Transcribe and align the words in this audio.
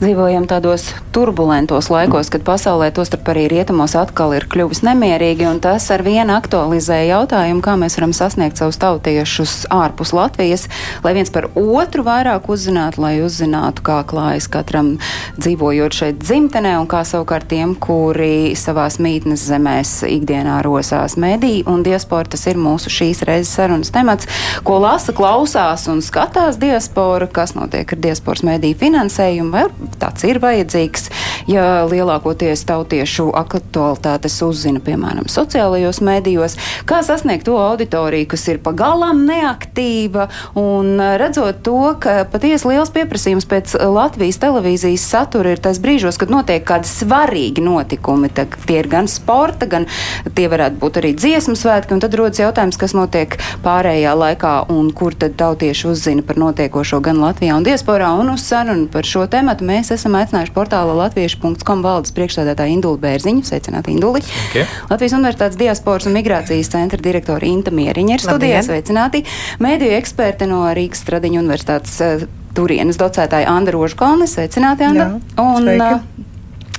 Dzīvojam 0.00 0.46
tādos 0.48 0.86
turbulentos 1.12 1.90
laikos, 1.92 2.30
kad 2.32 2.40
pasaulē, 2.40 2.86
tostarp 2.96 3.26
arī 3.34 3.42
rietumos, 3.52 3.92
atkal 4.00 4.32
ir 4.32 4.46
kļuvis 4.48 4.78
nemierīgi, 4.86 5.44
un 5.44 5.58
tas 5.60 5.90
ar 5.92 6.00
vienu 6.00 6.32
aktualizē 6.32 7.02
jautājumu, 7.04 7.60
kā 7.60 7.74
mēs 7.76 7.98
varam 7.98 8.14
sasniegt 8.16 8.56
savus 8.56 8.78
tautiešus 8.80 9.66
ārpus 9.68 10.14
Latvijas, 10.16 10.64
lai 11.04 11.12
viens 11.18 11.28
par 11.34 11.50
otru 11.52 12.06
vairāk 12.06 12.48
uzzinātu, 12.48 13.02
lai 13.04 13.18
uzzinātu, 13.20 13.84
kā 13.84 13.98
klājas 14.08 14.48
katram 14.48 14.94
dzīvojot 15.36 15.98
šeit 15.98 16.24
dzimtenē, 16.24 16.78
un 16.80 16.88
kā 16.88 17.02
savukārt 17.04 17.50
tiem, 17.52 17.76
kuri 17.76 18.56
savās 18.56 18.96
mītnes 19.04 19.44
zemēs 19.52 19.98
ikdienā 20.08 20.62
rosās 20.64 21.18
medī, 21.20 21.58
un 21.68 21.84
diaspora 21.84 22.24
tas 22.24 22.46
ir 22.48 22.56
mūsu 22.56 22.88
šīs 22.88 23.20
reizes 23.28 23.52
sarunas 23.52 23.92
temats, 23.92 24.32
ko 24.64 24.80
lasa, 24.80 25.12
klausās 25.12 25.90
un 25.92 26.00
skatās 26.00 26.56
diaspora, 26.56 27.28
kas 27.28 27.52
notiek 27.58 27.92
ar 27.92 28.04
diasporas 28.08 28.48
mediju 28.48 28.80
finansējumu, 28.80 29.52
vai 29.52 29.89
tāds 30.00 30.24
ir 30.28 30.40
vajadzīgs, 30.42 31.08
ja 31.50 31.84
lielākoties 31.88 32.62
tautiešu 32.68 33.30
aktualitātes 33.36 34.36
uzzina, 34.44 34.80
piemēram, 34.84 35.28
sociālajos 35.30 36.00
medijos, 36.04 36.56
kā 36.88 37.00
sasniegt 37.06 37.46
to 37.48 37.56
auditoriju, 37.60 38.28
kas 38.30 38.46
ir 38.52 38.60
pagalām 38.64 39.24
neaktīva, 39.28 40.28
un 40.60 41.00
redzot 41.20 41.62
to, 41.66 41.94
ka 42.02 42.24
patiesi 42.30 42.68
liels 42.70 42.92
pieprasījums 42.94 43.48
pēc 43.50 43.76
Latvijas 43.90 44.40
televīzijas 44.42 45.06
satura 45.12 45.54
ir 45.54 45.62
tais 45.62 45.80
brīžos, 45.82 46.18
kad 46.20 46.32
notiek 46.32 46.64
kādi 46.66 46.88
svarīgi 46.90 47.64
notikumi, 47.64 48.30
tā, 48.34 48.46
tie 48.66 48.80
ir 48.82 48.90
gan 48.90 49.08
sporta, 49.10 49.68
gan 49.70 49.88
tie 50.36 50.48
varētu 50.50 50.80
būt 50.80 51.00
arī 51.02 51.14
dziesmu 51.18 51.56
svētki, 51.58 51.96
un 51.96 52.04
tad 52.04 52.16
rodas 52.18 52.42
jautājums, 52.42 52.78
kas 52.80 52.94
notiek 52.96 53.36
pārējā 53.64 54.14
laikā, 54.16 54.54
un 54.72 54.90
kur 54.96 55.16
tad 55.18 55.36
tautieši 55.40 55.88
uzzina 55.90 56.24
par 56.26 56.40
notiekošo 56.40 57.00
gan 57.04 57.20
Latvijā 57.22 57.56
un 57.58 57.66
diasporā, 57.66 58.12
un 58.20 58.34
uz 58.34 58.44
sarunu 58.46 58.88
par 58.92 59.08
šo 59.08 59.26
tematu 59.30 59.66
mēs 59.80 59.92
esam 59.94 60.16
aicinājuši 60.18 60.52
portāla 60.54 60.94
latviešu.com 61.06 61.84
valdes 61.84 62.12
priekšstādātāju 62.16 62.76
Indulu 62.76 63.00
Bērziņu. 63.00 63.44
Sveicināti, 63.48 63.94
Induli! 63.94 64.20
Sveiki. 64.26 64.66
Latvijas 64.90 65.16
Universitātes 65.16 65.60
diasporas 65.60 66.08
un 66.10 66.16
migrācijas 66.18 66.70
centra 66.72 67.00
direktora 67.00 67.48
Inta 67.48 67.72
Mieriņa 67.74 68.16
ir 68.18 68.24
studijā. 68.24 68.60
Sveicināti! 68.66 69.24
Mēdīju 69.62 69.96
eksperte 69.96 70.48
no 70.50 70.62
Rīgas 70.76 71.00
Stradiņu 71.04 71.40
universitātes 71.40 71.96
eh, 72.04 72.26
Turienes 72.56 72.98
docētāja 73.00 73.48
Anda 73.52 73.72
Rožkalne. 73.76 74.28
Sveicināti, 74.28 74.88
Anda! 74.90 75.06
Jā, 75.14 75.44
un, 75.44 75.64
sveiki. 75.64 75.78
eh, 75.80 76.29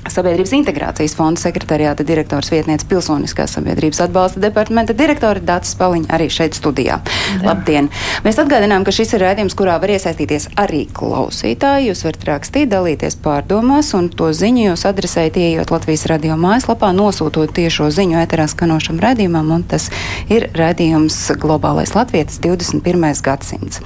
Sabiedrības 0.10 0.52
integrācijas 0.58 1.14
fonda 1.14 1.38
sekretariāta 1.38 2.02
direktors 2.08 2.50
vietniece 2.50 2.88
Pilsoniskās 2.90 3.54
sabiedrības 3.54 4.00
atbalsta 4.08 4.42
departamenta 4.42 4.96
direktore 4.98 5.44
Dācis 5.46 5.76
Paliņa 5.78 6.10
arī 6.16 6.26
šeit 6.34 6.58
studijā. 6.58 6.98
Labdien! 7.46 7.92
Mēs 8.26 8.40
atgādinām, 8.42 8.82
ka 8.88 8.94
šis 8.96 9.14
ir 9.14 9.22
rādījums, 9.28 9.54
kurā 9.58 9.76
var 9.82 9.94
iesaistīties 9.94 10.50
arī 10.62 10.88
klausītāji. 10.98 11.92
Jūs 11.92 12.02
varat 12.08 12.26
rakstīt, 12.32 12.72
dalīties 12.74 13.20
pārdomās, 13.22 13.94
un 13.98 14.10
to 14.10 14.32
ziņu 14.34 14.72
jūs 14.72 14.88
adresējat, 14.90 15.38
ieejot 15.38 15.76
Latvijas 15.76 16.08
radio 16.10 16.40
mājaslapā, 16.42 16.90
nosūtot 16.98 17.54
tiešo 17.62 17.92
ziņu 17.94 18.18
ēterā 18.24 18.50
skanošam 18.50 18.98
rādījumam, 19.06 19.54
un 19.54 19.70
tas 19.70 19.92
ir 20.34 20.50
rādījums 20.58 21.22
Globālais 21.38 21.94
Latvietis 21.94 22.42
21. 22.42 23.14
gadsimts. 23.22 23.86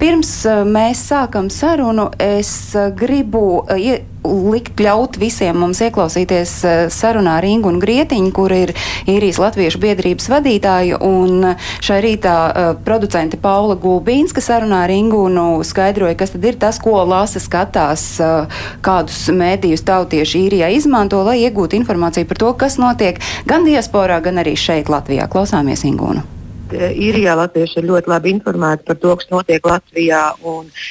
Pirms 0.00 0.30
eh, 0.50 0.62
mēs 0.66 1.04
sākam 1.12 1.46
sarunu, 1.52 2.08
es 2.18 2.50
eh, 2.74 2.88
gribu 2.96 3.62
eh, 3.70 4.00
likt 4.24 4.80
ļaut 4.80 5.16
visiem 5.20 5.58
mums 5.60 5.80
ieklausīties 5.84 6.54
eh, 6.64 6.80
sarunā 6.92 7.38
ar 7.40 7.46
Ingu 7.48 7.70
un 7.72 7.80
Grietiņu, 7.82 8.32
kur 8.36 8.52
ir 8.54 8.72
īrijas 9.10 9.40
latviešu 9.40 9.80
biedrības 9.82 10.28
vadītāja, 10.30 11.00
un 11.04 11.54
šai 11.84 11.98
rītā 12.04 12.34
uh, 12.48 12.70
producente 12.84 13.38
Paula 13.40 13.76
Gulbīnska 13.80 14.42
sarunā 14.44 14.82
ar 14.86 14.92
Ingūnu 14.94 15.62
skaidroja, 15.66 16.16
kas 16.18 16.34
tad 16.34 16.44
ir 16.46 16.58
tas, 16.60 16.80
ko 16.82 16.98
lasa 17.08 17.42
skatās, 17.42 18.04
uh, 18.22 18.60
kādus 18.84 19.22
mēdījus 19.34 19.86
tautieši 19.88 20.44
īrijā 20.46 20.72
izmanto, 20.76 21.22
lai 21.26 21.40
iegūtu 21.44 21.78
informāciju 21.80 22.28
par 22.30 22.42
to, 22.42 22.52
kas 22.64 22.80
notiek 22.82 23.22
gan 23.48 23.66
diasporā, 23.68 24.20
gan 24.24 24.42
arī 24.42 24.56
šeit 24.58 24.92
Latvijā. 24.92 25.30
Klausāmies 25.30 25.86
Ingūnu. 25.88 26.39
Īrijā 26.74 27.34
latvieši 27.38 27.80
ir 27.80 27.88
ļoti 27.88 28.10
labi 28.10 28.32
informēti 28.34 28.86
par 28.86 28.98
to, 29.02 29.14
kas 29.18 29.30
notiek 29.32 29.66
Latvijā. 29.66 30.22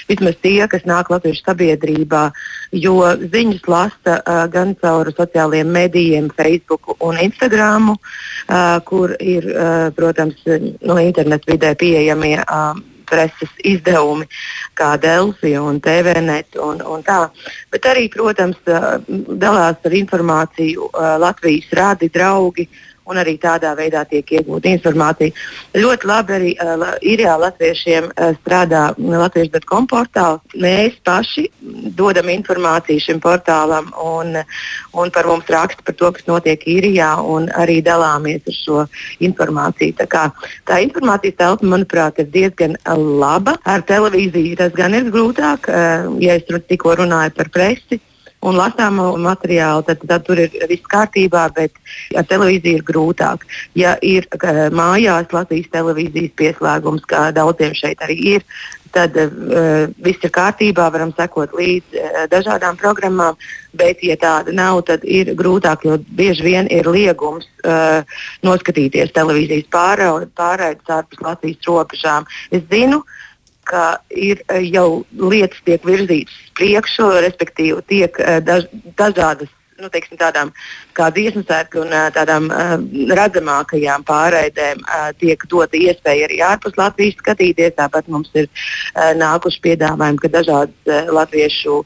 Vismaz 0.09 0.38
tie, 0.44 0.59
kas 0.72 0.85
nāk 0.90 1.12
latviešu 1.13 1.45
sabiedrībā, 1.45 2.23
jo 2.75 2.97
ziņas 3.23 3.66
lasa 3.72 4.19
uh, 4.19 4.44
gan 4.51 4.75
caur 4.81 5.12
sociālajiem 5.16 5.73
medijiem, 5.73 6.29
Facebook 6.35 6.95
un 7.00 7.19
Instagram, 7.22 7.94
uh, 7.95 8.78
kur 8.85 9.16
ir, 9.19 9.50
uh, 9.56 9.90
protams, 9.95 10.40
no 10.81 11.00
interneta 11.01 11.51
vidē 11.53 11.75
pieejamie. 11.79 12.38
Uh, 12.46 12.79
preses 13.09 13.50
izdevumi, 13.66 14.28
kā 14.78 14.94
Delfija 15.01 15.63
un 15.66 15.79
TVNet 15.84 16.59
un, 16.61 16.84
un 16.85 17.01
tā. 17.06 17.23
Bet 17.73 17.88
arī, 17.90 18.07
protams, 18.13 18.59
uh, 18.69 19.00
dalās 19.09 19.81
ar 19.85 19.97
informāciju 19.97 20.90
uh, 20.91 21.16
Latvijas 21.22 21.73
rādi 21.79 22.11
draugi, 22.13 22.67
un 23.09 23.20
arī 23.22 23.36
tādā 23.42 23.72
veidā 23.78 24.03
tiek 24.09 24.28
iegūta 24.40 24.70
informācija. 24.72 25.34
Ļoti 25.78 26.09
labi 26.09 26.36
arī 26.38 26.52
uh, 26.56 26.74
la- 26.80 26.96
īrijā 27.02 27.36
latviešiem 27.42 28.09
uh, 28.12 28.31
strādā 28.40 28.84
latviešu.com 28.97 29.88
portāls. 29.90 30.42
Mēs 30.59 30.97
paši 31.06 31.47
dodam 31.97 32.30
informāciju 32.34 33.03
šim 33.08 33.22
portālam 33.24 33.90
un, 34.03 34.38
un 34.94 35.14
par 35.16 35.30
mums 35.30 35.50
raksta 35.50 35.86
par 35.86 35.97
to, 36.00 36.12
kas 36.18 36.28
notiek 36.30 36.66
īrijā 36.70 37.12
un 37.25 37.50
arī 37.58 37.80
dalāmies 37.86 38.46
ar 38.50 38.58
šo 38.59 38.84
informāciju. 39.26 39.97
Tā, 40.02 40.09
kā, 40.12 40.26
tā 40.70 40.81
informācijas 40.86 41.40
telpa, 41.40 41.70
manuprāt, 41.74 42.22
ir 42.24 42.30
diezgan 42.34 42.78
laba. 42.86 43.58
Ar 43.66 43.86
televīziju 43.90 44.59
tas 44.59 44.76
gan 44.78 44.97
ir 44.97 45.09
grūtāk, 45.14 45.70
uh, 45.72 46.12
ja 46.22 46.38
es 46.40 46.47
tikko 46.70 46.97
runāju 47.02 47.36
par 47.38 47.50
presi 47.53 48.02
un 48.45 48.55
lasāmo 48.55 49.11
materiālu, 49.19 49.83
tad, 49.88 50.03
tad 50.07 50.25
tur 50.27 50.39
ir 50.39 50.53
viss 50.69 50.88
kārtībā, 50.91 51.45
bet 51.55 51.75
ar 52.16 52.27
televīziju 52.29 52.79
ir 52.79 52.85
grūtāk. 52.88 53.45
Ja 53.77 53.97
ir 54.05 54.27
mājās 54.75 55.33
Latvijas 55.35 55.72
televīzijas 55.73 56.35
pieslēgums, 56.39 57.07
kā 57.09 57.29
daudziem 57.35 57.75
šeit 57.78 58.03
arī 58.05 58.19
ir, 58.35 58.45
tad 58.95 59.16
uh, 59.22 59.85
viss 60.01 60.23
ir 60.25 60.31
kārtībā, 60.33 60.88
varam 60.94 61.11
sekot 61.17 61.53
līdzi 61.57 61.99
uh, 61.99 62.23
dažādām 62.31 62.78
programmām, 62.79 63.38
bet, 63.78 64.01
ja 64.05 64.17
tāda 64.19 64.53
nav, 64.55 64.81
tad 64.88 65.05
ir 65.05 65.33
grūtāk, 65.38 65.85
jo 65.85 65.99
bieži 66.17 66.47
vien 66.47 66.69
ir 66.73 66.89
liegums 66.89 67.47
uh, 67.63 68.01
noskatīties 68.45 69.13
televīzijas 69.13 69.69
pārraides 69.69 70.95
ārpus 70.95 71.22
Latvijas 71.25 71.69
robežām. 71.69 72.29
Es 72.49 72.66
zinu, 72.72 73.03
ka 73.69 73.85
ir 74.09 74.41
eh, 74.50 74.66
jau 74.74 75.03
lietas 75.13 75.62
tiek 75.68 75.85
virzītas 75.85 76.35
priekšu, 76.57 77.13
respektīvi 77.28 77.85
tiek 77.91 78.19
eh, 78.25 78.41
daž, 78.44 78.68
dažādas. 79.00 79.56
Nu, 79.80 79.88
teiksim, 79.88 80.18
tādām 80.19 80.50
kā 80.91 81.06
dziesmu 81.16 81.46
sērku 81.47 81.85
un 81.85 81.94
eh, 81.96 82.09
tādām 82.12 82.50
uh, 82.52 82.74
redzamākajām 83.16 84.03
pārraidēm 84.09 84.81
uh, 84.84 85.06
tiek 85.22 85.46
dota 85.47 85.79
iespēja 85.79 86.28
arī 86.28 86.41
ārpus 86.44 86.75
Latvijas 86.75 87.16
skatīties. 87.22 87.78
Tāpat 87.78 88.09
mums 88.12 88.28
ir 88.35 88.50
uh, 88.50 89.13
nākuši 89.16 89.63
piedāvājumi, 89.69 90.19
ka 90.19 90.34
dažādas 90.35 91.08
latviešu 91.16 91.78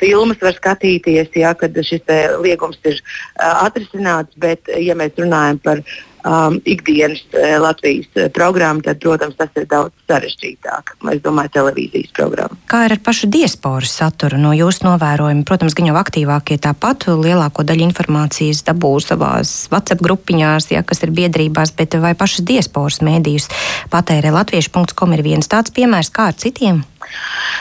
filmas 0.00 0.42
var 0.42 0.58
skatīties, 0.58 1.30
ja, 1.38 1.54
kad 1.54 1.78
šis 1.78 2.02
liegums 2.42 2.82
ir 2.90 2.98
atrisināts. 3.38 4.34
Bet, 4.34 4.66
ja 4.74 4.98
mēs 4.98 5.14
runājam 5.22 5.62
par 5.62 5.86
um, 6.28 6.58
ikdienas 6.64 7.22
uh, 7.32 7.56
Latvijas 7.62 8.08
uh, 8.16 8.28
programmu, 8.34 8.82
tad, 8.84 9.00
protams, 9.02 9.36
tas 9.38 9.52
ir 9.56 9.66
daudz 9.70 9.94
sarežģītāk. 10.08 10.94
Es 11.14 11.22
domāju, 11.24 11.52
televīzijas 11.56 12.12
programma. 12.16 12.58
Kā 12.70 12.84
ir 12.86 12.96
ar 12.96 13.02
pašu 13.04 13.30
diasporas 13.32 13.94
saturu 14.00 14.40
no 14.40 14.52
jūsu 14.56 14.86
novērojuma? 14.86 15.46
Protams, 15.48 15.76
gan 15.78 15.90
jau 15.90 15.96
aktīvākie 16.00 16.58
tāpat 16.62 17.08
lielāko 17.08 17.64
daļu 17.66 17.88
informācijas 17.88 18.64
dabū 18.68 18.94
savās 19.04 19.54
WhatsApp 19.72 20.04
grupiņās, 20.04 20.70
ja, 20.74 20.84
kas 20.86 21.02
ir 21.06 21.14
biedrībās, 21.16 21.74
bet 21.78 21.96
vai 22.02 22.14
pašas 22.18 22.44
diasporas 22.48 23.00
mēdījus 23.04 23.48
patērē 23.92 24.34
latviešu.com 24.36 25.16
ir 25.16 25.24
viens 25.26 25.50
tāds 25.50 25.74
piemērs 25.74 26.12
kā 26.14 26.30
ar 26.32 26.38
citiem? 26.38 26.84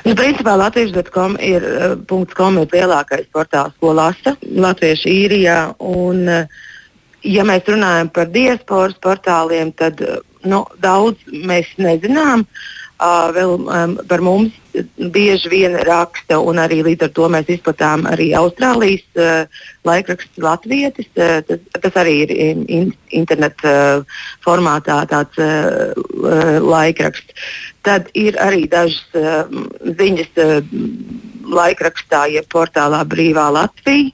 Nu, 0.03 0.15
principā 0.17 0.57
Latvijas.com 0.59 1.37
ir, 1.39 1.63
uh, 1.63 2.25
.com 2.35 2.57
ir 2.59 2.73
lielākais 2.73 3.29
portāls, 3.31 3.75
ko 3.79 3.93
lasa 3.95 4.35
Latviešu 4.43 5.11
īrijā. 5.13 5.59
Un, 5.79 6.25
uh, 6.27 6.65
ja 7.27 7.45
mēs 7.47 7.67
runājam 7.67 8.09
par 8.13 8.31
diasporas 8.33 8.97
portāliem, 9.03 9.73
tad 9.77 10.01
uh, 10.05 10.19
nu, 10.47 10.63
daudz 10.83 11.21
mēs 11.27 11.69
nezinām. 11.81 12.47
Uh, 12.97 13.29
vēl 13.29 13.51
um, 13.61 13.91
par 14.09 14.23
mums 14.25 14.55
bieži 14.97 15.49
vien 15.51 15.75
raksta, 15.85 16.39
un 16.41 16.57
arī 16.57 16.79
līdz 16.85 17.05
ar 17.05 17.11
to 17.13 17.27
mēs 17.29 17.49
izplatām 17.53 18.07
arī 18.09 18.31
Austrālijas 18.37 19.05
uh, 19.21 19.45
laikraksts 19.85 20.41
Latvijas. 20.41 20.97
Uh, 21.13 21.37
tas, 21.45 21.61
tas 21.77 21.99
arī 22.01 22.15
ir 22.25 22.33
in, 22.33 22.93
interneta 23.13 23.75
uh, 24.01 24.17
formātā 24.45 25.03
tāds 25.09 25.37
uh, 25.37 25.93
laikraksts. 26.65 27.49
Tad 27.85 28.09
ir 28.17 28.39
arī 28.41 28.65
dažas 28.65 29.05
uh, 29.13 29.45
ziņas 29.85 30.41
uh, 30.41 30.57
laikrakstā, 31.47 32.25
jeb 32.33 32.49
portālā 32.49 33.03
Brīvā 33.05 33.51
Latvija. 33.53 34.09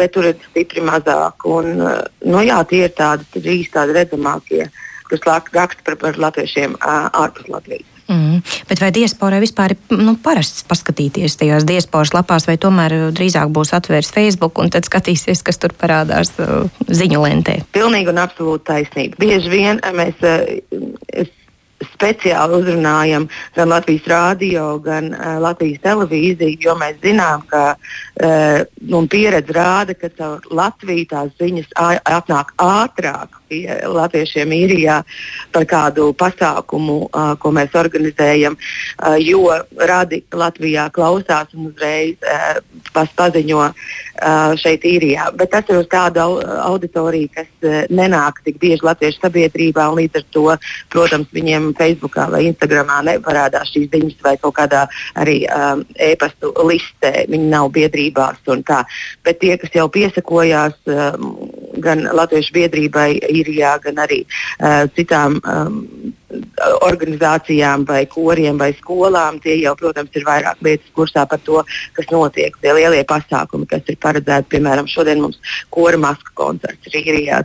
Bet 0.00 0.14
tur 0.16 0.30
ir 0.30 0.40
stipri 0.48 0.84
mazāk. 0.84 1.46
Un, 1.50 1.76
uh, 1.84 2.00
nu, 2.24 2.42
jā, 2.46 2.62
tie 2.70 2.86
ir 2.88 2.96
tādi 2.96 3.28
trīs 3.36 3.70
tādi 3.74 3.96
redzamākie, 3.98 4.66
kas 5.10 5.24
raksta 5.28 5.84
par, 5.84 6.00
par 6.00 6.20
latviešiem 6.28 6.78
ārpus 6.80 7.50
Latvijas. 7.52 7.88
Mm. 8.10 8.40
Bet 8.66 8.80
vai 8.82 8.90
diasporai 8.90 9.38
vispār 9.38 9.76
ir 9.76 9.98
nu, 10.00 10.16
parasts 10.18 10.64
paskatīties 10.66 11.36
tajās 11.38 11.66
diasporas 11.68 12.10
lapās, 12.10 12.48
vai 12.48 12.56
tomēr 12.58 12.96
drīzāk 13.14 13.52
būs 13.54 13.70
atvērts 13.76 14.10
Facebook 14.16 14.58
un 14.58 14.72
tad 14.74 14.88
skatīsies, 14.88 15.44
kas 15.46 15.62
tur 15.62 15.76
parādās 15.78 16.32
ziņu 16.90 17.20
lentē? 17.22 17.60
Pilnīgi 17.76 18.10
un 18.10 18.18
absolūti 18.18 18.66
taisnība. 18.72 19.20
Bieži 19.22 19.52
vien 19.52 19.78
mēs 19.94 20.26
uh, 20.26 21.30
speciāli 21.94 22.60
uzrunājam 22.60 23.26
gan 23.56 23.72
Latvijas 23.72 24.08
rādio, 24.10 24.64
gan 24.84 25.12
uh, 25.14 25.38
Latvijas 25.42 25.82
televīziju, 25.86 26.60
jo 26.66 26.76
mēs 26.80 27.00
zinām, 27.04 27.44
ka 27.50 27.64
uh, 27.74 29.06
pieredze 29.10 29.56
rāda, 29.56 29.96
ka 29.96 30.12
caur 30.16 30.46
Latviju 30.50 31.10
tās 31.10 31.36
ziņas 31.40 31.72
atnāk 32.04 32.54
ātrāk 32.60 33.39
pie 33.50 33.78
latviešiem 33.90 34.54
īrijā 34.54 35.00
par 35.54 35.66
kādu 35.70 36.10
pasākumu, 36.18 36.98
uh, 37.08 37.32
ko 37.42 37.52
mēs 37.54 37.74
organizējam, 37.78 38.56
uh, 38.56 39.16
jo 39.18 39.50
radi 39.90 40.22
Latvijā 40.30 40.86
klausās 40.94 41.50
un 41.56 41.70
uzreiz 41.70 42.16
uh, 42.22 42.60
paziņo 42.94 43.62
uh, 43.66 44.54
šeit 44.60 44.86
īrijā. 44.86 45.30
Bet 45.38 45.52
tas 45.54 45.70
ir 45.70 45.80
uz 45.82 45.88
tādu 45.90 46.26
auditoriju, 46.40 47.30
kas 47.34 47.50
uh, 47.66 47.80
nenāk 47.90 48.42
tik 48.46 48.60
bieži 48.62 48.86
latviešu 48.86 49.24
sabiedrībā 49.24 49.88
un 49.90 50.00
līdz 50.00 50.20
ar 50.22 50.26
to, 50.36 50.46
protams, 50.94 51.30
viņiem 51.34 51.72
Facebookā 51.78 52.28
vai 52.32 52.44
Instagramā 52.48 53.00
neparādās 53.08 53.72
šīs 53.74 53.90
ziņas 53.92 54.22
vai 54.26 54.36
kaut 54.40 54.56
kādā 54.60 54.86
arī 55.18 55.42
um, 55.50 55.84
e-pastu 55.98 56.52
listē. 56.68 57.26
Viņi 57.30 57.50
nav 57.50 57.70
biedrībās 57.74 58.40
un 58.52 58.62
tā. 58.66 58.82
Bet 59.26 59.40
tie, 59.42 59.56
kas 59.60 59.74
jau 59.74 59.88
piesakojās 59.92 60.76
um, 60.86 61.34
gan 61.78 62.02
Latviešu 62.16 62.54
biedrībai, 62.56 63.10
īrijā, 63.30 63.76
gan 63.84 64.00
arī 64.02 64.24
uh, 64.24 64.86
citām 64.96 65.38
um, 65.44 65.84
organizācijām, 66.86 67.84
vai 67.88 68.04
koriem, 68.10 68.58
vai 68.58 68.70
skolām. 68.78 69.40
Tie 69.42 69.56
jau, 69.60 69.74
protams, 69.78 70.12
ir 70.14 70.26
vairāk 70.26 70.60
lietas 70.62 70.92
kursā 70.94 71.24
par 71.30 71.40
to, 71.46 71.62
kas 71.96 72.10
notiek. 72.12 72.54
Tie 72.62 72.74
lielie 72.74 73.02
pasākumi, 73.08 73.66
kas 73.70 73.88
ir 73.90 73.98
paredzēti, 74.02 74.50
piemēram, 74.54 74.88
šodien 74.90 75.22
mums 75.24 75.40
kora 75.74 75.98
maska 76.00 76.34
koncerts 76.38 76.90
Rīgā. 76.94 77.42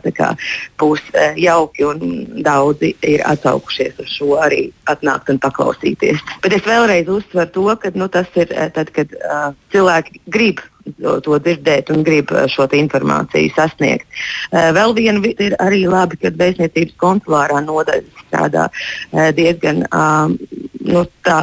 Būs 0.78 1.02
uh, 1.14 1.34
jauki 1.40 1.86
un 1.86 2.06
daudzi 2.46 2.94
ir 3.06 3.24
atsaukušies 3.26 4.00
uz 4.04 4.14
šo 4.18 4.36
arī 4.42 4.66
atnākt 4.90 5.30
un 5.32 5.42
paklausīties. 5.42 6.22
Bet 6.44 6.56
es 6.56 6.66
vēlreiz 6.66 7.10
uzsveru 7.10 7.52
to, 7.54 7.68
ka 7.82 7.94
nu, 7.94 8.08
tas 8.12 8.30
ir 8.38 8.50
tad, 8.74 8.90
kad 8.94 9.12
uh, 9.22 9.52
cilvēki 9.74 10.22
grib 10.30 10.62
to, 11.00 11.38
dzirdēt 11.38 11.90
un 11.94 12.04
grib 12.06 12.32
eh, 12.32 12.46
šo 12.50 12.66
informāciju 12.78 13.52
sasniegt. 13.56 14.06
Eh, 14.50 14.70
vēl 14.76 14.94
viena 14.96 15.20
ir 15.32 15.56
arī 15.62 15.84
labi, 15.90 16.18
ka 16.20 16.32
vēstniecības 16.36 16.96
konsulārā 17.02 17.60
nodaļa 17.64 18.24
strādā 18.26 18.66
eh, 18.70 19.30
diezgan 19.36 19.84
nu, 20.86 21.04
tā, 21.26 21.38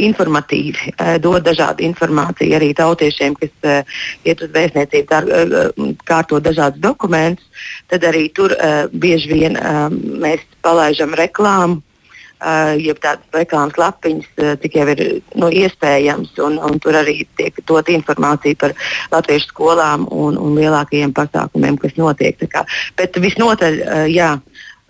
informatīvi, 0.00 0.94
dod 1.20 1.44
dažādu 1.44 1.84
informāciju 1.84 2.54
arī 2.56 2.70
tautiešiem, 2.78 3.34
kas 3.36 3.84
iet 4.24 4.40
uz 4.40 4.52
vēstniecību, 4.54 5.96
kārto 6.08 6.38
dažādus 6.40 6.80
dokumentus. 6.80 7.66
Tad 7.92 8.06
arī 8.08 8.30
tur 8.32 8.54
bieži 8.94 9.34
vien 9.34 9.58
mēs 10.22 10.46
palaižam 10.64 11.12
reklāmu 11.18 11.82
uh, 11.82 11.93
jeb 12.80 12.98
tādas 13.02 13.24
reklāmas 13.34 13.78
lapiņas, 13.80 14.30
cik 14.62 14.78
jau 14.78 14.86
ir 14.92 15.02
nu, 15.40 15.48
iespējams. 15.48 16.34
Un, 16.44 16.58
un 16.62 16.80
tur 16.82 16.98
arī 16.98 17.20
tiek 17.38 17.56
dot 17.68 17.88
informācija 17.92 18.58
par 18.60 18.74
latviešu 19.12 19.52
skolām 19.52 20.08
un, 20.10 20.38
un 20.40 20.58
lielākajiem 20.58 21.14
pasākumiem, 21.16 21.78
kas 21.80 21.96
notiek. 22.00 22.40
Bet 22.98 23.20
visnotaļ, 23.22 23.80
uh, 23.84 24.04
jā. 24.10 24.34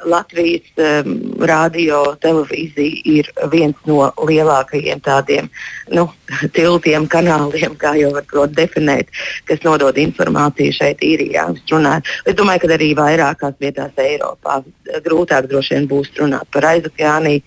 Latvijas 0.05 0.67
um, 0.79 1.15
radio 1.49 2.01
televīzija 2.23 3.03
ir 3.05 3.31
viens 3.53 3.79
no 3.89 4.11
lielākajiem 4.29 5.03
tādiem 5.05 5.51
nu, 5.95 6.07
tiltiem, 6.57 7.09
kanāliem, 7.11 7.77
kā 7.81 7.95
jau 8.01 8.13
var 8.17 8.51
definēt, 8.55 9.13
kas 9.49 9.63
nodod 9.67 9.99
informāciju 10.01 10.77
šeit 10.79 11.05
īrijā. 11.05 11.47
Es 11.55 12.37
domāju, 12.39 12.65
ka 12.65 12.75
arī 12.77 12.93
vairākās 12.99 13.57
vietās 13.61 14.05
Eiropā 14.05 14.61
grūtāk 15.05 15.49
droši 15.51 15.79
vien 15.79 15.89
būs 15.91 16.13
runāt 16.19 16.51
par 16.55 16.69
aizokeāniju 16.75 17.43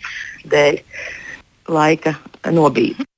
dēļ 0.52 0.82
laika 1.68 2.16
nobīdes. 2.52 3.17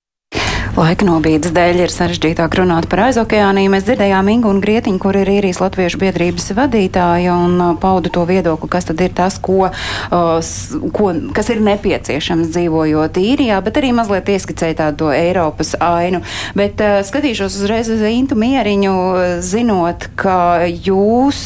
Laika 0.79 1.03
nobīdes 1.03 1.51
dēļ 1.51 1.81
ir 1.83 1.91
sarežģītāk 1.91 2.53
runāt 2.55 2.85
par 2.87 3.01
aizokeāniju. 3.09 3.71
Mēs 3.73 3.83
dzirdējām 3.83 4.29
Ingu 4.31 4.47
un 4.53 4.61
Grietiņu, 4.63 4.99
kur 5.03 5.17
ir 5.19 5.27
īrijas 5.27 5.59
latviešu 5.59 5.99
biedrības 5.99 6.45
vadītāja 6.55 7.33
un 7.35 7.57
uh, 7.59 7.73
pauda 7.81 8.11
to 8.15 8.23
viedokli, 8.29 8.69
kas 8.71 8.87
tad 8.87 9.01
ir 9.03 9.11
tas, 9.17 9.35
ko, 9.43 9.67
uh, 9.67 10.51
ko, 10.95 11.07
kas 11.35 11.51
ir 11.51 11.59
nepieciešams 11.65 12.53
dzīvojot 12.53 13.19
īrijā, 13.19 13.57
bet 13.65 13.79
arī 13.81 13.89
mazliet 13.97 14.31
ieskicēja 14.31 14.77
tādu 14.85 15.09
Eiropas 15.11 15.73
ainu. 15.83 16.21
Bet 16.55 16.79
uh, 16.85 17.01
skatīšos 17.03 17.59
uzreiz 17.59 17.91
uz 17.91 18.05
Intu 18.07 18.39
mieriņu, 18.39 18.95
zinot, 19.43 20.07
ka 20.19 20.69
jūs 20.69 21.41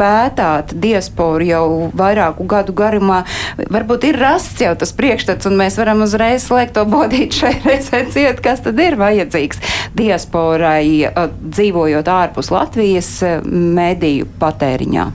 pētāt 0.00 0.74
diasporu 0.74 1.46
jau 1.46 1.64
vairāku 2.02 2.48
gadu 2.50 2.74
garumā. 2.82 3.22
Varbūt 3.62 4.10
ir 4.10 4.18
rasts 4.24 4.66
jau 4.66 4.74
tas 4.74 4.96
priekšstats, 4.98 5.46
un 5.46 5.60
mēs 5.62 5.78
varam 5.78 6.02
uzreiz 6.02 6.48
slēgt 6.50 6.74
to 6.80 6.88
bodīt 6.90 7.38
šai 7.38 7.54
reizē 7.62 8.04
ciet, 8.10 8.42
kas 8.42 8.62
kas 8.62 8.71
tad 8.72 8.80
ir 8.86 8.96
vajadzīgs 9.00 9.60
diasporai 9.98 11.12
dzīvojot 11.42 12.08
ārpus 12.08 12.52
Latvijas 12.54 13.10
mediju 13.44 14.30
patēriņā? 14.40 15.10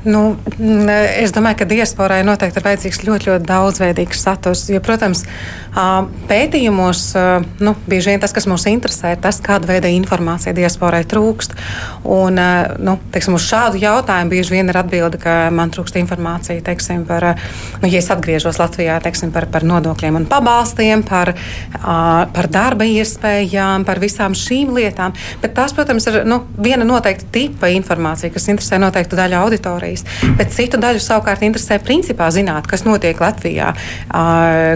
Nu, 0.00 0.38
es 1.20 1.34
domāju, 1.36 1.58
ka 1.60 1.66
diasporai 1.68 2.22
noteikti 2.24 2.56
ir 2.56 2.64
vajadzīgs 2.64 3.02
ļoti, 3.04 3.28
ļoti 3.28 3.44
daudzveidīgs 3.44 4.22
saturs. 4.24 4.62
Jo, 4.72 4.80
protams, 4.80 5.26
pētījumos 6.30 7.02
nu, 7.60 7.74
bieži 7.90 8.14
vien 8.14 8.22
tas, 8.22 8.32
kas 8.32 8.48
mūs 8.48 8.64
interesē, 8.70 9.12
ir 9.12 9.20
tas, 9.20 9.42
kāda 9.44 9.68
veida 9.68 9.90
informācija 9.92 10.54
diasporai 10.56 11.02
trūkst. 11.08 11.52
Un, 12.08 12.40
nu, 12.80 12.94
teiksim, 13.12 13.36
uz 13.36 13.44
šādu 13.44 13.82
jautājumu 13.82 14.32
bieži 14.32 14.54
vien 14.56 14.72
ir 14.72 14.78
atbilde, 14.80 15.20
ka 15.20 15.34
man 15.52 15.72
trūkst 15.74 16.00
informācija 16.00 16.64
teiksim, 16.64 17.04
par, 17.08 17.34
nu, 17.82 17.92
ja 17.92 18.00
es 18.00 18.08
atgriežos 18.14 18.60
Latvijā, 18.62 18.96
teiksim, 19.04 19.34
par, 19.36 19.50
par 19.52 19.68
nodokļiem 19.68 20.16
un 20.22 20.26
pabalstiem, 20.32 21.04
par, 21.04 21.34
par 21.76 22.48
darba 22.48 22.88
iespējām, 22.88 23.84
par 23.84 24.00
visām 24.00 24.32
šīm 24.32 24.72
lietām. 24.80 25.12
Bet 25.44 25.58
tās, 25.60 25.76
protams, 25.76 26.08
ir 26.08 26.22
nu, 26.24 26.40
viena 26.56 26.88
noteikta 26.88 27.28
tipa 27.36 27.68
informācija, 27.76 28.32
kas 28.32 28.48
interesē 28.48 28.80
noteiktu 28.80 29.20
daļu 29.20 29.42
auditoriju 29.44 29.89
Latvijas. 29.90 30.36
Bet 30.38 30.52
citu 30.54 30.78
daļu 30.80 31.00
savukārt 31.02 31.42
interesē 31.42 31.78
principā 31.82 32.30
zināt, 32.32 32.66
kas 32.70 32.84
notiek 32.86 33.18
Latvijā, 33.20 33.72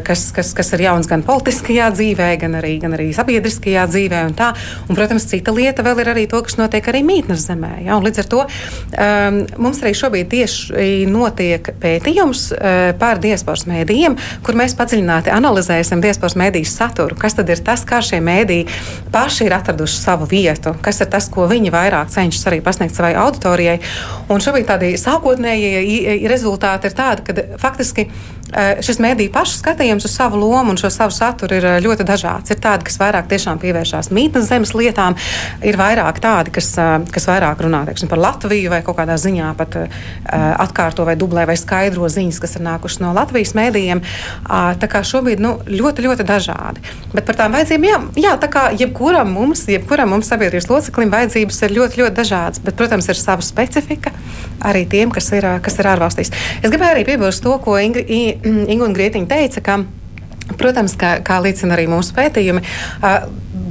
kas, 0.05 0.27
kas, 0.35 0.53
kas 0.57 0.73
ir 0.75 0.85
jauns 0.87 1.09
gan 1.11 1.23
politiskajā 1.27 1.91
dzīvē, 1.95 2.31
gan 2.41 2.59
arī, 2.59 2.79
gan 2.83 2.95
arī 2.97 3.13
sabiedriskajā 3.15 3.87
dzīvē. 3.91 4.25
Un 4.29 4.35
tā. 4.35 4.53
un, 4.89 4.97
protams, 4.97 5.27
cita 5.31 5.53
lieta 5.55 5.85
vēl 5.87 6.03
ir 6.03 6.11
arī 6.15 6.27
to, 6.31 6.41
kas 6.43 6.59
notiek 6.59 6.87
arī 6.91 7.05
mītnes 7.07 7.47
zemē. 7.49 7.85
Ja? 7.87 7.99
Un 7.99 8.07
līdz 8.07 8.23
ar 8.25 8.31
to 8.31 8.43
um, 8.45 9.41
mums 9.67 9.83
arī 9.83 9.95
šobrīd 9.97 10.31
tieši 10.33 11.07
notiek 11.11 11.71
pētījums 11.81 12.47
uh, 12.55 12.91
par 12.99 13.23
diasporas 13.23 13.67
mēdījiem, 13.71 14.19
kur 14.45 14.59
mēs 14.59 14.77
padziļināti 14.79 15.33
analizēsim 15.35 16.03
diasporas 16.05 16.37
mēdīju 16.41 16.71
saturu. 16.71 17.19
Kas 17.21 17.39
tad 17.39 17.51
ir 17.53 17.63
tas, 17.65 17.85
kā 17.87 18.01
šie 18.05 18.21
mēdīji 18.25 18.67
paši 19.15 19.49
ir 19.49 19.57
atraduši 19.57 20.01
savu 20.01 20.29
vietu, 20.31 20.75
kas 20.85 21.03
ir 21.05 21.11
tas, 21.13 21.29
ko 21.33 21.47
viņi 21.51 21.73
vairāk 21.75 22.13
cenšas 22.15 22.49
arī 22.51 22.61
pasniegt 22.65 22.97
savai 22.97 23.15
auditorijai. 23.21 23.79
Un 24.33 24.43
šobrīd 24.43 24.69
tādi 24.69 24.95
sākotnējie 25.05 26.29
rezultāti 26.31 26.91
ir 26.91 26.97
tādi, 26.97 27.27
ka 27.27 27.61
faktiski 27.61 28.09
šis 28.85 29.01
mēdīju 29.03 29.33
pašu 29.35 29.59
skatījums 29.59 30.07
uz 30.07 30.15
savu 30.15 30.39
lomu 30.41 30.75
un 30.75 30.81
šo 30.81 30.91
savu 30.93 31.15
saturu 31.15 31.59
ir 31.59 31.67
eh, 31.69 31.79
ļoti 31.85 32.07
dažāds. 32.07 32.53
Ir 32.53 32.61
tādi, 32.63 32.87
kas 32.89 32.99
vairāk 33.01 33.31
pievēršās 33.31 34.11
mītnes 34.15 34.49
zemes 34.49 34.75
lietām, 34.77 35.17
ir 35.65 35.79
vairāk 35.81 36.21
tādi, 36.23 36.55
kas, 36.55 36.71
eh, 36.79 36.97
kas 37.15 37.29
vairāk 37.31 37.65
runā 37.65 37.85
teiksim, 37.89 38.11
par 38.11 38.23
Latviju 38.23 38.71
vai 38.71 38.83
kaut 38.87 38.99
kādā 39.01 39.17
ziņā 39.21 39.55
pat 39.59 39.77
atkārto 40.35 41.05
vai 41.07 41.15
dublē 41.19 41.45
vai 41.49 41.57
skaidro 41.59 42.09
ziņas, 42.11 42.39
kas 42.43 42.57
ir 42.57 42.65
nākušas 42.67 43.01
no 43.03 43.13
Latvijas 43.17 43.55
mēdījiem. 43.57 44.01
Uh, 44.01 44.75
tā 44.81 44.89
kā 44.91 45.03
šobrīd 45.07 45.43
nu, 45.43 45.55
ļoti, 45.69 46.05
ļoti 46.05 46.27
dažādi. 46.29 46.83
Bet 47.15 47.27
par 47.29 47.39
tām 47.39 47.55
vajadzībām, 47.57 48.11
jā, 48.17 48.25
jā 48.25 48.35
tā 48.41 48.51
kā 48.53 48.65
jebkuram 48.77 49.31
mums, 49.35 49.65
jebkuram 49.71 50.13
mums 50.15 50.31
sabiedrības 50.31 50.69
loceklim 50.71 51.13
vajadzības 51.13 51.63
ir 51.67 51.77
ļoti, 51.79 52.01
ļoti 52.03 52.17
dažādas. 52.19 52.63
Bet, 52.65 52.77
protams, 52.79 53.09
ir 53.11 53.21
sava 53.21 53.45
specifika 53.45 54.13
arī 54.65 54.85
tiem, 54.91 55.13
kas 55.15 55.31
ir, 55.37 55.47
kas 55.65 55.79
ir 55.81 55.91
ārvalstīs. 55.91 56.33
Es 56.63 56.73
gribēju 56.73 56.97
arī 56.97 57.05
piebilst 57.09 57.45
to, 57.45 57.57
ko 57.65 57.77
Ingri, 57.81 58.05
Inga 58.45 58.85
un 58.85 58.97
Grietiņa 58.97 59.31
teica, 59.31 59.63
ka 59.65 59.79
Protams, 60.61 60.93
kā, 61.01 61.17
kā 61.25 61.39
liecina 61.41 61.73
arī 61.73 61.87
mūsu 61.89 62.13
pētījumi, 62.17 62.61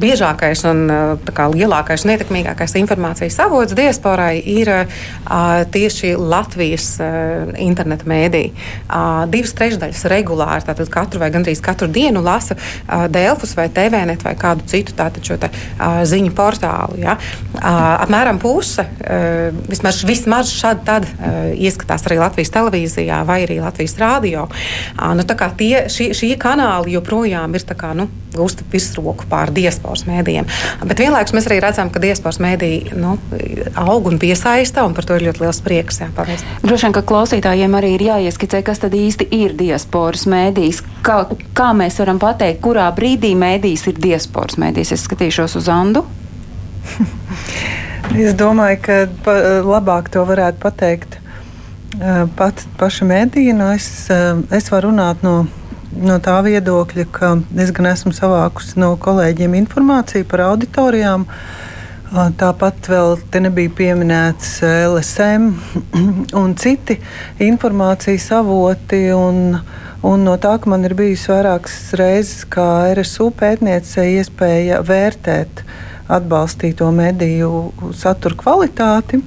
biežākais 0.03 0.63
un 0.69 0.85
kā, 1.33 1.47
lielākais 1.53 2.03
un 2.05 2.13
ietekmīgākais 2.15 2.75
informācijas 2.81 3.39
avots 3.45 3.75
diasporai 3.77 4.35
ir 4.39 4.71
tieši 5.73 6.13
Latvijas 6.19 6.89
interneta 7.61 8.07
mēdī. 8.09 8.43
Divas 9.33 9.55
trešdaļas 9.57 10.05
regulāri, 10.11 10.65
tātad 10.67 10.91
katru 10.93 11.21
vai 11.23 11.31
gandrīz 11.33 11.61
katru 11.63 11.87
dienu 11.91 12.23
lasa 12.23 12.57
Dēlfus 12.87 13.55
vai 13.57 13.69
TVNet 13.73 14.25
vai 14.25 14.35
kādu 14.39 14.67
citu 14.69 14.95
tātad 14.97 15.23
šo 15.25 15.39
te, 15.41 15.51
ziņu 15.79 16.33
portālu. 16.37 16.99
Ja? 17.03 17.17
Apmēram 17.63 18.41
puse, 18.43 18.85
vismaz, 19.69 20.03
vismaz 20.07 20.51
šādi 20.53 20.87
tad 20.87 21.07
ieskatās 21.53 22.05
arī 22.09 22.19
Latvijas 22.21 22.53
televīzijā 22.53 23.23
vai 23.27 23.43
arī 23.45 23.61
Latvijas 23.63 23.95
rādio. 24.01 24.47
Nu, 24.99 25.25
tie, 25.59 25.85
šie, 25.91 26.11
šie 26.17 26.33
kanāli 26.41 26.97
joprojām 26.97 27.55
ir 27.55 27.65
kā, 27.77 27.93
nu, 27.97 28.09
gūsta 28.33 28.65
virsroku 28.71 29.27
pār 29.29 29.51
diasporas 29.93 30.07
mēdījiem. 30.07 30.47
Bet 30.87 30.99
vienlaikus 30.99 31.33
mēs 31.35 31.47
arī 31.47 31.59
redzam, 31.61 31.89
ka 31.93 32.01
diasporas 32.01 32.39
mēdīji 32.41 32.95
nu, 32.97 33.17
aug 33.75 34.07
un 34.09 34.19
piesaista, 34.19 34.85
un 34.85 34.93
par 34.93 35.05
to 35.05 35.17
ir 35.17 35.27
ļoti 35.27 35.43
liels 35.43 35.61
prieks. 35.63 36.01
Jā, 36.01 36.09
paldies. 36.15 36.43
Droši 36.63 36.87
vien, 36.87 36.95
ka 36.95 37.03
klausītājiem 37.05 37.77
arī 37.77 37.93
ir 37.95 38.05
jāieskicē, 38.09 38.63
kas 38.65 38.81
tad 38.83 38.93
īsti 38.97 39.29
ir 39.31 39.55
diasporas 39.57 40.25
mēdījis. 40.25 40.83
Kā, 41.05 41.23
kā 41.53 41.71
mēs 41.77 41.99
varam 42.01 42.19
pateikt, 42.19 42.61
kurā 42.63 42.89
brīdī 42.95 43.33
mēdījis 43.37 43.87
ir 43.91 43.99
diasporas 44.01 44.59
mēdījis? 44.61 44.93
Es 44.97 45.07
skatīšos 45.07 45.57
uz 45.59 45.69
Andu. 45.71 46.05
es 48.25 48.37
domāju, 48.37 48.79
ka 48.83 49.01
pa, 49.25 49.37
labāk 49.63 50.09
to 50.13 50.25
varētu 50.27 50.63
pateikt 50.63 51.19
pats 52.37 52.65
paša 52.79 53.05
mēdīja. 53.05 53.53
Nu 53.53 53.69
es, 53.75 53.89
es 54.09 54.71
varu 54.73 54.89
runāt 54.89 55.21
no 55.25 55.43
no 56.01 56.17
tā 56.23 56.37
viedokļa, 56.45 57.05
ka 57.13 57.35
es 57.61 57.71
gan 57.75 57.89
esmu 57.91 58.13
savākusi 58.15 58.79
no 58.81 58.93
kolēģiem 59.01 59.55
informāciju 59.61 60.27
par 60.29 60.47
auditorijām. 60.49 61.27
Tāpat 62.13 62.89
vēl 62.91 63.15
te 63.33 63.41
nebija 63.41 63.71
pieminēts 63.73 64.59
LSM 64.63 65.47
un 66.43 66.53
citi 66.61 66.99
informācijas 67.41 68.29
avoti. 68.37 69.07
Un, 69.17 69.57
un 70.05 70.25
no 70.27 70.37
tā, 70.37 70.55
ka 70.61 70.69
man 70.69 70.85
ir 70.85 70.93
bijusi 70.99 71.31
vairākas 71.33 71.77
reizes, 71.97 72.45
kā 72.45 72.93
RSU 72.93 73.31
pētniece, 73.39 74.05
iespēja 74.19 74.83
vērtēt 74.85 75.65
atbalstīto 76.13 76.91
mediju 76.93 77.71
satura 77.97 78.37
kvalitāti 78.37 79.23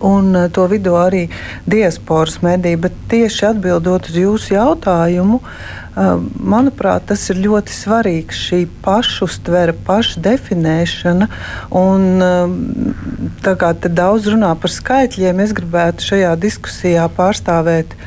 un 0.00 0.34
eh, 0.36 0.48
to 0.52 0.66
vidū 0.70 0.94
arī 0.98 1.26
diasporas 1.70 2.40
mediji. 2.44 2.78
Bet 2.80 2.96
tieši 3.10 3.46
atbildot 3.52 4.10
uz 4.10 4.18
jūsu 4.18 4.54
jautājumu, 4.56 5.40
eh, 5.40 6.12
manuprāt, 6.54 7.08
tas 7.10 7.24
ir 7.30 7.42
ļoti 7.44 7.74
svarīgs 7.74 8.44
šī 8.48 8.60
pašuztvere, 8.84 9.76
pašdefinēšana. 9.86 11.28
Un, 11.70 12.06
eh, 12.22 12.54
tā 13.44 13.56
kā 13.56 13.74
te 13.78 13.88
daudz 13.88 14.30
runā 14.32 14.54
par 14.60 14.70
skaitļiem, 14.70 15.40
es 15.40 15.52
gribētu 15.52 16.08
šajā 16.12 16.36
diskusijā 16.36 17.08
pārstāvēt 17.08 17.98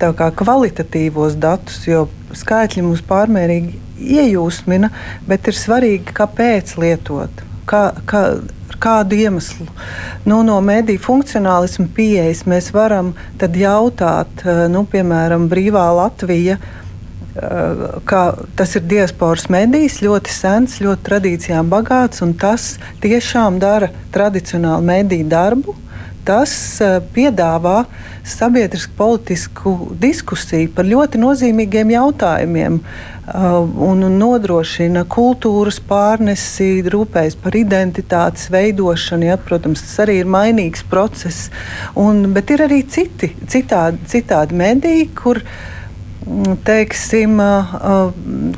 kvalitatīvos 0.00 1.34
datus, 1.36 1.84
jo 1.84 2.08
skaitļi 2.32 2.82
mums 2.82 3.02
pārmērīgi 3.04 3.74
iejūsmina, 4.00 4.88
bet 5.28 5.50
ir 5.50 5.58
svarīgi, 5.58 6.14
kāpēc 6.16 6.72
lietot. 6.80 7.44
Kā, 7.68 7.92
kā, 8.08 8.40
kādu 8.80 9.18
iemeslu. 9.20 9.66
Nu, 10.24 10.42
no 10.46 10.58
mediju 10.64 11.00
funkcionālisma 11.04 11.88
pieejas 11.96 12.44
mēs 12.48 12.72
varam 12.74 13.14
jautāt, 13.40 14.44
eh, 14.44 14.66
nu, 14.72 14.84
piemēram, 14.84 15.48
Brīvā 15.48 15.86
Latvija. 15.96 16.58
Eh, 17.30 18.40
tas 18.56 18.74
ir 18.76 18.82
diasporas 18.82 19.48
medijs, 19.48 20.00
ļoti 20.02 20.32
sens, 20.34 20.80
ļoti 20.80 21.06
tradīcijām 21.06 21.70
bagāts, 21.70 22.22
un 22.22 22.34
tas 22.34 22.78
tiešām 23.00 23.60
dara 23.62 23.90
tradicionālu 24.12 24.82
mediju 24.82 25.28
darbu. 25.28 25.76
Tas 26.26 26.52
uh, 26.84 26.98
piedāvā 27.14 27.84
sabiedrisku 28.26 28.92
politisku 28.98 29.72
diskusiju 30.00 30.70
par 30.76 30.88
ļoti 30.88 31.20
nozīmīgiem 31.22 31.94
jautājumiem. 31.94 32.80
Uh, 33.30 33.62
un 33.86 34.02
nodrošina 34.18 35.04
kultūras 35.10 35.78
pārnesi, 35.86 36.82
rūpējas 36.90 37.36
par 37.40 37.56
identitātes 37.58 38.48
veidošanu. 38.50 39.28
Ja, 39.30 39.36
protams, 39.38 39.84
tas 39.86 40.02
arī 40.06 40.20
ir 40.22 40.30
mainīgs 40.30 40.82
process. 40.90 41.50
Un, 41.98 42.32
bet 42.34 42.50
ir 42.50 42.66
arī 42.66 42.82
citi, 42.90 43.32
citādi, 43.50 44.02
citādi 44.10 44.58
mediji, 44.58 45.10
kur 45.14 45.38
mm, 45.44 45.79
teiksim, 46.66 47.38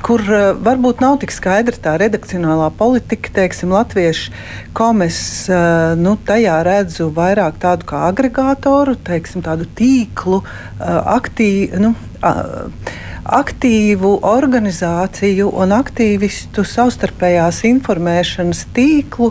kur 0.02 0.24
varbūt 0.66 1.02
nav 1.02 1.18
tik 1.22 1.32
skaidra 1.34 1.78
tā 1.82 1.94
redakcionālā 2.02 2.70
politika. 2.78 3.30
Teiksim, 3.42 3.72
Latviešu 3.74 4.32
komis, 4.76 5.20
nu, 6.00 6.16
tajā 6.26 6.58
redzu 6.66 7.08
vairāk 7.14 7.60
tādu 7.62 7.88
kā 7.92 8.06
agregātoru, 8.10 8.96
teiksim, 9.06 9.44
tādu 9.46 9.68
tīklu, 9.78 10.42
aktīvu. 10.80 11.82
Nu, 11.82 11.94
aktīvu 13.22 14.16
organizāciju 14.26 15.52
un 15.62 15.74
aktīvistu 15.76 16.64
savstarpējās 16.66 17.60
informēšanas 17.68 18.64
tīklu, 18.74 19.30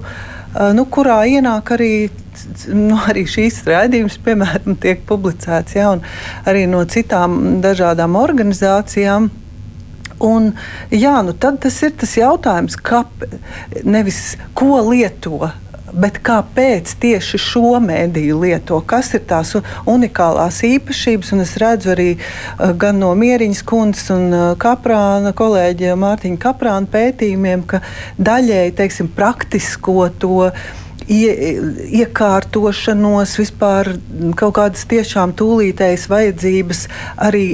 nu, 0.78 0.86
kurā 0.88 1.18
ienāk 1.28 1.74
arī 1.76 1.92
nu, 2.74 2.98
arī 3.10 3.26
šīs 3.30 3.62
raidījums, 3.68 4.20
piemēram, 4.26 4.78
tiek 4.82 5.04
publicēts 5.10 5.78
ja, 5.78 5.92
arī 6.48 6.66
no 6.70 6.84
citām 6.90 7.62
dažādām 7.64 8.18
organizācijām. 8.20 9.30
Un, 10.22 10.52
jā, 10.94 11.16
nu 11.26 11.34
tad 11.34 11.58
tas 11.64 11.80
ir 11.82 11.96
tas 11.98 12.14
jautājums, 12.14 12.78
kā, 12.78 13.02
nevis 13.82 14.36
ko 14.54 14.78
lieto 14.86 15.50
Bet 15.92 16.22
kāpēc 16.24 16.94
tieši 17.04 17.40
šo 17.42 17.76
mēdīju 17.84 18.38
lieto? 18.40 18.78
Kas 18.88 19.12
ir 19.18 19.26
tās 19.28 19.52
unikālās 19.90 20.62
īpašības? 20.64 21.34
Un 21.36 21.44
es 21.44 21.58
redzu 21.60 21.92
arī 21.92 22.10
uh, 22.16 22.72
gan 22.80 23.02
no 23.02 23.12
Mieriņas 23.18 23.64
kundzes 23.68 24.08
un 24.16 24.30
uh, 24.32 24.46
Kaprāna 24.62 25.34
kolēģa 25.36 25.98
Mārtiņa 26.00 26.40
Kaprāna 26.42 26.88
pētījumiem, 26.92 27.66
ka 27.68 27.82
daļēji 28.16 28.76
teiksim, 28.80 29.12
praktisko 29.18 30.08
to 30.22 30.48
ie, 31.10 31.32
iekārtošanos, 32.02 33.34
vispār 33.40 33.94
kaut 34.40 34.56
kādas 34.58 34.86
tiešām 34.90 35.34
tūlītējas 35.38 36.08
vajadzības. 36.12 36.84
Arī 37.22 37.46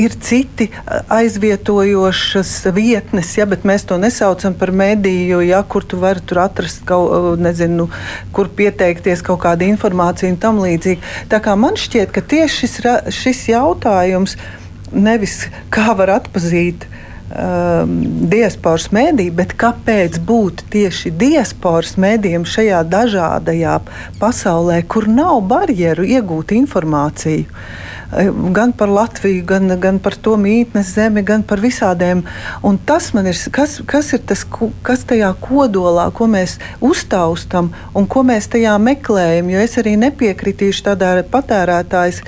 ir 0.00 0.16
citi 0.22 0.68
aizvietojošas 1.12 2.52
vietnes, 2.76 3.32
ja, 3.38 3.46
bet 3.48 3.66
mēs 3.68 3.86
to 3.88 3.98
nesaucam 4.00 4.56
par 4.58 4.72
mediju, 4.74 5.40
ja, 5.46 5.62
kur 5.62 5.86
tu 5.86 6.00
vari 6.02 6.24
tur 6.26 6.42
atrast 6.46 6.84
kaut, 6.88 7.38
nezinu, 7.42 7.88
kur 8.36 8.50
pieteikties 8.52 9.24
kaut 9.26 9.42
kāda 9.46 9.68
informācija 9.68 10.32
un 10.32 10.38
tam 10.42 10.60
līdzīgi. 10.64 11.02
Tā 11.32 11.42
kā 11.44 11.56
man 11.58 11.78
šķiet, 11.80 12.12
ka 12.14 12.24
tieši 12.24 12.62
šis, 12.66 12.78
šis 13.22 13.48
jautājums 13.52 14.36
nevis 14.94 15.44
kā 15.74 15.92
var 15.98 16.14
atpazīt 16.20 16.86
uh, 16.86 17.02
um, 17.36 17.96
diasporas 18.30 18.88
mēdī, 18.94 19.28
bet 19.34 19.54
kāpēc 19.60 20.18
būt 20.26 20.64
tieši 20.72 21.12
diasporas 21.20 21.96
mēdījiem 22.00 22.46
šajā 22.48 22.82
dažādajā 22.92 23.76
pasaulē, 24.20 24.80
kur 24.88 25.08
nav 25.10 25.42
barjeru 25.50 26.06
iegūt 26.16 26.56
informāciju? 26.56 27.46
Gan 28.54 28.72
par 28.72 28.88
Latviju, 28.88 29.44
gan, 29.44 29.72
gan 29.80 29.98
par 29.98 30.14
to 30.14 30.36
mītnes 30.38 30.92
zemi, 30.94 31.24
gan 31.26 31.42
par 31.42 31.58
visādiem. 31.62 32.22
Un 32.62 32.78
tas 32.78 33.08
man 33.16 33.26
ir, 33.26 33.38
kas, 33.52 33.80
kas 33.86 34.12
ir 34.14 34.22
tas, 34.28 34.44
kas 34.86 35.02
tajā 35.10 35.32
kodolā, 35.42 36.06
ko 36.14 36.28
mēs 36.30 36.58
uztaustam 36.84 37.72
un 37.98 38.06
ko 38.06 38.22
mēs 38.26 38.46
tajā 38.52 38.76
meklējam. 38.78 39.50
Jo 39.50 39.64
es 39.64 39.74
arī 39.82 39.96
nepiekritīšu 40.04 40.86
tādā 40.86 41.10
patērētājas 41.32 42.22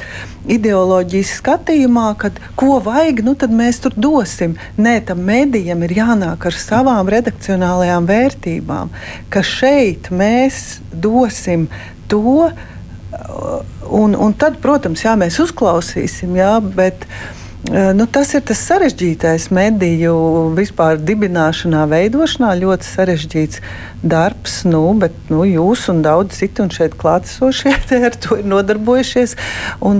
ideoloģijas 0.48 1.34
skatījumā, 1.38 2.08
kad 2.18 2.40
ko 2.58 2.78
vajag, 2.82 3.22
nu 3.26 3.36
tad 3.38 3.54
mēs 3.54 3.82
tur 3.84 3.94
dosim. 3.94 4.56
Nē, 4.80 4.98
tam 5.06 5.22
mēdījam 5.28 5.84
ir 5.86 5.94
jānāk 6.00 6.48
ar 6.48 6.58
savām 6.58 7.10
redakcionālajām 7.12 8.08
vērtībām, 8.08 8.90
ka 9.30 9.44
šeit 9.46 10.10
mēs 10.10 10.80
dosim 10.90 11.68
to. 12.10 12.50
Un, 13.88 14.14
un 14.14 14.32
tad, 14.36 14.58
protams, 14.62 15.02
jā, 15.04 15.14
mēs 15.20 15.38
uzklausīsim, 15.42 16.36
jā, 16.36 16.54
bet 16.60 17.04
uh, 17.04 17.47
nu, 17.94 18.06
tas 18.06 18.30
ir 18.38 18.44
tas 18.46 18.60
sarežģītais 18.68 19.48
mediju 19.50 20.14
vispār 20.54 21.00
dibināšanā, 21.02 21.82
veidošanā. 21.90 22.52
Ļoti 22.60 22.86
sarežģīts 22.86 23.60
darbs, 24.06 24.60
nu, 24.68 24.82
bet 24.94 25.16
nu, 25.32 25.42
jūs 25.42 25.88
un 25.90 26.04
daudz 26.04 26.38
citu 26.38 26.62
un 26.62 26.70
šeit 26.70 26.94
klātesošie 27.00 27.74
ar 28.08 28.14
to 28.14 28.38
ir 28.38 28.46
nodarbojušies. 28.46 29.34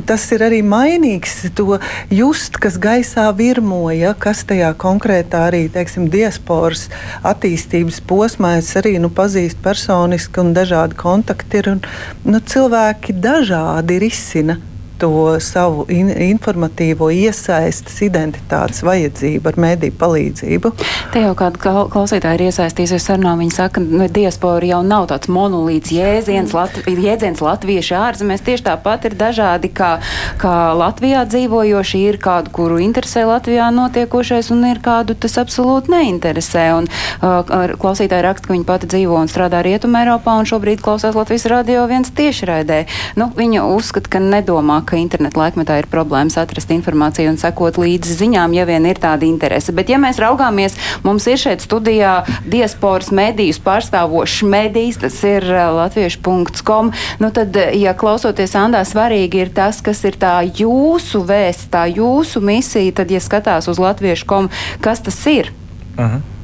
Tas 0.07 0.29
ir 0.37 0.47
arī 0.47 0.63
mainīgs, 0.63 1.41
to 1.59 1.81
just, 2.15 2.61
kas 2.63 2.79
gaisā 2.79 3.27
virmoja, 3.37 4.15
kas 4.15 4.45
tajā 4.49 4.71
konkrētā 4.79 5.49
arī 5.51 5.67
teiksim, 5.75 6.07
diasporas 6.15 6.87
attīstības 7.27 8.01
posmā 8.07 8.57
es 8.63 8.71
arī 8.79 8.97
nu, 9.03 9.11
pazīstu 9.11 9.61
personiski 9.67 10.45
un 10.45 10.55
dažādi 10.55 10.99
kontakti 10.99 11.59
ir. 11.61 11.75
Un, 11.75 11.85
nu, 12.31 12.39
cilvēki 12.39 13.19
dažādi 13.19 13.99
risina 14.07 14.61
to 14.99 15.39
savu 15.41 15.87
in 15.89 16.11
informatīvo 16.11 17.09
iesaistes 17.15 18.01
identitātes 18.05 18.83
vajadzību 18.87 19.51
ar 19.53 19.59
mediju 19.61 19.95
palīdzību. 20.01 20.73
Te 21.15 21.23
jau 21.23 21.35
kāda 21.39 21.75
klausītāja 21.93 22.39
ir 22.39 22.47
iesaistījusies 22.49 23.09
sarunā. 23.11 23.37
Viņa 23.39 23.55
saka, 23.55 23.79
ka 23.79 23.85
nu, 23.85 24.09
diaspora 24.13 24.67
jau 24.67 24.81
nav 24.87 25.09
tāds 25.13 25.31
monolīts 25.33 25.93
jēdziens, 25.95 26.55
lat, 26.57 26.75
jēdziens 26.89 27.43
latvieši 27.45 27.97
ārzemēs. 27.99 28.45
Tieši 28.47 28.67
tāpat 28.71 29.09
ir 29.09 29.17
dažādi, 29.19 29.71
kā, 29.75 29.93
kā 30.41 30.57
Latvijā 30.79 31.25
dzīvojoši, 31.31 32.03
ir 32.11 32.21
kādu, 32.23 32.53
kuru 32.55 32.81
interesē 32.83 33.25
Latvijā 33.29 33.71
notiekošais, 33.75 34.51
un 34.55 34.67
ir 34.71 34.83
kādu 34.85 35.17
tas 35.19 35.39
absolūti 35.41 35.95
neinteresē. 35.95 36.67
Un, 36.79 36.91
uh, 37.23 37.77
klausītāja 37.79 38.25
raksta, 38.27 38.49
ka 38.49 38.57
viņa 38.57 38.69
pati 38.69 38.91
dzīvo 38.91 39.19
un 39.21 39.31
strādā 39.31 39.63
Rietumē 39.65 40.05
Eiropā, 40.05 40.39
un 40.41 40.49
šobrīd 40.49 40.83
klausās 40.85 41.17
Latvijas 41.19 41.47
radio 41.51 41.87
viens 41.91 42.11
tiešraidē. 42.15 42.85
Nu, 43.21 43.31
viņa 43.37 43.67
uzskata, 43.77 44.17
ka 44.17 44.23
nedomā, 44.23 44.81
ka 44.89 44.99
internetu 45.01 45.41
laikmetā 45.41 45.79
ir 45.81 45.89
problēmas 45.91 46.39
atrast 46.41 46.73
informāciju 46.75 47.33
un 47.33 47.41
sekot 47.41 47.79
līdzi 47.81 48.17
ziņām, 48.23 48.55
ja 48.57 48.67
vien 48.69 48.87
ir 48.89 49.01
tāda 49.03 49.27
interese. 49.29 49.75
Bet, 49.77 49.91
ja 49.93 50.01
mēs 50.01 50.21
raugāmies, 50.23 50.77
mums 51.05 51.27
ir 51.31 51.41
šeit 51.41 51.65
studijā 51.65 52.23
diasporas 52.49 53.13
medijus 53.15 53.61
pārstāvošs 53.65 54.41
medijs, 54.49 55.01
tas 55.03 55.19
ir 55.29 55.47
uh, 55.53 55.69
latviešu.com. 55.83 56.93
Nu, 57.23 57.33
tad, 57.35 57.57
uh, 57.57 57.75
ja 57.77 57.95
klausoties 57.99 58.57
Andā, 58.59 58.85
svarīgi 58.89 59.45
ir 59.45 59.53
tas, 59.55 59.83
kas 59.85 60.03
ir 60.09 60.19
tā 60.21 60.39
jūsu 60.47 61.23
vēsts, 61.29 61.71
tā 61.73 61.87
jūsu 61.93 62.43
misija, 62.45 62.97
tad, 63.03 63.13
ja 63.13 63.23
skatās 63.23 63.71
uz 63.71 63.81
latviešu.com, 63.83 64.51
kas 64.85 65.05
tas 65.05 65.23
ir? 65.29 65.53
Uh 65.99 66.05
mhm. 66.05 66.38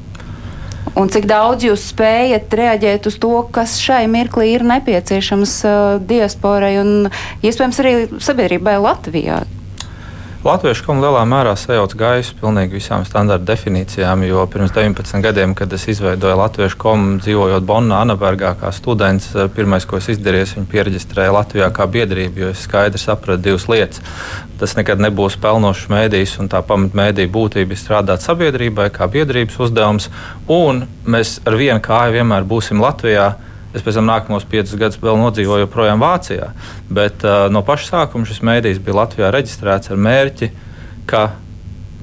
Un 0.94 1.10
cik 1.10 1.26
daudz 1.26 1.64
jūs 1.66 1.88
spējat 1.90 2.54
reaģēt 2.54 3.08
uz 3.10 3.18
to, 3.18 3.32
kas 3.54 3.80
šai 3.82 4.04
mirklī 4.10 4.52
ir 4.54 4.62
nepieciešams 4.68 5.54
uh, 5.66 5.76
diasporai 6.06 6.76
un 6.78 7.10
iespējams 7.42 7.80
arī 7.82 7.94
sabiedrībai 8.22 8.76
Latvijā? 8.78 9.42
Latviešu 10.44 10.84
komu 10.84 11.00
lielā 11.00 11.22
mērā 11.24 11.54
sajauc 11.56 11.94
gaisu 11.96 12.34
pilnīgi 12.36 12.76
visām 12.76 13.06
standarta 13.08 13.46
definīcijām, 13.48 14.26
jo 14.28 14.42
pirms 14.52 14.74
19 14.76 15.22
gadiem, 15.24 15.54
kad 15.56 15.72
es 15.72 15.86
izveidoju 15.88 16.36
Latviešu 16.36 16.76
komu, 16.82 17.14
dzīvojot 17.24 17.64
Bonnā, 17.64 18.02
Anabergā 18.04 18.50
kā 18.60 18.72
students, 18.76 19.30
eh, 19.32 19.48
pirmais, 19.48 19.86
ko 19.88 19.96
es 19.96 20.10
izdarīju, 20.12 20.50
viņu 20.58 20.68
pieregistrēju 20.68 21.32
Latvijā 21.32 21.70
kā 21.72 21.86
biedrību, 21.88 22.42
jo 22.42 22.50
es 22.52 22.66
skaidri 22.68 23.00
sapratu 23.00 23.40
divas 23.40 23.64
lietas. 23.72 24.04
Tas 24.60 24.76
nekad 24.76 25.00
nebūs 25.00 25.38
pelnošs 25.40 25.88
mēdījis, 25.88 26.36
un 26.44 26.52
tā 26.52 26.60
pamatmēdīja 26.60 27.32
būtība 27.32 27.72
ir 27.72 27.80
strādāt 27.80 28.20
sabiedrībai 28.20 28.90
kā 28.92 29.08
biedrības 29.08 29.56
uzdevums, 29.56 30.10
un 30.46 30.84
mēs 31.06 31.38
ar 31.46 31.56
vienu 31.56 31.80
kāju 31.80 32.20
vienmēr 32.20 32.44
būsim 32.44 32.84
Latvijā 32.84 33.32
Es 33.74 33.82
pēc 33.82 33.98
tam 33.98 34.06
nākamos 34.06 34.46
piecus 34.46 34.76
gadus 34.78 35.00
vēl 35.02 35.16
nodzīvoju 35.18 35.66
joprojām 35.66 36.02
Vācijā. 36.02 36.52
Bet 36.94 37.24
uh, 37.26 37.48
no 37.50 37.64
paša 37.66 37.90
sākuma 37.90 38.28
šis 38.28 38.44
mēdījis 38.46 38.82
bija 38.84 39.00
Latvijā 39.00 39.32
reģistrēts 39.34 39.90
ar 39.90 39.98
mērķi, 40.06 40.50
ka 41.10 41.24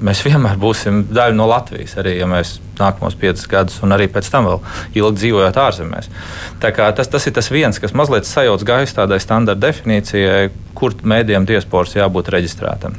mēs 0.04 0.20
vienmēr 0.28 0.60
būsim 0.60 1.06
daļa 1.08 1.38
no 1.38 1.48
Latvijas, 1.48 1.96
arī 2.02 2.18
ja 2.18 2.28
mēs 2.28 2.58
nākamos 2.76 3.16
piecus 3.16 3.48
gadus, 3.48 3.78
un 3.84 3.96
arī 3.96 4.10
pēc 4.12 4.28
tam 4.32 4.50
vēl 4.50 4.60
ilgi 5.00 5.22
dzīvojot 5.22 5.62
ārzemēs. 5.64 6.12
Tas, 6.60 7.08
tas 7.08 7.28
ir 7.28 7.36
tas 7.36 7.48
viens, 7.52 7.80
kas 7.80 7.96
mazliet 7.96 8.28
sajauc 8.28 8.64
gaisu 8.68 8.98
tādai 9.00 9.20
standarta 9.22 9.68
definīcijai, 9.68 10.50
kur 10.76 10.96
mēdījiem 11.00 11.48
diasporas 11.48 11.96
jābūt 11.96 12.32
reģistrētam. 12.34 12.96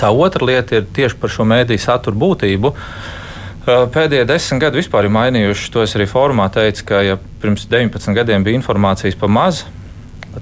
Tā 0.00 0.08
otra 0.10 0.46
lieta 0.48 0.80
ir 0.80 0.86
tieši 0.96 1.18
par 1.20 1.30
šo 1.30 1.44
mēdīju 1.46 1.82
saturu 1.84 2.18
būtību. 2.24 2.72
Uh, 2.72 3.20
Pēdējie 3.62 4.24
desmit 4.26 4.58
gadi 4.64 4.80
vispār 4.80 5.06
ir 5.06 5.12
mainījuši. 5.14 5.68
To 5.70 5.84
es 5.84 5.92
arī 5.94 6.08
formā 6.10 6.48
teicu, 6.50 6.82
ka 6.88 7.02
ja 7.06 7.14
pirms 7.42 7.68
19 7.70 8.16
gadiem 8.16 8.42
bija 8.42 8.58
informācijas 8.58 9.14
pa 9.18 9.28
maz, 9.30 9.60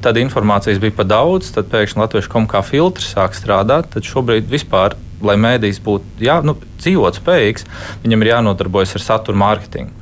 tad 0.00 0.16
informācijas 0.16 0.80
bija 0.80 0.94
pa 0.96 1.04
daudz, 1.04 1.50
tad 1.52 1.68
pēkšņi 1.68 2.00
Latviešu 2.00 2.30
komu 2.32 2.48
kā 2.48 2.62
filtrs 2.64 3.10
sāk 3.12 3.36
strādāt. 3.36 3.90
Tad 3.92 4.08
šobrīd 4.08 4.48
vispār, 4.48 4.96
lai 5.20 5.36
mēdījis 5.36 5.80
būtu 5.84 6.24
jā, 6.24 6.38
nu, 6.46 6.54
dzīvot 6.80 7.18
spējīgs, 7.20 7.66
viņam 8.06 8.24
ir 8.24 8.30
jānodarbojas 8.32 8.96
ar 8.96 9.04
satura 9.04 9.42
mārketingu. 9.42 9.92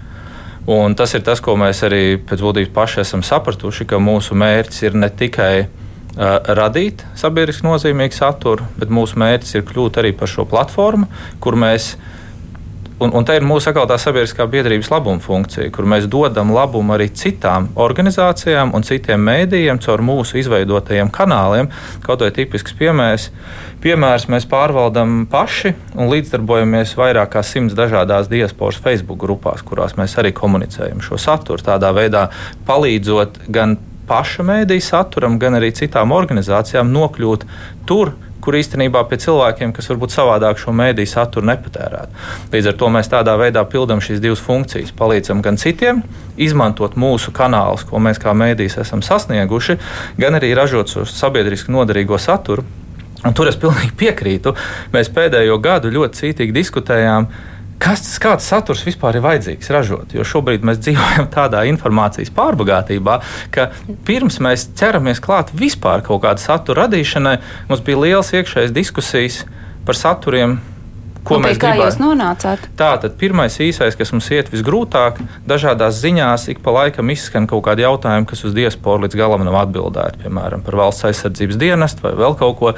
Un 0.69 0.95
tas 0.95 1.15
ir 1.17 1.25
tas, 1.27 1.41
ko 1.43 1.57
mēs 1.59 1.81
arī 1.89 2.21
pēc 2.23 2.45
būtības 2.45 2.71
paši 2.77 3.01
esam 3.03 3.25
sapratuši, 3.27 3.89
ka 3.89 3.99
mūsu 3.99 4.37
mērķis 4.39 4.85
ir 4.85 4.99
ne 5.01 5.09
tikai 5.11 5.53
uh, 5.65 6.39
radīt 6.55 7.03
sabiedriski 7.19 7.67
nozīmīgu 7.67 8.15
saturu, 8.15 8.69
bet 8.79 8.93
mūsu 8.93 9.19
mērķis 9.19 9.57
ir 9.57 9.67
kļūt 9.67 9.99
arī 10.05 10.13
par 10.15 10.31
šo 10.31 10.47
platformu, 10.47 11.09
kur 11.43 11.59
mēs 11.59 11.97
mēs 11.97 12.17
Un, 12.99 13.13
un 13.15 13.23
tā 13.23 13.37
ir 13.39 13.45
mūsu 13.47 13.71
atkal 13.71 13.87
tā 13.87 13.95
sabiedriskā 14.03 14.43
biedrības 14.51 14.89
labuma 14.91 15.23
funkcija, 15.23 15.71
kur 15.75 15.87
mēs 15.87 16.09
dodam 16.11 16.51
labumu 16.51 16.97
arī 16.97 17.07
citām 17.15 17.69
organizācijām 17.79 18.73
un 18.75 18.87
citiem 18.87 19.23
mēdījiem 19.23 19.79
caur 19.85 20.03
mūsu 20.03 20.41
izveidotajiem 20.41 21.13
kanāliem. 21.15 21.71
Kaut 22.03 22.25
vai 22.25 22.33
tipisks 22.35 22.75
piemērs, 22.81 23.29
piemērs 23.85 24.27
mēs 24.35 24.49
pārvaldam 24.51 25.29
paši 25.31 25.77
un 25.95 26.11
līdzdarbojamies 26.11 26.97
vairāk 26.99 27.37
kā 27.37 27.45
simts 27.47 27.79
dažādās 27.79 28.31
diasporas 28.33 28.83
Facebook 28.83 29.23
grupās, 29.23 29.63
kurās 29.63 29.95
mēs 30.01 30.19
arī 30.19 30.35
komunicējam 30.35 30.99
šo 31.05 31.21
saturu. 31.23 31.63
Tādā 31.63 31.95
veidā 31.95 32.27
palīdzot 32.67 33.45
gan 33.47 33.79
paša 34.09 34.43
mēdīja 34.49 34.89
saturam, 34.89 35.39
gan 35.39 35.55
arī 35.61 35.71
citām 35.77 36.11
organizācijām 36.17 36.91
nokļūt 36.91 37.47
tur, 37.87 38.11
kur 38.11 38.28
īstenībā 38.57 39.03
pie 39.11 39.19
cilvēkiem, 39.21 39.75
kas 39.77 39.91
varbūt 39.91 40.15
savādāk 40.15 40.61
šo 40.61 40.73
mēdīju 40.77 41.11
saturu 41.11 41.49
nepatērētu. 41.51 42.25
Līdz 42.55 42.71
ar 42.71 42.79
to 42.81 42.89
mēs 42.95 43.13
tādā 43.13 43.35
veidā 43.41 43.65
pildām 43.69 44.01
šīs 44.05 44.23
divas 44.25 44.41
funkcijas. 44.45 44.95
Palīdzam 44.97 45.43
gan 45.45 45.61
citiem 45.61 46.03
izmantot 46.41 46.97
mūsu 46.97 47.35
kanālus, 47.35 47.85
ko 47.85 48.01
mēs 48.01 48.21
kā 48.23 48.33
mēdījis 48.33 48.79
esam 48.85 49.03
sasnieguši, 49.05 49.79
gan 50.19 50.39
arī 50.39 50.55
ražot 50.57 50.95
šo 50.95 51.05
sabiedriski 51.09 51.75
noderīgo 51.75 52.19
saturu. 52.23 52.65
Un 53.27 53.35
tur 53.35 53.51
es 53.51 53.59
pilnīgi 53.59 53.97
piekrītu. 53.99 54.55
Mēs 54.95 55.11
pēdējo 55.11 55.59
gadu 55.63 55.91
ļoti 55.91 56.21
cītīgi 56.23 56.55
diskutējām 56.55 57.27
kas, 57.83 58.05
kāds 58.23 58.47
saturs 58.51 58.85
vispār 58.87 59.19
ir 59.19 59.25
vajadzīgs 59.25 59.71
ražot. 59.75 60.15
Jo 60.17 60.27
šobrīd 60.27 60.67
mēs 60.67 60.81
dzīvojam 60.85 61.29
tādā 61.35 61.65
informācijas 61.71 62.33
pārbagātībā, 62.35 63.19
ka 63.55 63.71
pirms 64.09 64.41
mēs 64.45 64.69
ķeramies 64.79 65.23
klāt 65.25 65.53
vispār 65.57 66.05
kaut 66.07 66.25
kāda 66.27 66.43
satura 66.43 66.87
radīšanai, 66.87 67.39
mums 67.71 67.85
bija 67.87 68.03
liels 68.05 68.35
iekšējas 68.35 68.75
diskusijas 68.77 69.45
par 69.89 69.99
saturiem 69.99 70.59
Ko 71.29 71.37
un 71.37 71.45
mēs 71.45 71.59
kā 71.61 71.75
gribētu? 71.75 71.85
jūs 71.85 71.99
nonācāt? 72.01 72.67
Tā 72.79 72.91
tad 73.03 73.17
pirmais 73.21 73.59
īsais, 73.61 73.97
kas 73.99 74.13
mums 74.15 74.29
iet 74.33 74.49
visgrūtāk, 74.53 75.21
dažādās 75.49 75.99
ziņās 76.01 76.49
ik 76.55 76.63
pa 76.65 76.73
laikam 76.73 77.13
izskan 77.13 77.49
kaut 77.51 77.67
kādi 77.67 77.85
jautājumi, 77.85 78.29
kas 78.31 78.45
uz 78.49 78.55
diasporu 78.57 79.05
līdz 79.05 79.19
galam 79.19 79.45
nav 79.45 79.59
atbildēti. 79.67 80.23
Piemēram, 80.25 80.63
par 80.65 80.79
valsts 80.81 81.05
aizsardzības 81.11 81.61
dienestu 81.61 82.07
vai 82.07 82.15
vēl 82.17 82.37
kaut 82.41 82.57
ko. 82.61 82.73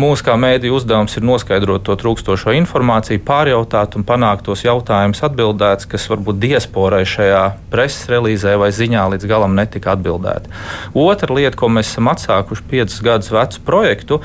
Mūsu 0.00 0.24
kā 0.26 0.36
mēdīju 0.40 0.78
uzdevums 0.78 1.16
ir 1.18 1.26
noskaidrot 1.28 1.84
to 1.84 1.96
trūkstošo 2.00 2.54
informāciju, 2.56 3.20
pārjautāt 3.26 3.98
un 4.00 4.06
panākt 4.08 4.46
tos 4.48 4.64
jautājumus 4.64 5.20
atbildēts, 5.26 5.88
kas 5.90 6.08
varbūt 6.10 6.40
diasporai 6.40 7.02
šajā 7.08 7.44
preses 7.72 8.08
relīzē 8.10 8.56
vai 8.60 8.70
ziņā 8.74 9.04
līdz 9.14 9.28
galam 9.28 9.58
netika 9.58 9.92
atbildēti. 9.96 10.50
Otra 10.96 11.36
lieta, 11.36 11.58
ko 11.60 11.68
mēs 11.72 11.92
esam 11.92 12.08
atsākuši 12.14 12.66
piecus 12.70 13.04
gadus 13.04 13.32
vecu 13.34 13.62
projektu, 13.66 14.20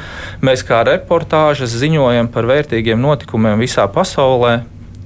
mēs 0.46 0.64
kā 0.66 0.82
reportāžas 0.88 1.76
ziņojam 1.76 2.32
par 2.32 2.48
vērtīgiem 2.50 3.02
notikumiem 3.02 3.65
visā 3.66 3.86
pasaulē, 3.92 4.60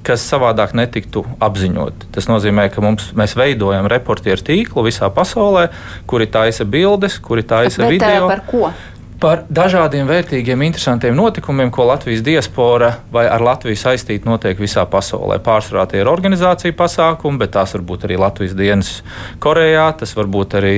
kas 0.05 0.23
savādāk 0.31 0.75
netiktu 0.77 1.25
apziņot. 1.43 2.07
Tas 2.15 2.29
nozīmē, 2.31 2.69
ka 2.73 2.83
mums, 2.83 3.09
mēs 3.19 3.35
veidojam 3.39 3.89
reportieru 3.91 4.45
tīklu 4.45 4.85
visā 4.87 5.09
pasaulē, 5.13 5.67
kuri 6.09 6.29
taisa 6.31 6.65
bildes, 6.65 7.19
kuri 7.23 7.43
taisa 7.47 7.83
Bet, 7.83 7.97
video. 7.97 8.29
Par 8.31 8.45
ko? 8.47 8.69
Par 9.19 9.41
dažādiem 9.51 10.07
vērtīgiem, 10.07 10.61
interesantiem 10.63 11.15
notikumiem, 11.17 11.69
ko 11.73 11.83
Latvijas 11.89 12.21
diaspora 12.23 12.93
vai 13.11 13.25
ar 13.27 13.43
Latviju 13.43 13.77
saistīti 13.77 14.27
notiek 14.27 14.59
visā 14.59 14.85
pasaulē. 14.87 15.39
Pārsvarā 15.43 15.83
tie 15.91 15.99
ir 16.01 16.09
organizācija 16.11 16.75
pasākumi, 16.77 17.41
bet 17.41 17.51
tās 17.57 17.75
var 17.75 17.83
būt 17.89 18.05
arī 18.07 18.19
Latvijas 18.21 18.55
dienas 18.57 18.91
Korejā, 19.43 19.89
tas 19.99 20.15
var 20.15 20.29
būt 20.31 20.55
arī 20.59 20.75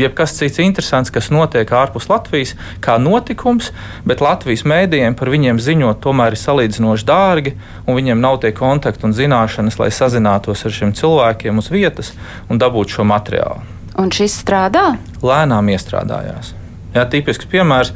jebkas 0.00 0.36
cits 0.38 0.62
interesants, 0.64 1.12
kas 1.12 1.28
notiek 1.34 1.68
ārpus 1.68 2.08
Latvijas, 2.10 2.54
kā 2.84 2.96
notikums, 3.00 3.72
bet 4.08 4.24
Latvijas 4.24 4.64
mēdījiem 4.64 5.18
par 5.18 5.32
viņiem 5.32 5.60
ziņot 5.60 6.00
tomēr 6.04 6.36
ir 6.36 6.40
salīdzinoši 6.40 7.08
dārgi, 7.08 7.56
un 7.84 7.98
viņiem 7.98 8.24
nav 8.24 8.40
tie 8.44 8.54
kontakti 8.56 9.04
un 9.08 9.16
zināšanas, 9.16 9.76
lai 9.82 9.90
sazinātos 9.92 10.64
ar 10.64 10.78
šiem 10.78 10.96
cilvēkiem 10.96 11.60
uz 11.60 11.68
vietas 11.72 12.14
un 12.48 12.62
dabūtu 12.62 13.00
šo 13.00 13.06
materiālu. 13.10 13.60
Un 14.00 14.08
šis 14.14 14.38
strādā? 14.40 14.94
Lēnām 15.20 15.68
iestrādājās. 15.74 16.54
Jā, 16.94 17.04
tipisks 17.10 17.46
piemērs. 17.50 17.92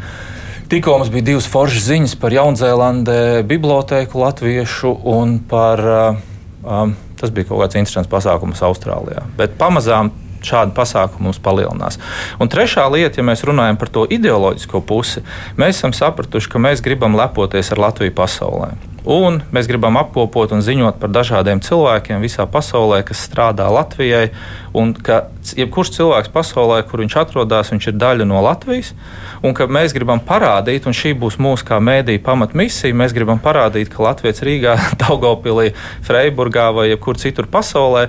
Tikko 0.70 0.98
mums 0.98 1.11
bija 1.12 1.28
divas 1.33 1.48
foršas 1.50 1.88
ziņas 1.90 2.14
par 2.22 2.35
Jaunzēlandē, 2.35 3.42
bibliotēku 3.48 4.20
latviešu 4.22 4.94
un 5.12 5.38
par. 5.50 5.83
Um, 6.64 6.94
tas 7.20 7.33
bija 7.35 7.50
kaut 7.50 7.61
kāds 7.61 7.76
interesants 7.78 8.11
pasākums 8.11 8.62
Austrālijā. 8.64 9.26
Bet 9.38 9.59
pamazām 9.61 10.11
šādi 10.46 10.74
pasākumi 10.76 11.28
mums 11.28 11.42
palielinās. 11.42 12.00
Un 12.38 12.50
trešā 12.52 12.87
lieta, 12.92 13.20
ja 13.20 13.26
mēs 13.26 13.44
runājam 13.46 13.80
par 13.80 13.92
to 13.92 14.09
ideoloģisko 14.11 14.85
pusi, 14.87 15.24
mēs 15.61 15.78
esam 15.78 15.94
sapratuši, 15.96 16.50
ka 16.50 16.62
mēs 16.62 16.85
gribam 16.85 17.16
lepoties 17.18 17.72
ar 17.74 17.87
Latviju 17.88 18.14
pasaulē. 18.16 18.74
Un 19.04 19.42
mēs 19.52 19.66
gribam 19.68 19.98
apkopot 20.00 20.54
un 20.57 20.62
ziņot 20.64 20.96
par 20.96 21.11
dažādiem 21.12 21.61
cilvēkiem 21.61 22.22
visā 22.24 22.46
pasaulē, 22.48 23.02
kas 23.04 23.20
strādā 23.28 23.66
Latvijai. 23.68 24.30
Un 24.72 24.94
ka 24.96 25.26
jebkurš 25.44 25.90
cilvēks 25.98 26.33
pasaulē, 26.33 26.78
kur 26.88 27.02
viņš 27.02 27.16
atrodas, 27.20 27.68
viņš 27.74 27.90
ir 27.90 27.98
daļa 28.00 28.24
no 28.30 28.40
Latvijas. 28.40 28.94
Un 29.44 29.52
ka 29.52 29.68
mēs 29.68 29.92
gribam 29.92 30.22
parādīt, 30.24 30.88
un 30.88 30.96
šī 30.96 31.12
būs 31.20 31.37
mūsu 31.37 31.68
kā 31.68 31.83
mēdīja 31.85 32.22
pamatmisija, 32.24 32.96
mēs 32.96 33.12
gribam 33.12 33.42
parādīt, 33.44 33.92
ka 33.92 34.07
Latvijas 34.07 34.40
Rīgā, 34.40 34.78
Daugopilī, 35.04 35.74
Freiburgā 36.09 36.70
vai 36.72 36.88
jebkur 36.94 37.20
citur 37.20 37.50
pasaulē 37.52 38.09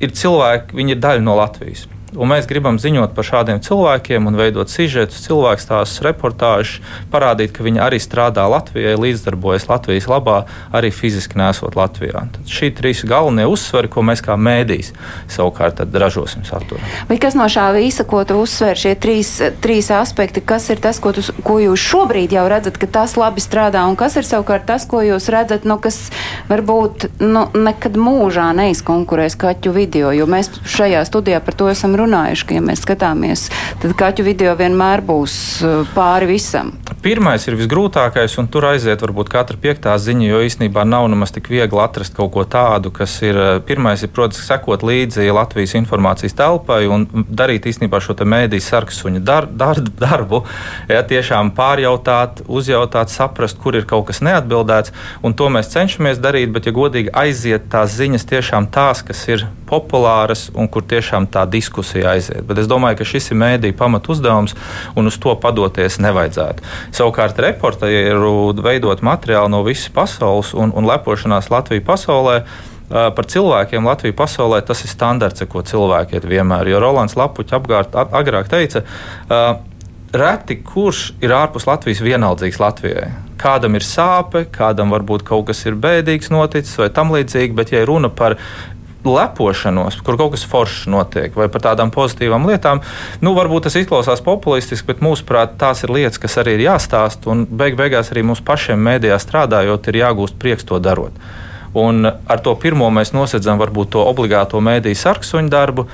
ir 0.00 0.14
cilvēki, 0.16 0.76
viņi 0.76 0.96
ir 0.96 1.02
daļa 1.04 1.24
no 1.24 1.36
Latvijas. 1.38 1.86
Un 2.18 2.30
mēs 2.32 2.48
gribam 2.50 2.78
ziņot 2.80 3.12
par 3.14 3.26
šādiem 3.26 3.60
cilvēkiem 3.62 4.26
un 4.26 4.38
veidot 4.38 4.70
sižetus, 4.70 5.22
cilvēku 5.28 5.62
stāstus, 5.62 6.02
reportāžus, 6.02 6.80
parādīt, 7.12 7.52
ka 7.54 7.62
viņi 7.62 7.82
arī 7.84 8.00
strādā 8.02 8.48
Latvijai, 8.50 8.96
līdzdarbojas 8.98 9.68
Latvijas 9.70 10.08
labā, 10.10 10.40
arī 10.74 10.90
fiziski 10.94 11.38
nesot 11.38 11.78
Latvijā. 11.78 12.24
Tad 12.34 12.50
šī 12.50 12.72
trīs 12.74 13.04
galvenie 13.06 13.46
uzsveri, 13.46 13.90
ko 13.92 14.02
mēs 14.06 14.24
kā 14.26 14.34
mēdīs 14.34 14.90
savukārt 15.30 15.84
ražosim 16.02 16.42
saturu. 16.48 16.82
Vai 17.06 17.20
kas 17.22 17.36
no 17.38 17.46
šā 17.50 17.68
visa, 17.76 18.02
ko 18.08 18.24
tu 18.26 18.40
uzsver, 18.42 18.74
šie 18.78 18.96
trīs, 18.98 19.36
trīs 19.62 19.92
aspekti, 19.94 20.42
kas 20.42 20.66
ir 20.74 20.82
tas, 20.82 20.98
ko, 21.02 21.14
tu, 21.14 21.22
ko 21.46 21.60
jūs 21.62 21.86
šobrīd 21.92 22.34
jau 22.34 22.48
redzat, 22.50 22.80
ka 22.80 22.90
tas 22.90 23.14
labi 23.20 23.44
strādā, 23.44 23.84
un 23.86 23.94
kas 24.00 24.18
ir 24.18 24.26
savukārt 24.26 24.66
tas, 24.66 24.88
ko 24.90 25.04
jūs 25.06 25.30
redzat, 25.30 25.68
nu, 25.68 25.78
kas 25.82 26.08
varbūt 26.50 27.10
nu, 27.22 27.46
nekad 27.54 27.98
mūžā 28.00 28.50
neizkonkurēs 28.58 29.38
kaķu 29.40 29.74
video, 29.78 30.10
jo 30.16 30.26
mēs 30.30 30.50
šajā 30.66 31.06
studijā 31.06 31.38
par 31.44 31.54
to 31.54 31.70
esam 31.70 31.94
runājuši, 31.94 31.99
ka, 32.06 32.56
ja 32.56 32.62
mēs 32.64 32.84
skatāmies, 32.84 33.48
tad 33.82 33.96
kaķu 33.98 34.24
video 34.26 34.54
vienmēr 34.58 35.02
būs 35.04 35.34
uh, 35.64 35.82
pāri 35.94 36.30
visam. 36.34 36.72
Pirmais 37.00 37.46
ir 37.48 37.56
visgrūtākais, 37.56 38.36
un 38.40 38.48
tur 38.52 38.66
aiziet 38.70 39.00
varbūt 39.00 39.30
katra 39.32 39.56
piektā 39.60 39.96
ziņa, 39.96 40.26
jo 40.28 40.40
īstenībā 40.44 40.84
nav 40.84 41.08
nemaz 41.08 41.32
tik 41.32 41.48
viegli 41.48 41.80
atrast 41.80 42.16
kaut 42.16 42.32
ko 42.34 42.44
tādu, 42.44 42.92
kas 42.92 43.16
ir. 43.24 43.36
Uh, 43.36 43.60
pirmais 43.64 44.02
ir, 44.02 44.10
protams, 44.12 44.40
sekot 44.44 44.84
līdzi 44.86 45.28
Latvijas 45.34 45.76
informācijas 45.78 46.36
telpai 46.36 46.84
un 46.90 47.06
darīt 47.28 47.68
īstenībā 47.70 48.00
šo 48.02 48.16
mēdīju 48.20 48.64
sarksuņu 48.64 49.22
dar, 49.24 49.46
dar, 49.46 49.80
darbu. 49.80 50.42
Ja, 50.90 51.02
tiešām 51.06 51.52
pārjautāt, 51.56 52.44
uzjautāt, 52.48 53.12
saprast, 53.12 53.58
kur 53.62 53.78
ir 53.78 53.86
kaut 53.88 54.08
kas 54.10 54.22
neatbildēts, 54.24 54.94
un 55.26 55.34
to 55.36 55.48
mēs 55.52 55.72
cenšamies 55.72 56.20
darīt, 56.22 56.52
bet, 56.54 56.68
ja 56.68 56.74
godīgi 56.76 57.14
aiziet 57.16 57.70
tās 57.72 57.96
ziņas 57.98 58.28
tiešām 58.30 58.70
tās, 58.74 59.04
kas 59.06 59.24
ir 59.30 59.46
populāras 59.70 60.48
un 60.54 60.68
kur 60.68 60.84
tiešām 60.86 61.28
tā 61.30 61.46
diskusija 61.50 61.89
aiziet. 61.98 62.46
Bet 62.46 62.62
es 62.62 62.68
domāju, 62.70 63.00
ka 63.00 63.08
šis 63.10 63.30
ir 63.32 63.40
mēdīņu 63.42 63.76
pamat 63.78 64.08
uzdevums 64.12 64.54
un 64.94 65.10
uz 65.10 65.18
to 65.18 65.34
padoties 65.42 65.98
nevajadzētu. 66.02 66.62
Savukārt, 66.96 67.40
reportieru 67.42 68.52
veidot 68.62 69.02
materiālu 69.02 69.50
no 69.50 69.64
visas 69.66 69.90
pasaules 69.94 70.54
un, 70.54 70.70
un 70.70 70.86
lepošanās 70.86 71.50
Latviju 71.50 71.84
pasaulē. 71.86 72.42
Par 72.90 73.26
cilvēkiem 73.30 73.86
Latvijā 73.86 74.16
pasaulē 74.18 74.62
tas 74.66 74.80
ir 74.82 74.90
standarts, 74.90 75.44
ko 75.46 75.62
cilvēki 75.62 76.18
iet 76.18 76.24
vienmēr. 76.26 76.72
Jo 76.72 76.80
Rolands 76.82 77.14
Lapuķis 77.14 77.54
apgārt, 77.60 77.94
agrāk 77.94 78.50
teica, 78.50 78.82
reti 80.10 80.56
kurš 80.66 81.12
ir 81.22 81.30
ārpus 81.30 81.68
Latvijas 81.70 82.02
vienaldzīgs 82.02 82.58
Latvijai. 82.58 83.12
Kādam 83.40 83.78
ir 83.78 83.86
sāpe, 83.86 84.42
kādam 84.52 84.90
varbūt 84.92 85.22
kaut 85.28 85.46
kas 85.48 85.62
ir 85.70 85.78
bēdīgs 85.78 86.32
noticis 86.34 86.74
vai 86.82 86.90
tam 86.92 87.14
līdzīgi, 87.14 87.54
bet 87.56 87.70
ja 87.72 87.84
runa 87.86 88.10
par 88.10 88.36
lepošanos, 89.06 90.00
kur 90.04 90.18
kaut 90.20 90.34
kas 90.34 90.44
foršs 90.48 90.88
notiek, 90.92 91.34
vai 91.36 91.48
par 91.52 91.64
tādām 91.70 91.92
pozitīvām 91.94 92.48
lietām. 92.50 92.82
Nu, 93.24 93.34
varbūt 93.38 93.68
tas 93.68 93.78
izklausās 93.80 94.22
populistiski, 94.24 94.90
bet 94.92 95.04
mūsuprāt, 95.04 95.56
tās 95.60 95.84
ir 95.84 95.94
lietas, 95.94 96.20
kas 96.20 96.38
arī 96.42 96.58
ir 96.58 96.66
jāstāsta. 96.68 97.30
Un 97.32 97.46
beig 97.46 97.78
beigās 97.80 98.12
arī 98.12 98.24
mums 98.26 98.44
pašiem 98.44 98.80
mēdījā 98.90 99.20
strādājot, 99.22 99.88
ir 99.88 100.02
jāgūst 100.02 100.38
prieks 100.40 100.68
to 100.68 100.80
darot. 100.82 101.16
Un 101.76 102.02
ar 102.06 102.40
to 102.42 102.56
pirmo 102.58 102.88
mēs 102.90 103.12
nosedzam 103.14 103.60
varbūt 103.60 103.92
to 103.94 104.02
obligāto 104.02 104.58
mēdīju 104.64 104.98
sarksuņu 104.98 105.52
darbu, 105.52 105.86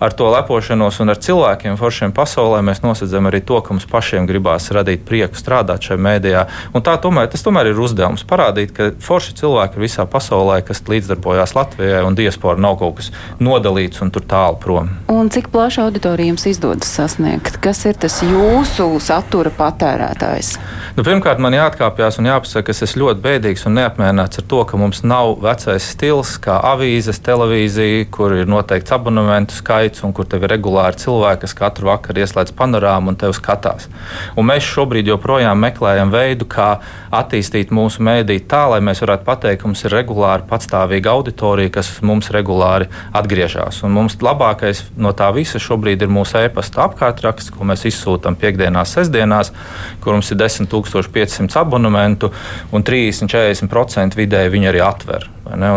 ar 0.00 0.12
to 0.12 0.30
lepošanos 0.32 1.00
un 1.00 1.12
ar 1.12 1.20
cilvēkiem 1.20 1.78
foršiem 1.80 2.12
pasaulē 2.14 2.60
mēs 2.66 2.82
nosedzam 2.84 3.28
arī 3.30 3.40
to, 3.46 3.60
ka 3.64 3.74
mums 3.74 3.86
pašiem 3.90 4.26
gribās 4.28 4.70
radīt 4.74 5.04
prieku 5.08 5.38
strādāt 5.38 5.86
šajā 5.88 6.00
mēdījā. 6.06 6.44
Un 6.74 6.84
tā 6.84 6.96
tomēr, 7.00 7.28
tas 7.32 7.44
tomēr 7.46 7.70
ir 7.70 7.80
uzdevums 7.80 8.26
parādīt, 8.28 8.74
ka 8.76 8.90
forši 9.02 9.36
cilvēki 9.40 9.78
ir 9.78 9.86
visā 9.86 10.06
pasaulē, 10.10 10.60
kas 10.66 10.82
līdzdarbojās 10.88 11.54
Latvijai, 11.56 12.02
un 12.06 12.18
diaspora 12.18 12.60
nav 12.60 12.78
kaut 12.82 12.98
kas 13.00 13.10
nodalīts 13.42 14.02
un 14.04 14.12
tur 14.14 14.26
tālu 14.28 14.58
prom. 14.60 14.90
Un 15.12 15.30
cik 15.32 15.50
plaša 15.54 15.86
auditorija 15.86 16.32
jums 16.32 16.46
izdodas 16.50 16.90
sasniegt? 16.98 17.58
Kas 17.64 17.84
ir 17.88 17.98
tas 18.00 18.20
jūsu 18.24 18.88
satura 19.02 19.52
patērētājs? 19.54 20.54
Nu, 20.98 21.04
pirmkārt, 21.06 21.40
man 21.42 21.56
jāatkāpjas 21.56 22.20
un 22.20 22.28
jāpasaka, 22.30 22.70
ka 22.70 22.86
es 22.86 22.96
ļoti 22.98 23.22
bēdīgs 23.24 23.66
un 23.68 23.78
neapmierināts 23.78 24.40
ar 24.42 24.48
to, 24.50 24.62
ka 24.68 24.78
mums 24.80 25.02
nav 25.06 25.36
vecais 25.42 25.88
stils, 25.94 26.36
kā 26.42 26.58
avīzes, 26.72 27.20
televīzija, 27.24 28.06
kur 28.14 28.36
ir 28.36 28.50
noteikts 28.50 28.94
abonementu 28.94 29.56
skaits 29.58 29.83
skaits, 29.84 30.04
un 30.04 30.12
kur 30.12 30.26
tev 30.26 30.44
ir 30.44 30.52
regulāri 30.54 30.96
cilvēki, 30.96 31.42
kas 31.44 31.54
katru 31.54 31.88
vakaru 31.88 32.22
ieslēdz 32.22 32.54
panorāmu 32.56 33.12
un 33.12 33.16
tevi 33.16 33.34
skatās. 33.36 33.88
Un 34.36 34.46
mēs 34.48 34.64
šobrīd 34.64 35.08
joprojām 35.08 35.58
meklējam 35.60 36.10
veidu, 36.12 36.46
kā 36.48 36.80
attīstīt 37.12 37.70
mūsu 37.70 38.02
mēdīju 38.04 38.46
tā, 38.48 38.64
lai 38.72 38.80
mēs 38.80 39.02
varētu 39.04 39.24
pateikt, 39.24 39.60
ka 39.62 39.68
mums 39.68 39.84
ir 39.84 39.94
regulāri 39.94 40.46
patstāvīga 40.48 41.12
auditorija, 41.12 41.72
kas 41.76 41.90
mums 42.02 42.30
regulāri 42.34 42.88
atgriežas. 43.12 43.82
Un 43.84 43.94
mums 43.94 44.16
labākais 44.22 44.84
no 44.96 45.12
tā 45.12 45.30
visa 45.34 45.60
šobrīd 45.60 46.02
ir 46.02 46.12
mūsu 46.12 46.40
e-pasta 46.44 46.86
apkārtraksts, 46.88 47.52
ko 47.54 47.66
mēs 47.68 47.84
izsūtām 47.90 48.38
piekdienās, 48.40 48.96
sestdienās, 48.96 49.52
kur 50.00 50.16
mums 50.16 50.32
ir 50.32 50.40
10,500 50.40 51.60
abonementu 51.60 52.32
un 52.72 52.84
30-40% 52.84 54.16
vidēji 54.18 54.54
viņi 54.54 54.72
arī 54.72 54.84
atver. 54.84 55.28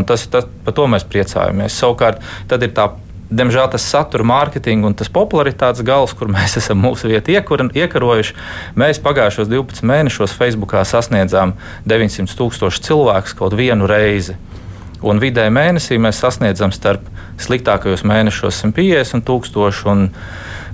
Tas, 0.08 0.24
tas, 0.32 0.48
par 0.64 0.74
to 0.78 0.88
mēs 0.88 1.04
priecājamies. 1.08 1.76
Savukārt, 1.76 2.24
tad 2.48 2.64
ir 2.64 2.72
tā 2.76 2.88
Diemžēl 3.28 3.68
tas 3.74 3.84
satura 3.84 4.24
mārketinga 4.24 4.88
un 4.88 4.96
tas 4.96 5.10
popularitātes 5.12 5.84
gals, 5.88 6.14
kur 6.16 6.32
mēs 6.32 6.56
esam 6.62 6.80
mūsu 6.84 7.12
vietu 7.12 7.36
iekarojuši, 7.36 8.36
mēs 8.80 9.02
pagājušos 9.04 9.52
12 9.52 9.84
mēnešos 9.88 10.36
Facebookā 10.38 10.86
sasniedzām 10.88 11.58
900 11.90 12.38
tūkstošu 12.40 12.86
cilvēku 12.88 13.40
kaut 13.42 13.58
vienu 13.60 13.90
reizi. 13.90 14.38
Un 15.06 15.20
vidēji 15.22 15.52
mēnesī 15.54 16.00
mēs 16.02 16.18
sasniedzam 16.24 16.72
starp 16.74 17.04
sliktākajos 17.44 18.02
mēnešos 18.08 18.64
150 18.64 19.28
tūkstoši. 19.28 19.84
Un, 19.92 20.08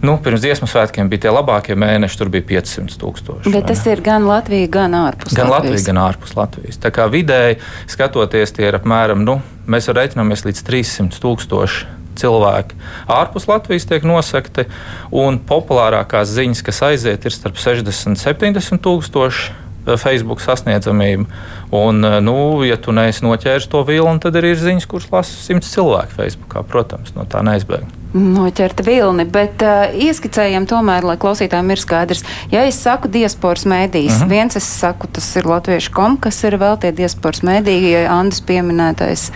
nu, 0.06 0.14
pirms 0.24 0.46
dziesmu 0.46 0.70
svētkiem 0.72 1.10
bija 1.12 1.26
tie 1.26 1.34
labākie 1.34 1.76
mēneši, 1.76 2.20
tur 2.22 2.32
bija 2.32 2.46
500 2.54 3.02
tūkstoši. 3.02 3.52
Bet 3.52 3.68
tas 3.68 3.82
ir 3.90 4.00
gan 4.06 4.24
Latvija, 4.30 4.70
gan 4.78 4.96
ārpus 5.02 5.36
gan 5.36 5.52
Latvijas. 5.52 5.82
Latvija, 5.82 5.88
gan 5.90 6.02
ārpus 6.06 6.38
Latvijas. 6.40 6.80
Tā 6.86 6.94
kā 6.96 7.10
vidēji 7.12 7.60
skatoties, 7.92 8.56
tie 8.56 8.70
ir 8.70 8.80
apmēram, 8.80 9.26
nu, 9.28 9.42
mēs 9.68 9.92
reiķinamies 9.92 10.48
līdz 10.48 10.64
300 10.72 11.20
tūkstoši 11.26 12.03
cilvēki 12.20 12.78
ārpus 13.08 13.48
Latvijas 13.50 13.88
tiek 13.90 14.06
nosakti, 14.08 14.68
un 15.12 15.40
populārākās 15.40 16.32
ziņas, 16.34 16.64
kas 16.66 16.82
aiziet, 16.92 17.26
ir 17.26 17.36
starp 17.36 17.60
60 17.60 18.14
un 18.14 18.20
70 18.20 18.82
tūkstoši. 18.84 19.64
Eh, 19.84 19.98
Facebook 19.98 20.40
sasniedzamību. 20.40 21.26
Un, 21.72 22.06
eh, 22.06 22.22
nu, 22.22 22.64
ja 22.64 22.78
tu 22.78 22.92
neesi 22.96 23.26
noķēris 23.26 23.68
to 23.68 23.84
vilni, 23.84 24.22
tad 24.24 24.38
arī 24.40 24.54
ir 24.54 24.62
ziņas, 24.62 24.88
kuras 24.88 25.10
lasa 25.12 25.36
simts 25.36 25.74
cilvēku 25.76 26.16
Facebook. 26.16 26.56
Protams, 26.70 27.12
no 27.18 27.26
tā 27.28 27.44
neizbēg. 27.44 27.84
Noķerta 28.14 28.86
vilni, 28.86 29.26
bet 29.26 29.64
uh, 29.66 29.90
ieskicējam 29.90 30.68
tomēr, 30.70 31.02
lai 31.02 31.16
klausītājiem 31.18 31.72
ir 31.74 31.82
skaidrs. 31.82 32.22
Ja 32.52 32.62
es 32.62 32.78
saku 32.78 33.10
diasporas 33.10 33.66
mēdīs, 33.66 34.14
uh 34.14 34.22
mhm. 34.22 34.24
-huh. 34.24 34.30
viens 34.30 34.56
es 34.56 34.68
saku, 34.70 35.08
tas 35.08 35.36
ir 35.36 35.50
latviešu 35.50 35.92
kom, 35.92 36.18
kas 36.18 36.44
ir 36.44 36.60
vēl 36.62 36.78
tie 36.80 36.92
diasporas 36.92 37.42
mēdī, 37.42 38.06
Andis 38.08 38.42
pieminētais. 38.42 39.32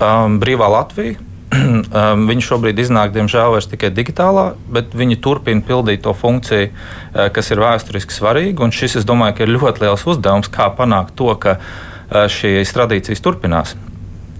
Um, 0.00 0.40
brīvā 0.40 0.70
Latvija 0.70 1.20
viņi 2.30 2.46
šobrīd 2.46 2.80
iznāk, 2.82 3.12
diemžēl, 3.14 3.52
vairs 3.54 3.68
tikai 3.70 3.92
digitālā, 3.94 4.52
bet 4.72 4.96
viņi 4.96 5.20
turpina 5.24 5.64
pildīt 5.66 6.04
to 6.06 6.14
funkciju, 6.16 6.70
uh, 6.70 7.28
kas 7.34 7.52
ir 7.52 7.62
vēsturiski 7.62 8.16
svarīga. 8.16 8.70
Šis, 8.72 9.00
es 9.02 9.08
domāju, 9.08 9.44
ir 9.44 9.54
ļoti 9.58 9.84
liels 9.84 10.06
uzdevums, 10.08 10.50
kā 10.52 10.70
panākt 10.78 11.16
to, 11.18 11.30
ka 11.42 11.58
uh, 11.58 12.24
šīs 12.32 12.74
tradīcijas 12.76 13.24
turpinās. 13.24 13.76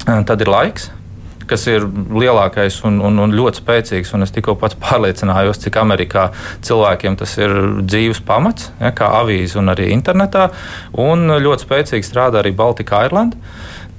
Uh, 0.06 0.22
tad 0.26 0.42
ir 0.42 0.50
laiks, 0.52 0.90
kas 1.52 1.66
ir 1.70 1.84
lielākais 1.86 2.80
un, 2.88 2.98
un, 3.04 3.18
un 3.24 3.34
ļoti 3.36 3.62
spēcīgs. 3.62 4.14
Un 4.16 4.26
es 4.26 4.32
tikko 4.34 4.54
pats 4.60 4.78
pārliecinājos, 4.80 5.60
cik 5.64 5.78
Amerikā 5.82 6.28
cilvēkiem 6.64 7.18
tas 7.20 7.36
ir 7.40 7.54
dzīves 7.82 8.22
pamats, 8.26 8.70
ja, 8.80 8.92
kā 8.96 9.10
avīze 9.20 9.60
un 9.60 9.72
arī 9.72 9.90
internetā. 9.94 10.48
Un 11.02 11.28
ļoti 11.42 11.68
spēcīgi 11.68 12.08
strādā 12.08 12.42
arī 12.42 12.54
Baltika 12.56 13.04
Irlanda. 13.08 13.38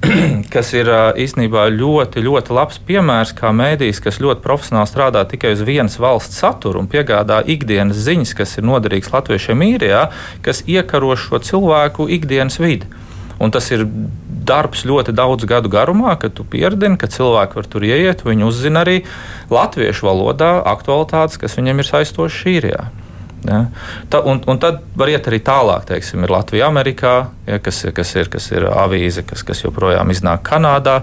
kas 0.54 0.74
ir 0.76 0.90
īstenībā 1.20 1.68
ļoti, 1.72 2.24
ļoti 2.26 2.56
labs 2.56 2.80
piemērs, 2.88 3.32
kā 3.38 3.54
mēdījis, 3.56 4.02
kas 4.04 4.20
ļoti 4.24 4.44
profesionāli 4.44 4.90
strādā 4.90 5.24
tikai 5.30 5.54
uz 5.56 5.64
vienas 5.64 5.96
valsts 6.02 6.42
saturu 6.44 6.82
un 6.84 6.90
piegādā 6.92 7.40
ikdienas 7.48 8.02
ziņas, 8.04 8.34
kas 8.36 8.58
ir 8.60 8.68
noderīgas 8.68 9.14
latviešiem 9.14 9.64
īrijā, 9.70 10.08
kas 10.44 10.64
iekaro 10.68 11.16
šo 11.20 11.40
cilvēku 11.44 12.10
ikdienas 12.18 12.60
vidi. 12.60 12.90
Un 13.44 13.52
tas 13.52 13.70
ir 13.74 13.86
darbs 14.44 14.84
ļoti 14.88 15.16
daudz 15.16 15.48
gadu 15.48 15.72
garumā, 15.72 16.18
kad 16.20 16.36
tu 16.36 16.46
pieredzi, 16.48 16.92
ka 17.00 17.10
cilvēki 17.12 17.60
var 17.60 17.70
tur 17.72 17.88
ieiet, 17.88 18.26
viņi 18.28 18.48
uzzina 18.48 18.84
arī 18.84 19.02
latviešu 19.54 20.10
valodā 20.10 20.58
aktualitātes, 20.74 21.40
kas 21.42 21.58
viņiem 21.60 21.80
ir 21.80 21.90
saistošas 21.90 22.52
īrijā. 22.52 22.86
Ja? 23.48 23.66
Ta, 24.10 24.22
un, 24.30 24.42
un 24.48 24.60
tad 24.62 24.82
var 24.96 25.12
iet 25.12 25.28
arī 25.30 25.42
tālāk. 25.44 25.88
Teiksim, 25.90 26.24
ir 26.24 26.34
Latvija, 26.34 26.70
Amerikā, 26.72 27.14
ja, 27.48 27.60
kas, 27.64 27.84
kas, 27.96 28.16
ir, 28.20 28.32
kas 28.34 28.50
ir 28.54 28.68
avīze, 28.72 29.26
kas, 29.28 29.46
kas 29.48 29.64
joprojām 29.66 30.12
iznāk 30.14 30.46
Kanādā. 30.48 31.02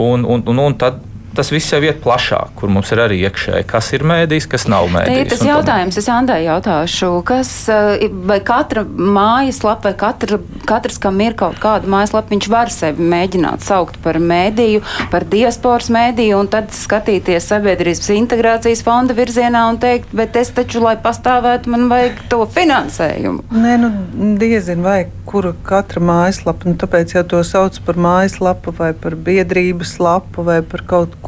Un, 0.00 0.24
un, 0.24 0.44
un, 0.46 0.64
un 0.66 0.78
tad 0.80 1.00
tas 1.36 1.50
viss 1.52 1.70
jau 1.72 1.80
iet 1.84 2.00
plašāk, 2.02 2.54
kur 2.58 2.72
mums 2.72 2.90
ir 2.94 3.02
arī 3.04 3.20
iekšēji, 3.28 3.66
kas 3.70 3.90
ir 3.96 4.04
mēdījis, 4.08 4.48
kas 4.50 4.66
nav 4.70 4.88
mēdījis. 4.90 5.16
Te 5.16 5.24
ir 5.24 5.30
tas 5.30 5.44
jautājums, 5.46 5.98
es 6.00 6.08
Andai 6.10 6.40
jautāšu, 6.44 7.10
kas, 7.26 7.50
eh, 7.70 8.08
vai 8.10 8.40
katra 8.44 8.84
mājaslapa, 8.84 9.90
vai 9.90 9.94
katra, 10.02 10.40
katrs, 10.66 10.98
kam 11.02 11.20
ir 11.22 11.36
kaut 11.38 11.60
kāda 11.62 11.86
mājaslapa, 11.90 12.34
viņš 12.34 12.48
var 12.50 12.72
sevi 12.74 13.06
mēģināt 13.14 13.64
saukt 13.66 14.00
par 14.02 14.18
mēdīju, 14.18 14.82
par 15.12 15.24
diasporas 15.30 15.90
mēdīju, 15.94 16.40
un 16.40 16.50
tad 16.50 16.74
skatīties 16.74 17.46
sabiedrības 17.52 18.10
integrācijas 18.16 18.82
fonda 18.82 19.14
virzienā 19.14 19.68
un 19.70 19.78
teikt, 19.78 20.10
bet 20.12 20.36
es 20.36 20.50
taču, 20.50 20.82
lai 20.82 20.96
pastāvētu, 20.96 21.70
man 21.70 21.88
vajag 21.92 22.26
to 22.32 22.42
finansējumu. 22.58 23.46
Nē, 23.54 23.78
nu, 23.84 23.92
diezin 24.40 24.82
vai 24.82 25.06
kura 25.30 25.54
katra 25.66 26.02
mājaslapa, 26.02 26.66
nu, 26.66 26.74
tāpēc 26.80 27.14
jau 27.14 27.24
to 27.32 27.42
sauc 27.46 27.78
par 27.86 27.98
mājaslapu 28.00 28.74
vai 28.74 28.90
par 28.98 29.14
biedrības 29.14 29.98
lapu 30.02 30.42
vai 30.42 30.60
par 30.66 30.82
kaut 30.90 31.14
ko. 31.14 31.19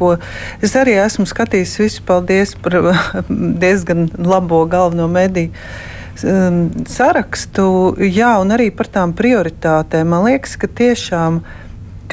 Es 0.63 0.75
arī 0.79 0.97
esmu 1.01 1.25
skatījis 1.29 1.79
visu, 1.81 2.05
paldies 2.07 2.55
par 2.61 2.79
diezgan 3.63 4.09
labo 4.19 4.63
galveno 4.69 5.09
mediju 5.11 5.51
um, 6.21 6.61
sarakstu, 6.89 7.65
jā, 8.03 8.35
un 8.41 8.53
arī 8.55 8.69
par 8.75 8.89
tām 8.93 9.15
prioritātēm. 9.17 10.13
Man 10.13 10.27
liekas, 10.29 10.57
ka 10.61 10.69
tiešām 10.69 11.41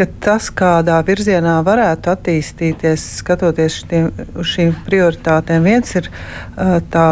ka 0.00 0.06
tas, 0.22 0.48
kādā 0.56 0.96
virzienā 1.04 1.58
varētu 1.66 2.12
attīstīties, 2.14 3.04
skatoties 3.20 3.82
šitiem, 3.82 4.08
uz 4.38 4.48
šīm 4.54 4.72
prioritātēm, 4.86 5.66
viens 5.66 5.92
ir 5.98 6.08
uh, 6.08 6.78
tā 6.92 7.08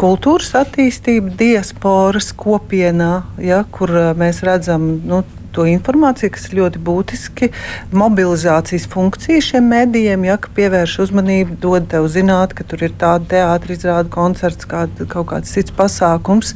kultūras 0.00 0.54
attīstība, 0.62 1.34
diasporas 1.36 2.30
kopienā, 2.32 3.12
ja, 3.44 3.62
kur 3.74 3.92
uh, 3.92 4.10
mēs 4.16 4.40
redzam 4.46 4.86
nu, 5.04 5.20
to 5.54 5.66
informāciju, 5.68 6.32
kas 6.34 6.48
ir 6.48 6.58
ļoti 6.60 6.82
būtiski. 6.86 7.50
Mobilizācijas 7.96 8.88
funkcija 8.92 9.44
šiem 9.44 9.68
medijiem, 9.72 10.26
ja 10.28 10.38
pievērš 10.56 10.98
uzmanību, 11.06 11.58
dod 11.62 11.88
tev 11.92 12.08
zināt, 12.12 12.56
ka 12.58 12.66
tur 12.68 12.82
ir 12.86 12.96
tāda 13.00 13.28
teātris, 13.34 13.82
izrāda 13.82 14.10
koncerts, 14.12 14.68
kād, 14.68 15.04
kaut 15.12 15.30
kāds 15.32 15.52
cits 15.54 15.74
pasākums. 15.76 16.54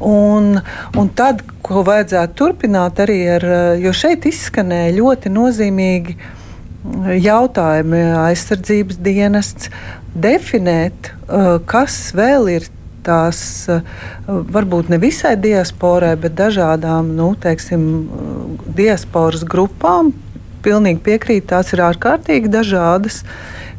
Un, 0.00 0.60
un 0.96 1.14
tad, 1.16 1.44
ko 1.66 1.84
vajadzētu 1.86 2.36
turpināt 2.38 3.00
arī 3.02 3.20
ar, 3.36 3.46
jo 3.82 3.94
šeit 3.96 4.28
izskanēja 4.30 4.96
ļoti 4.98 5.32
nozīmīgi 5.34 6.18
jautājumi, 7.20 8.04
aizsardzības 8.24 9.00
dienests, 9.04 9.68
definēt, 10.16 11.12
kas 11.68 11.98
vēl 12.16 12.48
ir 12.56 12.70
tās 13.06 13.40
eh, 13.72 13.80
varbūt 14.28 14.90
ne 14.92 15.00
visai 15.02 15.36
diasporai, 15.40 16.14
bet 16.20 16.36
dažādām 16.38 17.14
nu, 17.16 17.32
teiksim, 17.40 17.86
diasporas 18.76 19.44
grupām. 19.44 20.12
Pilnīgi 20.64 21.00
piekrīt, 21.04 21.48
tās 21.52 21.72
ir 21.72 21.84
ārkārtīgi 21.86 22.52
dažādas. 22.52 23.22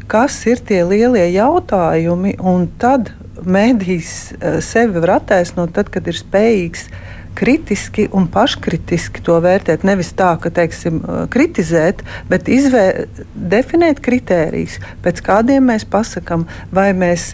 Kas 0.09 0.39
ir 0.49 0.59
tie 0.65 0.81
lielie 0.83 1.27
jautājumi? 1.31 2.35
Un 2.41 2.65
tad 2.81 3.13
mēdījis 3.45 4.11
eh, 4.33 4.59
sevi 4.65 5.01
var 5.01 5.17
attaisnot, 5.19 5.73
tad, 5.77 5.91
kad 5.93 6.09
ir 6.09 6.17
spējīgs 6.17 6.89
kritiski 7.35 8.07
un 8.11 8.27
paškritiski 8.31 9.23
to 9.25 9.37
vērtēt. 9.43 9.85
Nevis 9.87 10.11
tā, 10.17 10.33
ka 10.41 10.51
teiksim, 10.53 11.01
eh, 11.01 11.21
kritizēt, 11.31 12.03
bet 12.29 12.49
izvē, 12.51 13.07
definēt 13.35 14.01
kritērijus, 14.03 14.79
pēc 15.03 15.23
kādiem 15.25 15.71
mēs 15.71 15.85
pasakām, 15.85 16.45
vai 16.71 16.91
mēs 16.93 17.33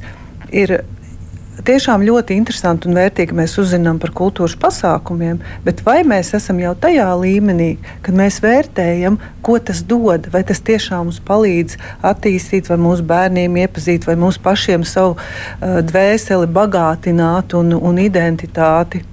ir 0.52 0.84
tiešām 1.68 2.06
ļoti 2.08 2.38
interesanti 2.40 2.88
un 2.90 2.98
vērtīgi, 2.98 3.36
mēs 3.36 3.58
uzzinām 3.62 4.00
par 4.02 4.14
kultūras 4.16 4.56
pasākumiem, 4.60 5.42
bet 5.66 5.84
vai 5.86 6.00
mēs 6.08 6.34
esam 6.38 6.62
jau 6.64 6.74
tajā 6.80 7.08
līmenī, 7.22 7.74
kad 8.06 8.18
mēs 8.18 8.40
vērtējam, 8.44 9.20
ko 9.46 9.58
tas 9.60 9.84
dod, 9.88 10.30
vai 10.34 10.44
tas 10.48 10.64
tiešām 10.64 11.08
mums 11.08 11.20
palīdz 11.28 11.78
attīstīt, 12.08 12.72
vai 12.72 12.80
mūsu 12.82 13.06
bērniem 13.08 13.60
iepazīt, 13.64 14.08
vai 14.08 14.18
mūsu 14.20 14.42
pašiem 14.44 14.88
savu 14.88 15.18
uh, 15.18 15.78
dvēseli 15.86 16.50
bagātināt 16.56 17.58
un, 17.60 17.76
un 17.76 18.02
identitāti 18.02 19.04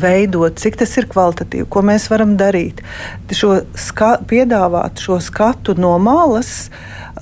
veidot, 0.00 0.58
cik 0.58 0.78
tas 0.80 0.94
ir 0.98 1.08
kvalitatīvi, 1.10 1.68
ko 1.70 1.82
mēs 1.86 2.08
varam 2.10 2.34
darīt. 2.38 2.82
Šo 3.34 3.60
ska 3.78 4.16
piedāvāt 4.30 5.02
šo 5.02 5.20
skatu 5.22 5.76
no 5.78 5.94
malas, 6.02 6.70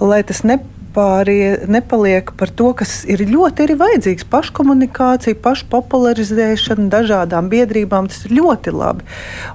lai 0.00 0.22
tas 0.26 0.42
ne, 0.48 0.58
nepārie, 0.92 1.66
nepaliek 1.68 2.32
par 2.36 2.50
to, 2.50 2.72
kas 2.74 3.04
ir 3.08 3.24
ļoti 3.24 3.64
arī 3.64 3.76
vajadzīgs. 3.80 4.26
Paškomunikācija, 4.28 5.34
pašpopularizēšana 5.42 6.88
dažādām 6.92 7.48
biedrībām, 7.48 8.08
tas 8.08 8.24
ir 8.26 8.36
ļoti 8.36 8.72
labi. 8.72 9.04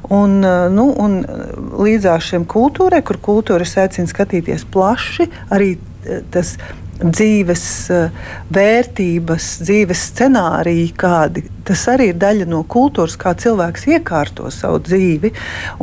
Un, 0.10 0.41
nu, 0.73 0.89
un 0.97 1.21
līdzās 1.78 2.32
šiem 2.32 2.45
kultūrai, 2.45 3.04
kur 3.04 3.17
kultūra 3.17 3.65
aicina 3.65 4.08
skatīties 4.08 4.65
plaši, 4.65 5.30
arī 5.50 5.78
tas 6.32 6.58
dzīves 6.97 7.63
vērtības, 8.54 9.47
dzīves 9.62 10.02
scenāriji, 10.12 10.88
kādi. 10.97 11.43
Tas 11.67 11.84
arī 11.91 12.10
ir 12.12 12.17
daļa 12.17 12.47
no 12.50 12.63
kultūras, 12.65 13.17
kā 13.19 13.36
cilvēks 13.38 13.86
iekārto 13.91 14.50
savu 14.54 14.80
dzīvi. 14.88 15.34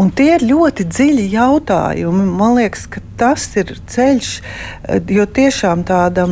Un 0.01 0.11
tie 0.17 0.33
ir 0.35 0.47
ļoti 0.49 0.89
dziļi 0.91 1.29
jautājumi. 1.37 2.27
Man 2.41 2.59
liekas, 2.59 2.89
ka 2.91 3.05
tas 3.25 3.49
ir 3.57 3.73
ceļš, 3.89 4.31
jo 5.17 5.25
tiešām 5.39 5.87
tāda 5.89 6.29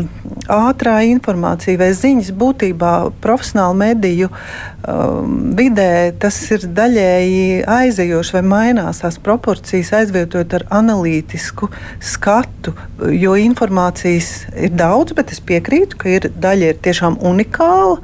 ātrā 0.52 0.98
informācija 1.08 1.80
vai 1.80 1.92
ziņas 1.96 2.32
būtībā 2.36 2.92
profesionāla 3.24 3.78
mediju 3.78 4.28
um, 4.28 5.52
vidē 5.56 6.12
tas 6.20 6.36
ir 6.52 6.66
daļēji 6.76 7.62
aizejoši 7.68 8.36
vai 8.36 8.42
mainās 8.50 9.02
tās 9.04 9.18
proporcijas, 9.22 9.92
aizvietojot 10.02 10.56
ar 10.58 10.66
analītisku 10.82 11.70
skatu, 12.02 12.74
jo 13.08 13.36
informācijas 13.40 14.32
ir 14.52 14.74
daudz, 14.76 15.16
bet 15.16 15.32
es 15.34 15.40
piekrītu, 15.40 16.00
ka 16.02 16.12
ir 16.12 16.28
daļa 16.32 16.72
ir 16.72 16.82
tiešām 16.84 17.18
unikāla, 17.32 18.00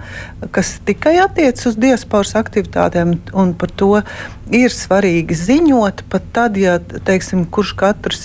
kas 0.55 0.77
tikai 0.88 1.18
attiecas 1.24 1.72
uz 1.72 1.79
diasporas 1.81 2.37
aktivitātēm, 2.38 3.18
un 3.37 3.55
par 3.59 3.74
to 3.77 3.92
ir 4.55 4.72
svarīgi 4.72 5.37
ziņot, 5.37 6.07
pat 6.11 6.33
tad, 6.33 6.57
ja 6.61 6.79
teiksim, 6.81 7.44
kurš 7.53 7.74
katrs 7.79 8.24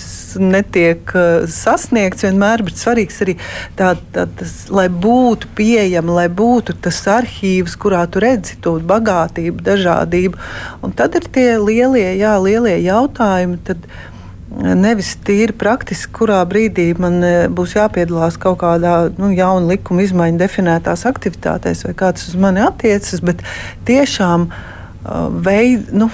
netiek 0.54 1.14
uh, 1.14 1.44
sasniegts, 1.50 2.24
vienmēr 2.26 2.64
ir 2.64 2.72
svarīgs 2.78 3.20
arī 3.24 3.36
tā, 3.78 3.94
tā, 4.14 4.26
tas, 4.38 4.56
lai 4.72 4.86
būtu 4.88 5.50
pieejama, 5.58 6.20
lai 6.20 6.26
būtu 6.30 6.78
tas 6.84 7.02
arhīvs, 7.10 7.76
kurā 7.80 8.04
tu 8.08 8.22
redzi 8.24 8.58
to 8.64 8.78
bagātību, 8.80 9.64
dažādību. 9.66 10.40
Un 10.86 10.96
tad 10.96 11.18
ir 11.18 11.28
tie 11.34 11.48
lielie, 11.60 12.14
jā, 12.20 12.34
lielie 12.42 12.78
jautājumi. 12.86 13.62
Tad, 13.68 13.88
Nevis 14.54 15.16
tīri 15.26 15.50
praktiski, 15.58 16.12
kurā 16.14 16.36
brīdī 16.46 16.92
man 17.02 17.16
e, 17.26 17.30
būs 17.50 17.72
jāpiedalās 17.74 18.36
kaut 18.38 18.60
kādā 18.60 18.92
nu, 19.16 19.32
jauna 19.34 19.72
likuma 19.72 20.04
izmaiņa 20.04 20.38
definētās 20.38 21.02
aktivitātēs, 21.10 21.82
vai 21.88 21.94
kāds 21.98 22.28
uz 22.28 22.36
mani 22.38 22.62
attiecas, 22.62 23.18
bet 23.24 23.42
tiešām 23.88 24.46
veid, 25.44 25.90
nu, 25.96 26.06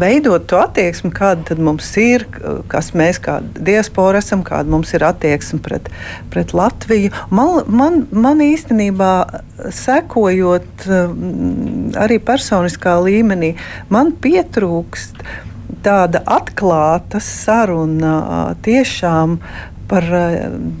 veidot 0.00 0.44
to 0.50 0.58
attieksmi, 0.60 1.08
kāda 1.14 1.56
mums 1.56 1.88
ir, 2.00 2.26
kas 2.68 2.90
mēs 2.98 3.20
kā 3.22 3.38
diaspora 3.56 4.20
esam, 4.20 4.42
kāda 4.44 4.68
mums 4.72 4.92
ir 4.92 5.06
attieksme 5.08 5.60
pret, 5.64 5.88
pret 6.32 6.52
Latviju. 6.56 7.12
Man, 7.32 7.62
man, 7.72 8.02
man 8.12 8.42
īstenībā 8.44 9.12
sekojot 9.72 10.86
arī 12.02 12.20
personiskā 12.20 12.98
līmenī, 13.06 13.54
man 13.92 14.12
pietrūkst 14.20 15.24
tāda 15.82 16.22
atklāta 16.28 17.20
saruna 17.22 18.52
tiešām 18.62 19.38
par 19.88 20.06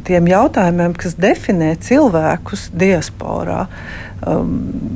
tiem 0.06 0.28
jautājumiem, 0.30 0.94
kas 0.96 1.16
definē 1.20 1.74
cilvēkus 1.84 2.70
diasporā. 2.76 3.66
Um, 4.22 4.52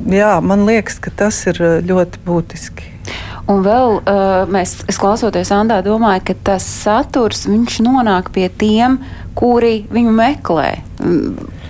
jā, 0.09 0.37
man 0.41 0.63
liekas, 0.69 1.01
ka 1.03 1.11
tas 1.13 1.41
ir 1.49 1.59
ļoti 1.85 2.21
būtiski. 2.25 2.93
Un 3.47 3.63
vēl 3.63 3.97
uh, 4.01 4.43
mēs, 4.51 4.81
es 4.91 4.99
klausoties 4.99 5.53
Andā, 5.55 5.79
domāju, 5.85 6.25
ka 6.29 6.37
tas 6.51 6.67
saturs 6.67 7.45
nonāk 7.47 8.33
pie 8.35 8.49
tiem, 8.51 8.99
kuri 9.37 9.85
viņu 9.91 10.15
meklē. 10.15 10.71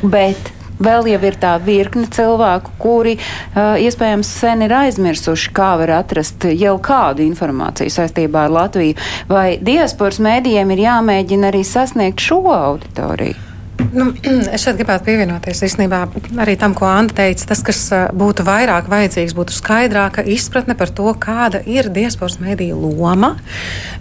Bet 0.02 0.54
Vēl 0.78 1.08
jau 1.10 1.22
ir 1.26 1.38
tā 1.42 1.56
virkne 1.62 2.06
cilvēku, 2.14 2.76
kuri 2.78 3.16
uh, 3.18 3.78
iespējams 3.82 4.30
sen 4.44 4.62
ir 4.68 4.76
aizmirsuši, 4.78 5.50
kā 5.58 5.72
var 5.82 5.96
atrast 6.04 6.46
jau 6.54 6.76
kādu 6.78 7.26
informāciju 7.26 7.94
saistībā 7.94 8.46
ar 8.46 8.54
Latviju. 8.54 8.98
Vai 9.32 9.58
diasporas 9.58 10.22
mēdījiem 10.22 10.76
ir 10.76 10.86
jāmēģina 10.86 11.50
arī 11.50 11.66
sasniegt 11.66 12.22
šo 12.22 12.44
auditoriju? 12.54 13.47
Nu, 13.94 14.10
es 14.56 14.64
šeit 14.64 14.78
gribētu 14.80 15.06
pievienoties 15.08 15.62
īstenībā 15.68 16.02
arī 16.44 16.56
tam, 16.60 16.74
ko 16.78 16.88
Anna 16.90 17.14
teica. 17.18 17.48
Tas, 17.52 17.62
kas 17.66 17.82
būtu 18.18 18.46
vairāk 18.48 18.90
vajadzīgs, 18.92 19.36
būtu 19.38 19.56
skaidrāka 19.56 20.26
izpratne 20.28 20.76
par 20.78 20.92
to, 20.94 21.08
kāda 21.22 21.62
ir 21.66 21.90
diasporas 21.94 22.40
mēdīja 22.42 22.78
loma. 22.78 23.36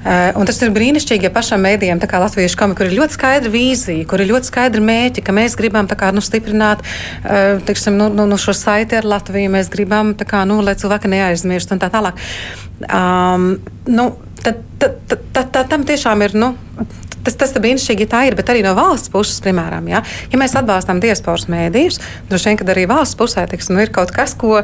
Un 0.06 0.48
tas 0.48 0.60
ir 0.62 0.74
brīnišķīgi, 0.74 1.28
ja 1.28 1.32
pašam 1.34 1.64
mēdījam, 1.66 2.00
kā 2.06 2.20
Latvijas 2.22 2.56
komi, 2.58 2.76
kur 2.78 2.88
ir 2.88 2.96
ļoti 2.98 3.18
skaidra 3.18 3.52
vīzija, 3.52 4.06
kur 4.08 4.22
ir 4.22 4.30
ļoti 4.32 4.50
skaidra 4.50 4.82
mēķi, 4.84 5.24
ka 5.26 5.34
mēs 5.36 5.56
gribam 5.58 5.88
kā, 5.90 6.12
nu, 6.14 6.24
stiprināt 6.24 6.84
tiksim, 7.68 7.96
nu, 7.98 8.10
nu, 8.12 8.28
nu, 8.28 8.38
šo 8.40 8.54
saiti 8.56 8.98
ar 8.98 9.08
Latviju, 9.08 9.52
mēs 9.56 9.70
gribam, 9.72 10.14
kā, 10.16 10.44
nu, 10.48 10.60
lai 10.64 10.76
cilvēki 10.78 11.10
neaizmirst 11.12 11.74
un 11.74 11.82
tā 11.82 11.90
tālāk. 11.92 12.20
Um, 12.86 13.56
nu, 13.88 14.10
tad, 14.46 14.62
tad, 14.78 15.02
tad, 15.10 15.26
tad, 15.34 15.50
tad 15.58 15.74
tam 15.74 15.88
tiešām 15.88 16.24
ir. 16.28 16.38
Nu, 16.38 16.54
Tas, 17.26 17.34
tas 17.34 17.50
ir 17.56 17.62
brīnišķīgi, 17.64 18.04
ja 18.04 18.10
tā 18.12 18.18
ir, 18.28 18.36
bet 18.38 18.52
arī 18.52 18.60
no 18.62 18.70
valsts 18.78 19.10
puses, 19.10 19.40
piemēram, 19.42 19.88
ja, 19.90 19.98
ja 20.30 20.38
mēs 20.38 20.52
atbalstām 20.60 21.00
diasporas 21.02 21.48
mēdījus, 21.50 21.96
droši 22.30 22.52
vien, 22.52 22.58
ka 22.60 22.66
arī 22.70 22.84
valsts 22.86 23.18
pusē 23.18 23.48
tiks, 23.50 23.66
nu, 23.72 23.80
ir 23.82 23.90
kaut 23.90 24.12
kas, 24.14 24.36
ko 24.38 24.60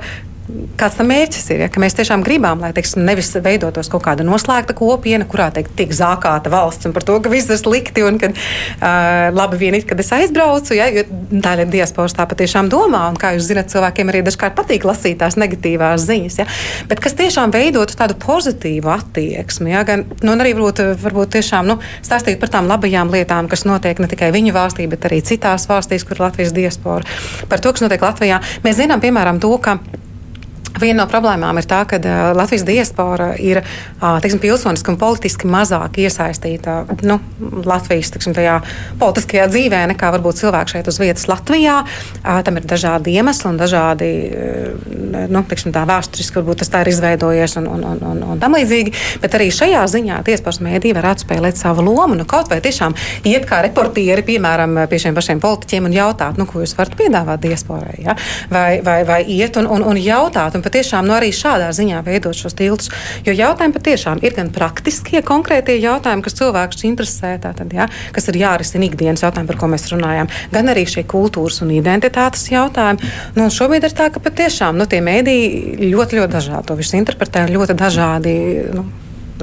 kāds 0.79 0.99
tam 0.99 1.09
mērķis 1.11 1.45
ir. 1.55 1.63
Ja, 1.65 1.69
mēs 1.81 1.97
tiešām 1.97 2.25
gribam, 2.27 2.63
lai 2.63 2.73
teiksim, 2.75 3.05
nevis 3.07 3.31
veidotos 3.43 3.91
kaut 3.93 4.05
kāda 4.07 4.25
noslēgta 4.27 4.75
kopiena, 4.77 5.27
kurā 5.29 5.49
teikt, 5.55 5.75
tiek 5.79 5.93
zākāta 5.95 6.51
valsts 6.53 6.91
par 6.93 7.07
to, 7.07 7.19
ka 7.23 7.31
viss 7.33 7.51
ir 7.53 7.61
slikti 7.61 8.05
un 8.07 8.19
ka 8.21 8.33
uh, 8.33 9.29
labi 9.35 9.61
vien 9.61 9.77
ir, 9.79 9.87
kad 9.89 10.01
es 10.03 10.11
aizbraucu. 10.15 10.75
Ja, 10.77 10.89
tā 10.93 11.55
ir 11.63 11.71
diasporas 11.73 12.17
tā 12.19 12.27
patiešām 12.29 12.71
domā. 12.73 13.05
Un, 13.13 13.19
kā 13.21 13.35
jūs 13.37 13.49
zināt, 13.53 13.71
cilvēkiem 13.73 14.13
arī 14.13 14.25
dažkārt 14.27 14.57
patīk 14.59 14.87
lasīt 14.89 15.21
tās 15.23 15.39
negatīvās 15.41 16.07
ziņas. 16.09 16.39
Ja, 16.43 16.49
bet 16.91 17.03
kas 17.05 17.17
tiešām 17.19 17.55
veidotu 17.55 17.97
tādu 17.99 18.19
pozitīvu 18.23 18.93
attieksmi, 18.93 19.73
ja, 19.77 19.87
gan 19.89 20.07
nu, 20.25 20.37
arī 20.37 20.57
varbūt, 20.59 20.85
varbūt 21.03 21.37
tiešām 21.39 21.71
nu, 21.71 21.79
stāstīt 22.05 22.41
par 22.43 22.53
tām 22.53 22.71
labajām 22.71 23.13
lietām, 23.15 23.51
kas 23.53 23.67
notiek 23.69 24.03
ne 24.03 24.11
tikai 24.11 24.33
viņu 24.35 24.57
valstī, 24.57 24.91
bet 24.91 25.07
arī 25.09 25.23
citās 25.27 25.69
valstīs, 25.71 26.07
kur 26.07 26.19
ir 26.19 26.27
Latvijas 26.27 26.55
diaspora. 26.57 27.07
Par 27.49 27.63
to, 27.63 27.73
kas 27.75 27.85
notiek 27.85 28.03
Latvijā. 28.03 28.43
Mēs 28.67 28.81
zinām, 28.83 29.03
piemēram, 29.03 29.41
to, 29.43 29.55
ka 29.63 29.79
Viena 30.81 31.03
no 31.03 31.09
problēmām 31.11 31.59
ir 31.61 31.67
tā, 31.69 31.83
ka 31.89 31.99
Latvijas 32.37 32.65
diaspora 32.67 33.33
ir 33.41 33.61
teiksim, 34.01 34.41
pilsoniski 34.43 34.93
un 34.93 34.99
politiski 35.01 35.51
mazāk 35.51 35.99
iesaistīta 36.03 36.83
nu, 37.07 37.19
Latvijas 37.67 38.13
teiksim, 38.15 38.37
politiskajā 39.01 39.49
dzīvē 39.53 39.83
nekā 39.93 40.13
varbūt 40.17 40.41
cilvēki 40.41 40.77
šeit 40.77 40.89
uz 40.89 41.01
vietas 41.03 41.29
Latvijā. 41.31 41.83
Tam 42.23 42.59
ir 42.59 42.69
dažādi 42.69 43.17
iemesli 43.19 43.51
un 43.51 43.61
dažādi 43.61 44.11
nu, 45.33 45.43
teiksim, 45.49 45.75
tā, 45.75 45.85
vēsturiski 45.89 46.41
varbūt 46.41 46.63
tas 46.63 46.73
tā 46.73 46.83
ir 46.85 46.93
izveidojies 46.93 47.57
un, 47.61 47.69
un, 47.75 47.85
un, 47.93 48.03
un, 48.13 48.23
un 48.33 48.43
tam 48.43 48.57
līdzīgi. 48.57 48.95
Bet 49.23 49.37
arī 49.37 49.51
šajā 49.55 49.85
ziņā 49.93 50.23
diasporas 50.27 50.63
mēdī 50.65 50.95
varētu 50.97 51.27
spēlēt 51.27 51.61
savu 51.61 51.85
lomu. 51.87 52.17
Nu, 52.19 52.27
kaut 52.29 52.51
vai 52.53 52.61
tiešām 52.65 52.97
iet 53.29 53.47
kā 53.49 53.61
reportieri, 53.67 54.25
piemēram, 54.27 54.85
pie 54.91 55.03
šiem 55.05 55.17
pašiem 55.19 55.43
politiķiem 55.43 55.91
un 55.91 55.97
jautāt, 55.97 56.41
nu, 56.41 56.49
ko 56.49 56.63
jūs 56.63 56.77
varat 56.79 56.97
piedāvāt 56.99 57.45
diasporai. 57.45 57.99
Ja? 58.07 58.17
Vai, 58.53 58.81
vai, 58.85 59.01
vai 59.09 59.21
iet 59.37 59.59
un, 59.61 59.69
un, 59.71 59.85
un 59.93 60.01
jautāt. 60.01 60.57
Un 60.57 60.62
un 60.63 60.69
patiešām 60.69 61.09
nu, 61.09 61.17
arī 61.17 61.33
šādā 61.35 61.71
ziņā 61.75 62.03
veidot 62.07 62.39
šos 62.39 62.55
tiltus. 62.59 62.91
Jo 63.27 63.35
jautājumi 63.35 63.75
patiešām 63.75 64.23
ir 64.23 64.37
gan 64.37 64.53
praktiskie, 64.55 65.23
konkrētie 65.27 65.79
jautājumi, 65.83 66.23
kas 66.23 66.39
cilvēkus 66.39 66.87
interesē, 66.87 67.35
tātad, 67.43 67.73
ja, 67.75 67.89
kas 68.15 68.31
ir 68.31 68.39
jārisina 68.43 68.87
ikdienas 68.87 69.25
jautājumi, 69.27 69.51
par 69.51 69.61
ko 69.61 69.71
mēs 69.73 69.89
runājam, 69.93 70.31
gan 70.55 70.71
arī 70.71 70.87
šie 70.87 71.05
kultūras 71.09 71.63
un 71.65 71.75
identitātes 71.75 72.47
jautājumi. 72.53 73.13
Nu, 73.39 73.51
šobrīd 73.51 73.89
ir 73.89 73.97
tā, 73.99 74.11
ka 74.15 74.23
patiešām 74.23 74.79
nu, 74.79 74.87
tie 74.87 75.03
mēdīji 75.05 75.91
ļoti, 75.91 76.21
ļoti 76.21 76.37
dažādi 76.39 76.69
to 76.71 76.79
visu 76.79 77.01
interpretē, 77.01 77.49
ļoti 77.51 77.79
dažādi. 77.79 78.37
Nu, 78.77 78.87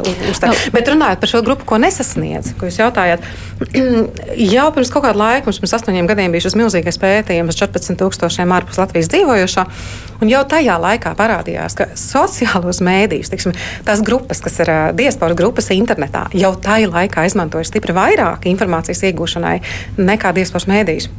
uzstāj. 0.04 0.52
No. 0.52 0.74
Bet 0.76 0.90
runājot 0.92 1.22
par 1.22 1.32
šo 1.32 1.42
grupu, 1.46 1.68
ko 1.70 1.80
nesasniedz, 1.82 2.54
ko 2.60 2.70
jūs 2.70 2.80
jautājāt, 2.82 3.26
jau 4.56 4.68
pirms 4.76 4.92
kaut 4.94 5.06
kāda 5.06 5.20
laika, 5.20 5.52
pirms 5.52 5.76
astoņiem 5.80 6.10
gadiem 6.10 6.36
bija 6.36 6.48
šis 6.48 6.58
milzīgais 6.60 7.00
pētījums 7.02 7.56
ar 7.56 7.70
14,000 7.76 8.56
ārpus 8.60 8.82
Latvijas 8.82 9.12
dzīvojošo. 9.14 9.66
Un 10.20 10.32
jau 10.32 10.42
tajā 10.52 10.76
laikā 10.84 11.14
parādījās, 11.20 11.78
ka 11.80 11.88
sociālos 12.00 12.82
mēdījus, 12.84 13.32
tiksim, 13.32 13.56
tās 13.88 14.04
grupas, 14.06 14.44
kas 14.44 14.60
ir 14.64 14.74
diasporas 15.00 15.38
grupas 15.40 15.72
internetā, 15.76 16.26
jau 16.36 16.52
tajā 16.60 16.92
laikā 16.92 17.24
izmantoja 17.30 17.68
stipri 17.70 17.96
vairāk 17.96 18.50
informācijas 18.52 19.06
iegūšanai 19.10 19.56
nekā 20.02 20.36
diasporas 20.36 20.68
mēdījus. 20.72 21.10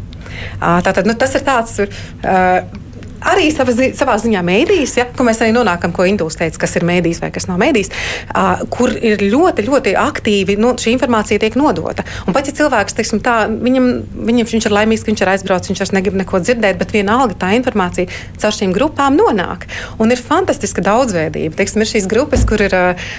Tātad 0.60 1.08
nu, 1.08 1.16
tas 1.18 1.34
ir 1.36 1.44
tāds. 1.46 1.80
Uh, 1.80 2.88
arī 3.32 3.50
savā, 3.54 3.74
zi 3.76 3.90
savā 3.96 4.16
ziņā 4.20 4.42
mēdīs, 4.46 4.96
ja, 4.98 5.06
kur 5.16 5.26
mēs 5.28 5.40
arī 5.44 5.54
nonākam, 5.56 5.92
ko 5.94 6.06
Indūs 6.08 6.38
teica, 6.40 6.62
kas 6.64 6.76
ir 6.78 6.86
mēdīs 6.88 7.20
vai 7.22 7.30
kas 7.34 7.48
nav 7.50 7.60
mēdīs, 7.60 7.90
uh, 8.32 8.62
kur 8.72 8.92
ir 8.96 9.22
ļoti, 9.22 9.66
ļoti 9.66 9.94
aktīvi 10.00 10.56
nu, 10.60 10.72
šī 10.80 10.94
informācija 10.96 11.42
tiek 11.42 11.56
nodota. 11.60 12.04
Un 12.26 12.36
pat 12.36 12.48
ja 12.48 12.54
cilvēks, 12.56 12.96
teiksim, 12.96 13.22
tā, 13.24 13.42
viņam, 13.50 13.90
viņam 14.28 14.50
viņš 14.50 14.68
ir 14.68 14.76
laimīgs, 14.76 15.04
ka 15.04 15.12
viņš 15.12 15.24
ir 15.24 15.32
aizbraucis, 15.34 15.72
viņš 15.72 15.82
vairs 15.84 15.94
negrib 15.96 16.18
neko 16.20 16.40
dzirdēt, 16.44 16.78
bet 16.80 16.94
vienalga 16.96 17.36
tā 17.40 17.52
informācija 17.58 18.10
caur 18.40 18.56
šīm 18.56 18.74
grupām 18.76 19.18
nonāk. 19.18 19.66
Un 20.00 20.12
ir 20.14 20.22
fantastiska 20.22 20.84
daudzveidība. 20.84 21.56
Teiksim, 21.58 21.84
ir 21.84 21.90
šīs 21.90 22.08
grupas, 22.10 22.44
kur 22.48 22.62
ir 22.64 22.74
uh, 22.76 23.10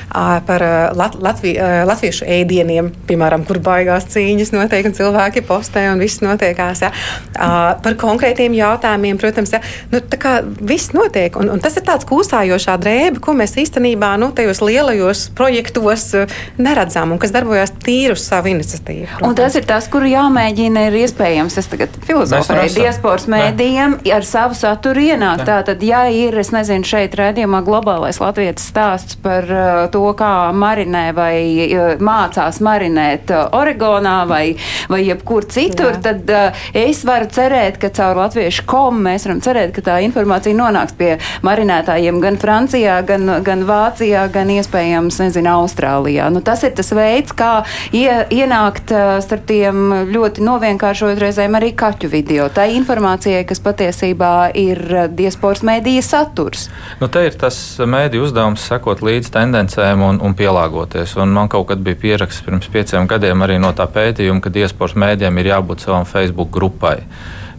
par 0.48 0.66
uh, 0.66 0.78
Lat 0.98 1.18
Latvi 1.22 1.56
uh, 1.58 1.82
latviešu 1.90 2.28
ēdieniem, 2.40 2.92
piemēram, 3.10 3.46
kur 3.48 3.62
baigās 3.64 4.08
cīņas 4.14 4.54
notiek 4.56 4.90
un 4.90 4.98
cilvēki 4.98 5.46
postē 5.48 5.88
un 5.92 6.02
viss 6.02 6.24
notiekās. 6.24 6.84
Ja. 6.86 6.92
Uh, 7.36 7.60
par 7.84 7.98
konkrētiem 8.02 8.56
jautājumiem, 8.58 9.20
protams, 9.22 9.54
ja. 9.56 9.62
Nu, 9.91 9.99
tā 9.99 10.17
kā 10.21 10.34
viss 10.43 10.93
notiek, 10.95 11.36
un, 11.36 11.49
un 11.51 11.60
tas 11.63 11.75
ir 11.75 11.84
tāds 11.88 12.08
kūsājošā 12.08 12.77
drēbe, 12.80 13.19
ko 13.23 13.36
mēs 13.36 13.58
īstenībā 13.60 14.13
nu, 14.21 14.30
tajos 14.36 14.62
lielajos 14.63 15.25
projektos 15.36 16.06
uh, 16.15 16.36
neredzam, 16.62 17.12
un 17.12 17.19
kas 17.19 17.34
darbojas 17.36 17.73
tīri 17.84 18.15
uz 18.15 18.23
savu 18.23 18.54
iniciatīvu. 18.54 19.10
Protams. 19.10 19.27
Un 19.27 19.36
tas 19.39 19.58
ir 19.60 19.67
tas, 19.67 19.89
kur 19.91 20.06
jāmēģina, 20.08 20.86
ir 20.88 20.97
iespējams, 21.01 21.58
es 21.60 21.67
tagad 21.71 21.97
filozofēju 22.08 22.75
diasporas 22.77 23.27
mēdījiem 23.32 23.97
ar 24.15 24.27
savu 24.27 24.56
saturu 24.58 25.04
ienākt. 25.12 25.43
Tā 25.49 25.60
tad, 25.67 25.84
ja 25.84 26.06
ir, 26.13 26.38
es 26.39 26.54
nezinu, 26.56 26.88
šeit 26.88 27.17
redzījumā 27.19 27.60
globālais 27.67 28.21
latviešu 28.23 28.63
stāsts 28.63 29.19
par 29.21 29.47
uh, 29.51 29.84
to, 29.91 30.06
kā 30.17 30.32
marinē 30.56 31.04
vai 31.17 31.36
uh, 31.67 31.91
mācās 31.99 32.62
marinēt 32.63 33.36
uh, 33.36 33.43
Oregonā 33.60 34.21
vai, 34.30 34.43
vai 34.91 35.04
jebkur 35.04 35.49
citur, 35.51 35.97
Jā. 35.97 36.01
tad 36.08 36.32
uh, 36.32 36.63
es 36.77 37.04
varu 37.08 37.27
cerēt, 37.32 37.80
ka 37.82 37.91
caur 37.99 38.23
latviešu 38.23 38.65
komu 38.69 39.04
mēs 39.10 39.27
varam 39.27 39.43
cerēt, 39.43 39.75
ka 39.82 39.89
tā 39.89 39.98
informācija 40.06 40.56
nonāks 40.56 40.94
pie 40.98 41.15
marinētājiem 41.46 42.22
gan 42.22 42.38
Francijā, 42.41 43.02
gan, 43.08 43.28
gan 43.46 43.65
Vācijā, 43.65 44.28
gan 44.32 44.52
iespējams, 44.54 45.17
nezinu, 45.24 45.50
Austrālijā. 45.62 46.30
Nu, 46.34 46.44
tas 46.46 46.63
ir 46.67 46.76
tas 46.78 46.91
veids, 46.94 47.34
kā 47.34 47.63
ie, 47.96 48.10
ienākt 48.30 48.94
starp 49.26 49.48
tiem 49.50 50.12
ļoti 50.12 50.46
novienkāršot 50.46 51.20
reizēm 51.22 51.58
arī 51.58 51.74
kaķu 51.78 52.12
video. 52.12 52.48
Tā 52.54 52.67
informācija, 52.76 53.41
kas 53.50 53.63
patiesībā 53.63 54.52
ir 54.58 54.84
diasporas 55.17 55.65
mēdīja 55.67 56.06
saturs. 56.06 56.67
Nu, 57.02 57.10
te 57.12 57.26
ir 57.28 57.38
tas 57.41 57.58
mēdīju 57.82 58.30
uzdevums 58.30 58.65
sekot 58.70 59.02
līdz 59.06 59.34
tendencēm 59.34 60.06
un, 60.06 60.22
un 60.22 60.38
pielāgoties. 60.38 61.17
Un 61.22 61.34
man 61.36 61.50
kaut 61.52 61.72
kad 61.72 61.82
bija 61.84 62.00
pieraksts 62.00 62.46
pirms 62.46 62.70
pieciem 62.72 63.10
gadiem 63.10 63.46
arī 63.46 63.58
no 63.62 63.74
tā 63.78 63.88
pētījuma, 63.89 64.44
ka 64.44 64.54
diasporas 64.54 64.98
mēdījiem 65.00 65.41
ir 65.41 65.54
jābūt 65.56 65.88
savam 65.88 66.08
Facebook 66.10 66.52
grupai. 66.54 67.00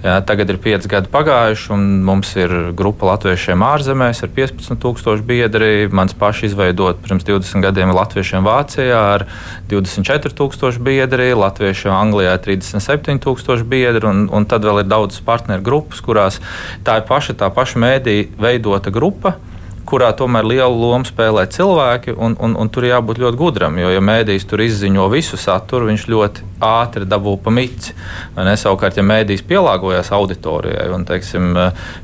Jā, 0.02 0.16
tagad 0.26 0.50
ir 0.50 0.56
pieci 0.58 0.88
gadi 0.90 1.06
pagājuši, 1.12 1.68
un 1.76 1.82
mums 2.12 2.33
ir 2.37 2.53
grupa 2.77 3.09
latviešiem 3.09 3.64
ārzemēs 3.64 4.22
ar 4.25 4.33
15,000 4.37 5.25
biedri. 5.27 5.88
Mans 5.92 6.14
pašs 6.18 6.51
izveidot 6.51 7.01
pirms 7.05 7.25
20 7.29 7.64
gadiem 7.64 7.92
latviešiem 7.96 8.44
Vācijā 8.46 9.01
ar 9.16 9.27
24,000 9.72 10.83
biedri, 10.85 11.33
latviešiem 11.38 11.94
Anglijā 11.96 12.37
37,000 12.44 13.64
biedri, 13.68 14.05
un, 14.09 14.27
un 14.29 14.48
tad 14.48 14.68
vēl 14.68 14.85
ir 14.85 14.90
daudzas 14.92 15.25
partneru 15.25 15.64
grupas, 15.64 16.05
kurās 16.05 16.42
tā 16.85 17.01
ir 17.01 17.09
paša, 17.09 17.38
tā 17.40 17.48
paša 17.55 17.81
mēdī 17.83 18.18
veidota 18.40 18.92
grupa 18.92 19.38
kurā 19.88 20.12
tomēr 20.16 20.46
lielu 20.46 20.76
lomu 20.78 21.06
spēlē 21.08 21.44
cilvēki, 21.52 22.14
un, 22.14 22.36
un, 22.40 22.54
un 22.58 22.70
tur 22.72 22.86
jābūt 22.86 23.20
ļoti 23.22 23.38
gudram. 23.38 23.78
Jo, 23.80 23.90
ja 23.92 24.02
mēdījis 24.04 24.46
tur 24.48 24.62
izziņo 24.64 25.08
visu 25.12 25.38
saturu, 25.40 25.88
viņš 25.90 26.06
ļoti 26.12 26.46
ātri 26.62 27.08
dabū 27.08 27.34
pa 27.42 27.52
mici. 27.54 27.94
Savukārt, 28.36 28.98
ja 28.98 29.04
mēdījis 29.06 29.44
pielāgojas 29.48 30.12
auditorijai 30.14 30.88
un 30.94 31.06
teiksim, 31.08 31.56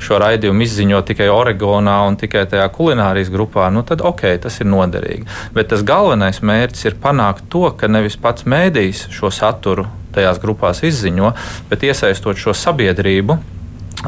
šo 0.03 0.19
raidījumu 0.23 0.67
izziņo 0.67 1.03
tikai 1.09 1.29
Oregonā 1.33 2.01
un 2.09 2.19
tikai 2.21 2.45
tajā 2.51 2.67
kulinārijas 2.75 3.31
grupā, 3.35 3.69
nu, 3.75 3.85
tad 3.87 4.03
ok, 4.05 4.25
tas 4.43 4.59
ir 4.63 4.71
noderīgi. 4.71 5.29
Bet 5.55 5.71
tas 5.73 5.85
galvenais 5.87 6.43
mērķis 6.43 6.91
ir 6.91 6.99
panākt 7.03 7.47
to, 7.53 7.69
ka 7.79 7.91
nevis 7.91 8.19
pats 8.21 8.49
mēdījis 8.49 9.07
šo 9.15 9.31
saturu 9.35 9.87
tajās 10.15 10.41
grupās 10.43 10.83
izziņo, 10.87 11.31
bet 11.71 11.87
iesaistot 11.87 12.41
šo 12.41 12.57
sabiedrību, 12.57 13.39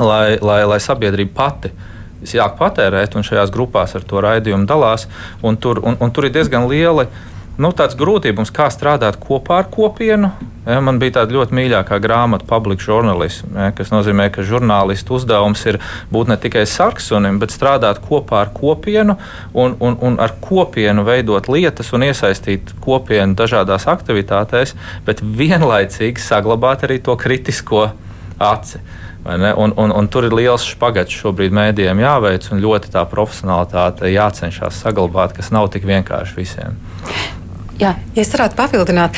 lai, 0.00 0.40
lai, 0.42 0.60
lai 0.66 0.80
sabiedrība 0.82 1.36
pati 1.36 1.72
sāk 2.28 2.56
patērēt, 2.60 3.16
un 3.16 3.26
šajās 3.26 3.52
grupās 3.54 3.96
ar 3.96 4.06
to 4.06 4.22
raidījumu 4.24 4.68
dalās. 4.68 5.08
Un 5.42 5.56
tur, 5.56 5.82
un, 5.84 5.98
un 6.00 6.14
tur 6.14 6.28
ir 6.28 6.34
diezgan 6.36 6.68
lieli 6.70 7.08
nu, 7.60 7.70
grūtības, 7.74 8.50
kā 8.54 8.68
strādāt 8.72 9.18
kopā 9.20 9.60
ar 9.60 9.68
kopienu. 9.72 10.30
Ja, 10.68 10.78
man 10.84 11.00
bija 11.00 11.18
tāda 11.18 11.34
ļoti 11.34 11.56
mīļākā 11.56 11.98
grāmata, 12.04 12.46
public 12.48 12.82
journalism, 12.84 13.56
ja, 13.56 13.70
kas 13.74 13.90
nozīmē, 13.90 14.28
ka 14.32 14.44
žurnālistu 14.46 15.16
uzdevums 15.16 15.64
ir 15.66 15.80
būt 16.12 16.30
ne 16.30 16.36
tikai 16.40 16.66
sarksunim, 16.68 17.40
bet 17.40 17.52
strādāt 17.54 18.02
kopā 18.04 18.42
ar 18.44 18.52
kopienu 18.54 19.16
un, 19.52 19.74
un, 19.80 19.96
un 20.04 20.18
ar 20.20 20.36
kopienu 20.44 21.04
veidot 21.08 21.48
lietas 21.50 21.92
un 21.96 22.04
iesaistīt 22.06 22.74
kopienu 22.84 23.36
dažādās 23.40 23.88
aktivitātēs, 23.90 24.76
bet 25.08 25.24
vienlaicīgi 25.24 26.22
saglabāt 26.22 26.86
arī 26.86 27.00
to 27.02 27.16
kritisko 27.18 27.88
aci. 28.40 28.84
Un, 29.24 29.72
un, 29.76 29.92
un 29.92 30.08
tur 30.08 30.24
ir 30.24 30.32
liels 30.32 30.64
špagats 30.64 31.12
šobrīd 31.12 31.52
mēdījiem 31.52 32.00
jāveic, 32.00 32.46
un 32.54 32.62
ļoti 32.62 32.94
tā 32.94 33.02
profesionālitāte 33.10 34.08
jācenšas 34.08 34.80
saglabāt, 34.80 35.34
kas 35.36 35.52
nav 35.52 35.68
tik 35.74 35.84
vienkārši 35.88 36.38
visiem. 36.38 36.80
Jā. 37.80 37.94
Ja 38.12 38.20
es 38.20 38.28
varētu 38.34 38.58
papildināt, 38.58 39.16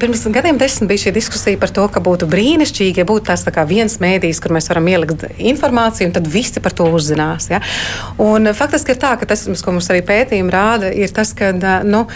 pirms 0.00 0.22
gadiem 0.32 0.56
desmit 0.60 0.88
bija 0.88 1.02
šī 1.02 1.12
diskusija 1.18 1.60
par 1.60 1.72
to, 1.76 1.84
ka 1.92 2.00
būtu 2.00 2.28
brīnišķīgi, 2.32 3.02
ja 3.02 3.08
būtu 3.08 3.26
tāds 3.28 3.44
tā 3.44 3.64
viens 3.68 3.98
mēdījis, 4.00 4.40
kur 4.40 4.54
mēs 4.56 4.70
varam 4.72 4.88
ielikt 4.88 5.26
informāciju, 5.36 6.08
un 6.08 6.14
tad 6.16 6.30
visi 6.32 6.62
par 6.64 6.72
to 6.76 6.88
uzzinās. 6.88 7.50
Ja? 7.52 7.60
Un 8.16 8.54
faktiski 8.56 8.94
ir 8.94 9.02
tā, 9.02 9.12
ka 9.20 9.28
tas, 9.28 9.44
ko 9.44 9.76
mums 9.76 9.90
arī 9.92 10.00
pētījumi 10.08 10.54
rāda, 10.54 10.94
ir 10.96 11.12
tas, 11.12 11.34
ka 11.36 11.52
nu, 11.84 12.06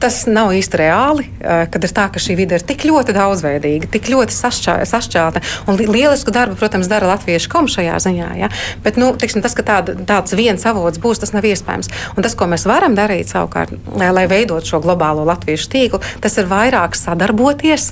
tas 0.00 0.22
nav 0.30 0.52
īsti 0.56 0.80
reāli, 0.80 1.26
kad 1.42 1.84
ir 1.84 1.92
tā, 1.94 2.06
ka 2.12 2.22
šī 2.22 2.36
vide 2.38 2.58
ir 2.58 2.64
tik 2.66 2.84
ļoti 2.88 3.14
daudzveidīga, 3.16 3.90
tik 3.92 4.10
ļoti 4.12 4.34
sašķā, 4.34 4.76
sašķelta. 4.88 5.42
Un 5.70 5.78
lielisku 5.80 6.32
darbu, 6.34 6.58
protams, 6.60 6.90
dara 6.90 7.10
latviešu 7.12 7.50
komu 7.52 7.70
šajā 7.72 7.98
ziņā. 8.06 8.28
Ja? 8.40 8.50
Bet 8.84 9.00
nu, 9.00 9.10
tiksim, 9.18 9.42
tas, 9.44 9.56
ka 9.58 9.64
tāda, 9.66 9.96
tāds 10.08 10.36
viens 10.38 10.64
avots 10.68 11.00
būs, 11.02 11.22
tas 11.22 11.34
nav 11.34 11.46
iespējams. 11.48 11.90
Un 12.16 12.26
tas, 12.26 12.36
ko 12.38 12.48
mēs 12.50 12.66
varam 12.68 12.96
darīt 12.98 13.32
savukārt, 13.32 13.74
lai 13.98 14.26
veidot 14.30 14.66
šo 14.66 14.82
globālo 14.84 15.26
latviešu 15.28 15.70
tīklu, 15.74 16.02
tas 16.24 16.38
ir 16.40 16.50
vairāk 16.50 16.98
sadarboties, 16.98 17.90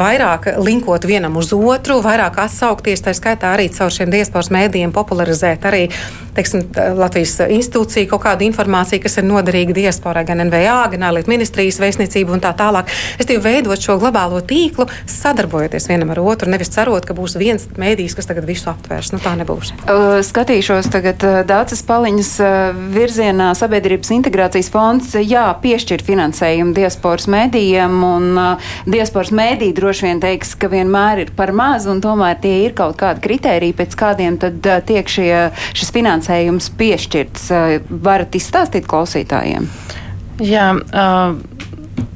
vairāk 0.00 0.54
linkot 0.60 1.08
vienam 1.08 1.38
uz 1.40 1.52
otru, 1.56 2.00
vairāk 2.04 2.42
atsaukties, 2.46 3.04
tā 3.04 3.16
skaitā 3.16 3.54
arī 3.54 3.70
caur 3.74 3.92
šiem 3.94 4.12
diasporas 4.14 4.52
mēdījiem 4.54 4.94
popularizēt 4.94 5.66
arī 5.68 5.86
teiksim, 6.34 6.64
Latvijas 6.98 7.36
institūciju 7.46 8.08
kaut 8.10 8.24
kādu 8.24 8.46
informāciju, 8.48 9.02
kas 9.04 9.18
ir 9.20 9.26
noderīga 9.28 9.76
diasporai, 9.76 10.24
gan 10.26 10.42
NVA, 10.48 10.78
gan 10.94 11.06
ārlietu 11.14 11.30
ministrijas 11.30 11.78
vēstniecību 11.82 12.34
un 12.34 12.42
tā 12.42 12.50
tālāk. 12.58 12.90
Es 13.18 13.28
teiktu, 13.28 13.42
veidot 13.44 13.80
šo 13.80 13.96
globālo 14.02 14.40
tīklu, 14.44 14.88
sadarbojoties 15.10 15.86
vienam 15.90 16.10
ar 16.14 16.20
otru, 16.24 16.50
nevis 16.50 16.72
cerot, 16.74 17.06
ka 17.06 17.14
būs 17.14 17.36
viens 17.38 17.66
mēdījis, 17.78 18.16
kas 18.18 18.28
tagad 18.30 18.46
visu 18.48 18.70
aptvērs. 18.72 19.12
Nu, 19.14 19.20
tā 19.22 19.34
nebūs. 19.38 19.72
Skatīšos 20.26 20.90
tagad 20.92 21.22
uh, 21.26 21.40
Dācis 21.46 21.84
Paliņas 21.86 22.32
uh, 22.42 22.82
virzienā 22.94 23.52
sabiedrības 23.58 24.10
integrācijas 24.16 24.70
fonds, 24.74 25.14
jā, 25.20 25.46
piešķir 25.62 26.04
finansējumu 26.06 26.74
diasporas 26.76 27.28
mēdījiem, 27.30 27.98
un 28.08 28.28
uh, 28.40 28.70
diasporas 28.90 29.32
mēdī 29.34 29.70
droši 29.76 30.08
vien 30.08 30.22
teiks, 30.24 30.56
ka 30.58 30.70
vienmēr 30.72 31.26
ir 31.26 31.34
par 31.36 31.54
maz, 31.56 31.88
un 31.90 32.02
tomēr 32.04 32.40
tie 32.42 32.56
ir 32.64 32.76
kaut 32.76 32.98
kādi 33.00 33.22
kriteriji, 33.24 33.76
pēc 33.78 33.98
kādiem 33.98 34.40
tad 34.42 34.64
tiek 34.88 35.08
šie, 35.10 35.30
šis 35.76 35.92
finansējums 35.94 36.72
piešķirts. 36.78 37.50
Varat 38.04 38.34
izstāstīt 38.38 38.88
klausītājiem? 38.90 39.68
Jā, 40.42 40.72
uh, 40.74 41.36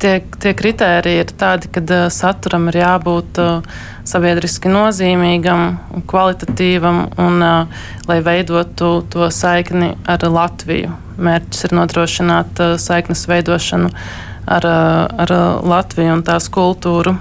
tie, 0.02 0.14
tie 0.42 0.52
kriteriji 0.58 1.22
ir 1.22 1.32
tādi, 1.38 1.70
ka 1.70 1.82
uh, 1.84 2.06
saturam 2.10 2.66
ir 2.70 2.80
jābūt 2.80 3.38
uh, 3.42 3.76
sabiedriski 4.08 4.72
nozīmīgam, 4.72 5.76
kvalitatīvam 6.10 7.04
un 7.20 7.44
uh, 7.44 7.84
lai 8.10 8.18
veidotu 8.26 8.90
to 9.12 9.28
saikni 9.34 9.92
ar 10.10 10.26
Latviju. 10.26 10.96
Mērķis 11.18 11.68
ir 11.68 11.76
nodrošināt 11.78 12.64
uh, 12.64 12.74
saiknes 12.80 13.22
veidošanu 13.30 13.92
ar, 13.92 14.66
uh, 14.66 15.22
ar 15.26 15.34
Latviju 15.62 16.18
un 16.18 16.26
tās 16.26 16.50
kultūru. 16.50 17.14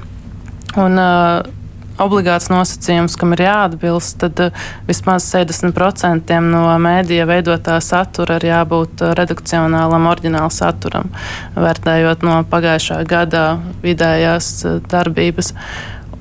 Un, 0.78 0.98
uh, 0.98 1.57
obligāts 2.04 2.50
nosacījums, 2.54 3.18
kam 3.20 3.36
ir 3.36 3.46
jāatbilst, 3.46 4.18
tad 4.24 4.42
uh, 4.48 4.66
vismaz 4.88 5.28
60% 5.34 6.40
no 6.48 6.64
mēdīja 6.84 7.28
veidotā 7.30 7.78
satura 7.84 8.40
ir 8.40 8.50
jābūt 8.50 9.04
uh, 9.06 9.14
redakcionālam, 9.18 10.10
oriģinālam 10.12 10.54
saturam, 10.54 11.14
vērtējot 11.58 12.26
no 12.28 12.42
pagājušā 12.52 13.04
gada 13.10 13.46
vidējās 13.86 14.52
uh, 14.66 14.82
darbības. 14.92 15.54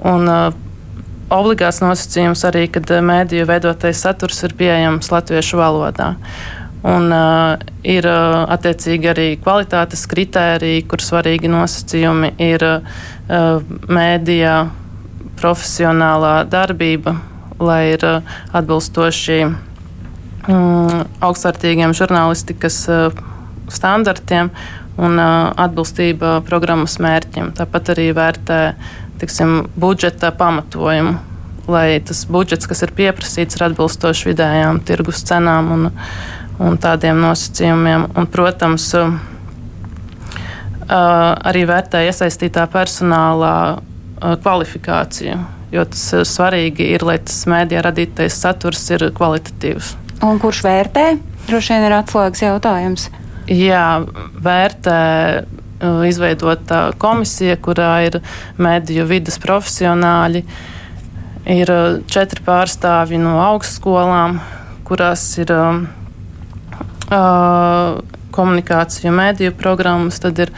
Un, 0.05 0.31
Obligāts 1.27 1.81
nosacījums 1.83 2.45
arī, 2.47 2.69
kad 2.71 2.87
mēdīju 3.03 3.49
veidotais 3.49 3.99
saturs 3.99 4.45
ir 4.47 4.53
pieejams 4.55 5.09
latviešu 5.11 5.59
valodā. 5.59 6.13
Un, 6.87 7.11
uh, 7.11 7.57
ir 7.83 8.07
uh, 8.07 8.45
attiecīgi 8.55 9.11
arī 9.11 9.27
kvalitātes 9.43 10.05
kritēriji, 10.07 10.85
kur 10.87 11.03
svarīgi 11.03 11.51
nosacījumi 11.51 12.37
ir 12.47 12.63
uh, 12.63 13.65
mēdījā 13.91 14.55
profesionālā 15.37 16.45
darbība, 16.51 17.17
lai 17.61 17.95
ir 17.95 18.05
uh, 18.07 18.35
atbilstoši 18.57 19.39
mm, 19.47 21.05
augstvērtīgiem 21.25 21.95
žurnālistikas 21.97 22.81
uh, 22.93 23.23
standartiem 23.73 24.51
un 24.97 25.21
uh, 25.21 25.53
atbilstība 25.61 26.41
programmas 26.47 26.99
mērķiem. 27.03 27.53
Tāpat 27.57 27.95
arī 27.97 28.11
vērtē 28.17 28.61
tiksim, 29.21 29.67
budžeta 29.77 30.33
pamatojumu, 30.37 31.17
lai 31.73 32.01
tas 32.05 32.25
budžets, 32.31 32.69
kas 32.69 32.85
ir 32.85 32.93
pieprasīts, 32.97 33.57
ir 33.57 33.69
atbilstoši 33.71 34.31
vidējām 34.31 34.83
tirgus 34.87 35.25
cenām 35.27 35.73
un, 35.75 35.89
un 36.63 36.77
tādiem 36.81 37.19
nosacījumiem. 37.25 38.11
Un, 38.15 38.29
protams, 38.31 38.91
arī 40.87 41.65
vērtē 41.67 42.05
iesaistītā 42.07 42.69
personālā 42.71 43.57
kvalifikāciju. 44.21 45.39
Jo 45.75 45.85
tas 45.91 46.05
svarīgi 46.31 46.87
ir, 46.95 47.05
lai 47.05 47.19
tas 47.19 47.43
mēdījā 47.51 47.83
radītais 47.89 48.37
saturs 48.39 48.85
ir 48.95 49.09
kvalitatīvs. 49.17 49.95
Un 50.25 50.39
kurš 50.41 50.63
vērtē? 50.65 51.07
Droši 51.47 51.75
vien 51.75 51.87
ir 51.89 51.95
atslēgas 51.99 52.43
jautājums. 52.47 53.09
Jā, 53.51 54.03
vērtē 54.43 55.01
izveidota 56.09 56.93
komisija, 56.99 57.57
kurā 57.63 58.07
ir 58.07 58.21
mediju 58.59 59.05
vidas 59.07 59.39
profesionāļi. 59.43 60.43
Ir 61.47 61.71
četri 62.11 62.43
pārstāvji 62.47 63.21
no 63.23 63.37
augstskolām, 63.45 64.41
kurās 64.87 65.39
ir 65.39 65.53
uh, 65.55 65.85
komunikāciju 68.35 69.13
mediju 69.15 69.55
programmas, 69.55 70.19
tad 70.23 70.39
ir 70.43 70.51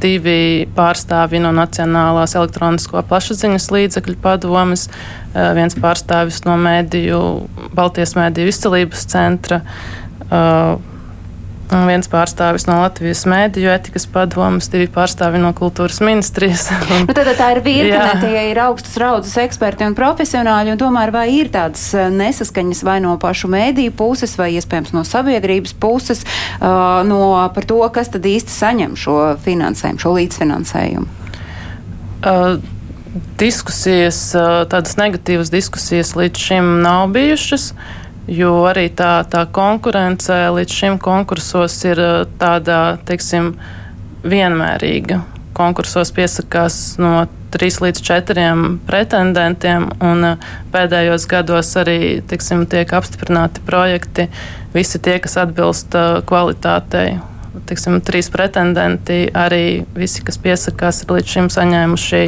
divi 0.00 0.68
pārstāvji 0.76 1.42
no 1.42 1.52
Nacionālās 1.56 2.36
elektronisko 2.38 3.02
plašsaziņas 3.08 3.68
līdzekļu 3.74 4.16
padomes, 4.22 4.88
eh, 4.88 5.52
viens 5.58 5.76
pārstāvis 5.76 6.44
no 6.46 6.56
mediju, 6.56 7.48
Baltijas 7.74 8.16
mediju 8.16 8.48
izcelības 8.48 9.06
centra. 9.06 9.60
Uh, 10.32 10.80
viens 11.88 12.08
pārstāvis 12.10 12.66
no 12.68 12.78
Latvijas 12.82 13.22
mēdīju 13.28 13.70
etikas 13.72 14.04
padomas, 14.10 14.68
divi 14.72 14.88
pārstāvi 14.92 15.40
no 15.40 15.52
kultūras 15.56 16.02
ministrijas. 16.04 16.66
nu, 17.06 17.14
tad 17.16 17.30
tā 17.38 17.48
ir 17.54 17.62
virkne, 17.64 18.10
tie 18.22 18.44
ir 18.50 18.60
augstas 18.64 18.98
raudzes 19.00 19.38
eksperti 19.40 19.86
un 19.88 19.96
profesionāļi, 19.98 20.74
un 20.74 20.80
tomēr 20.80 21.14
vai 21.14 21.26
ir 21.36 21.52
tādas 21.54 21.86
eh, 21.96 22.10
nesaskaņas 22.12 22.84
vai 22.88 22.98
no 23.04 23.14
pašu 23.22 23.50
mēdīju 23.52 23.94
puses, 23.96 24.36
vai 24.40 24.52
iespējams 24.58 24.92
no 24.96 25.06
sabiedrības 25.08 25.74
puses, 25.80 26.22
uh, 26.24 27.00
no 27.08 27.32
par 27.54 27.66
to, 27.68 27.80
kas 27.94 28.12
tad 28.12 28.28
īsti 28.28 28.52
saņem 28.52 28.98
šo 28.98 29.16
finansējumu, 29.44 30.02
šo 30.02 30.14
līdzfinansējumu? 30.18 31.08
Uh, 32.22 32.60
diskusijas, 33.40 34.20
tādas 34.72 34.94
negatīvas 35.00 35.50
diskusijas 35.52 36.14
līdz 36.16 36.46
šim 36.48 36.70
nav 36.84 37.10
bijušas. 37.16 37.72
Uh, 37.72 38.01
Jo 38.30 38.52
arī 38.70 38.86
tā, 38.94 39.24
tā 39.26 39.42
konkurence 39.50 40.34
līdz 40.54 40.74
šim 40.78 40.98
konkursos 41.02 41.74
ir 41.88 41.98
uh, 41.98 42.22
tāda, 42.38 42.98
teiksim, 43.08 43.56
vienmērīga. 44.22 45.18
Konkursos 45.58 46.14
piesakās 46.14 46.76
no 47.02 47.24
trīs 47.52 47.80
līdz 47.82 48.04
četriem 48.06 48.78
pretendentiem, 48.86 49.88
un 50.06 50.28
uh, 50.28 50.46
pēdējos 50.70 51.26
gados 51.26 51.74
arī 51.82 52.22
tiksim, 52.30 52.62
tiek 52.70 52.94
apstiprināti 52.94 53.64
projekti, 53.66 54.28
visi 54.70 55.02
tie, 55.02 55.18
kas 55.18 55.40
atbilst 55.42 55.98
uh, 55.98 56.22
kvalitātei. 56.22 57.18
Tiksim, 57.68 57.98
trīs 58.06 58.30
pretendenti, 58.32 59.26
arī 59.34 59.82
visi, 59.98 60.22
kas 60.24 60.38
piesakās, 60.40 61.02
ir 61.02 61.18
līdz 61.18 61.34
šim 61.34 61.52
saņēmuši 61.52 62.24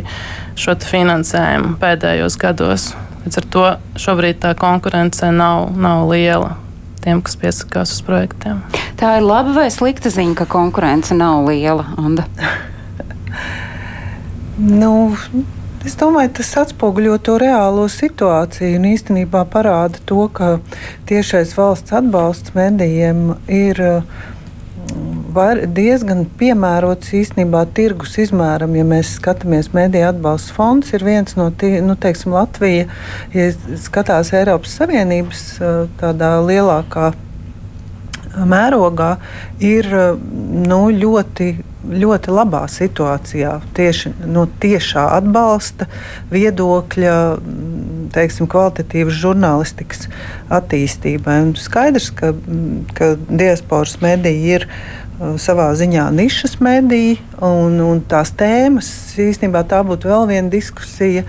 šo 0.59 0.76
finansējumu 0.90 1.78
pēdējos 1.80 2.36
gados. 2.42 2.90
Līdz 3.24 3.40
ar 3.40 3.48
to 3.56 3.64
šobrīd 4.00 4.40
tā 4.42 4.52
konkurence 4.58 5.30
nav, 5.32 5.70
nav 5.76 6.04
liela 6.10 6.54
tiem, 7.04 7.20
kas 7.24 7.36
piesakās 7.40 7.92
uz 7.96 8.04
projektiem. 8.04 8.62
Tā 9.00 9.18
ir 9.18 9.26
laba 9.26 9.52
vai 9.56 9.66
slikta 9.72 10.12
ziņa, 10.12 10.38
ka 10.40 10.46
konkurence 10.48 11.16
nav 11.16 11.44
liela, 11.48 11.84
nu, 14.82 14.94
Es 15.84 15.98
domāju, 16.00 16.30
tas 16.38 16.48
atspoguļo 16.62 17.18
to 17.20 17.34
reālo 17.36 17.82
situāciju 17.92 18.78
un 18.78 18.86
īstenībā 18.88 19.42
parāda 19.52 20.00
to, 20.08 20.22
ka 20.32 20.54
tiešais 21.10 21.52
valsts 21.58 21.92
atbalsts 21.92 22.54
medijiem 22.56 23.34
ir 23.52 23.82
var, 25.35 25.61
diezgan 25.76 26.24
piemērots 26.39 27.12
īstenībā 27.18 27.64
tirgus 27.76 28.16
izmēram. 28.22 28.76
Ja 28.78 28.87
mēs 28.89 29.16
skatāmies, 29.18 29.72
mediju 29.76 30.09
atbalsta 30.12 30.57
fonds 30.57 30.95
ir 30.95 31.05
viens 31.07 31.37
no 31.39 31.51
tiem, 31.51 31.82
nu, 31.89 31.99
teiksim, 32.01 32.35
Latvija, 32.37 32.89
ja 33.35 33.51
skatās 33.82 34.32
Eiropas 34.37 34.78
Savienības 34.80 35.45
tādā 36.01 36.32
lielākā 36.47 37.12
mērogā, 38.35 39.14
ir 39.62 39.89
nu, 40.64 40.80
ļoti 40.91 41.53
ļoti 41.85 42.32
labā 42.32 42.64
situācijā 42.70 43.59
tieši 43.76 44.14
no 44.30 44.47
tiešā 44.61 45.05
atbalsta 45.18 45.87
viedokļa, 46.32 47.16
teiksim, 48.14 48.49
kvalitatīvas 48.51 49.18
žurnālistikas 49.20 50.09
attīstībai. 50.55 51.41
Un 51.49 51.55
skaidrs, 51.61 52.11
ka, 52.16 52.32
ka 52.97 53.14
diasporas 53.28 53.99
mediji 54.05 54.59
ir 54.59 54.68
savā 55.40 55.68
ziņā 55.78 56.08
nišas 56.14 56.58
mediji, 56.64 57.18
un, 57.44 57.78
un 57.82 58.00
tās 58.08 58.32
tēmas 58.38 58.88
īstenībā 59.20 59.64
tā 59.70 59.82
būtu 59.86 60.10
vēl 60.10 60.26
viena 60.30 60.52
diskusija. 60.52 61.24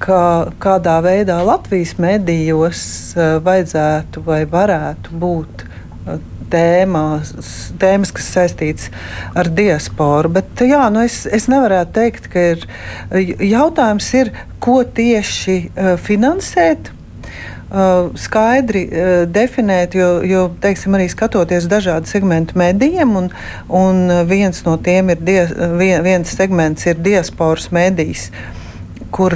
Kā, 0.00 0.48
kādā 0.56 0.94
veidā 1.04 1.36
Latvijas 1.44 1.98
medijos 2.00 2.80
uh, 3.12 3.36
vajadzētu 3.44 4.22
vai 4.24 4.40
varētu 4.48 5.18
būt 5.20 5.64
uh, 5.66 6.16
tēmās, 6.50 7.34
tēmas, 7.80 8.12
kas 8.16 8.30
saistītas 8.38 8.88
ar 9.36 9.50
diasporu. 9.52 10.32
Bet 10.38 10.64
jā, 10.64 10.80
nu 10.92 11.04
es, 11.04 11.24
es 11.28 11.50
nevaru 11.52 11.82
teikt, 11.92 12.30
ka 12.32 12.48
ir 12.54 12.66
jautājums, 13.44 14.08
ir, 14.16 14.32
ko 14.64 14.80
tieši 14.96 15.58
uh, 15.68 15.94
finansēt. 16.00 16.95
Uh, 17.76 18.08
skaidri 18.16 18.86
uh, 18.88 19.26
definēt, 19.28 19.92
jo, 19.98 20.22
jo 20.24 20.46
teiksim, 20.62 20.94
arī 20.96 21.10
skatoties 21.12 21.66
dažādu 21.68 22.08
segmentu 22.08 22.56
medijiem, 22.56 23.12
un, 23.20 23.26
un 23.68 24.06
viens 24.24 24.62
no 24.64 24.78
tiem 24.80 25.12
ir 25.12 25.20
dias, 25.20 25.52
vien, 25.76 26.00
viens 26.06 26.36
segments 26.38 26.88
ir 26.88 26.96
diasporas 27.04 27.68
medijas. 27.76 28.30
Uh, 28.30 28.56
kur 29.16 29.32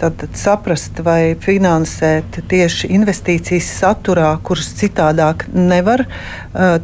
tad, 0.00 0.22
saprast 0.38 1.02
vai 1.04 1.34
finansēt 1.42 2.38
tieši 2.48 2.88
investīcijas 2.96 3.66
saturā, 3.80 4.30
kuras 4.44 4.70
citādāk 4.78 5.44
nevar 5.52 6.06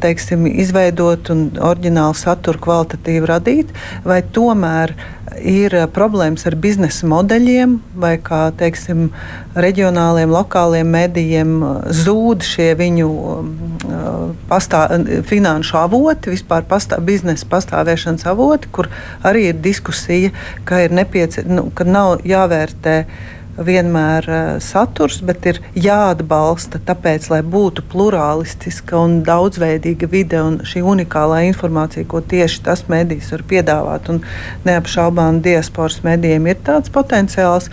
teiksim, 0.03 0.45
izveidot 0.47 1.31
un 1.33 1.47
oriģinālu 1.57 2.17
saturu 2.19 2.61
kvalitatīvi 2.67 3.31
radīt, 3.31 3.73
vai 4.05 4.21
tomēr 4.35 4.93
ir 5.41 5.75
eh, 5.75 5.85
problēmas 5.91 6.45
ar 6.47 6.55
biznesa 6.59 7.07
modeļiem, 7.09 7.77
vai 7.99 8.15
kā 8.21 8.47
teiksim, 8.57 9.09
reģionāliem, 9.55 10.31
lokāliem 10.33 10.89
medijiem 10.95 11.55
eh, 11.63 11.75
zūd 12.03 12.45
šie 12.45 12.71
viņu 12.79 13.09
eh, 13.11 14.09
pastā, 14.49 14.85
finanšu 15.29 15.79
avoti, 15.81 16.33
vispār 16.35 16.67
pastā, 16.69 16.99
biznesa 17.03 17.47
pastāvēšanas 17.51 18.27
avoti, 18.31 18.71
kur 18.71 18.89
arī 19.25 19.49
ir 19.51 19.61
diskusija, 19.63 20.33
ka, 20.67 20.83
ir 20.85 20.95
nepieci, 20.95 21.45
nu, 21.49 21.69
ka 21.75 21.87
nav 21.87 22.25
jāvērtē 22.27 22.99
vienmēr 23.57 24.27
uh, 24.27 24.39
saturs, 24.63 25.21
bet 25.25 25.45
ir 25.47 25.61
jāatbalsta, 25.79 26.81
tāpēc, 26.85 27.29
lai 27.31 27.41
būtu 27.41 27.85
plurālistiska 27.91 28.99
un 28.99 29.21
daudzveidīga 29.27 30.09
vide 30.11 30.41
un 30.43 30.57
šī 30.67 30.83
unikālā 30.85 31.45
informācija, 31.49 32.07
ko 32.09 32.21
tieši 32.21 32.63
tas 32.65 32.85
medijs 32.91 33.31
var 33.31 33.45
piedāvāt. 33.47 34.09
Un 34.11 34.23
neapšaubām 34.67 35.39
diasporas 35.45 36.01
medijiem 36.05 36.49
ir 36.51 36.59
tāds 36.67 36.91
potenciāls. 36.93 37.71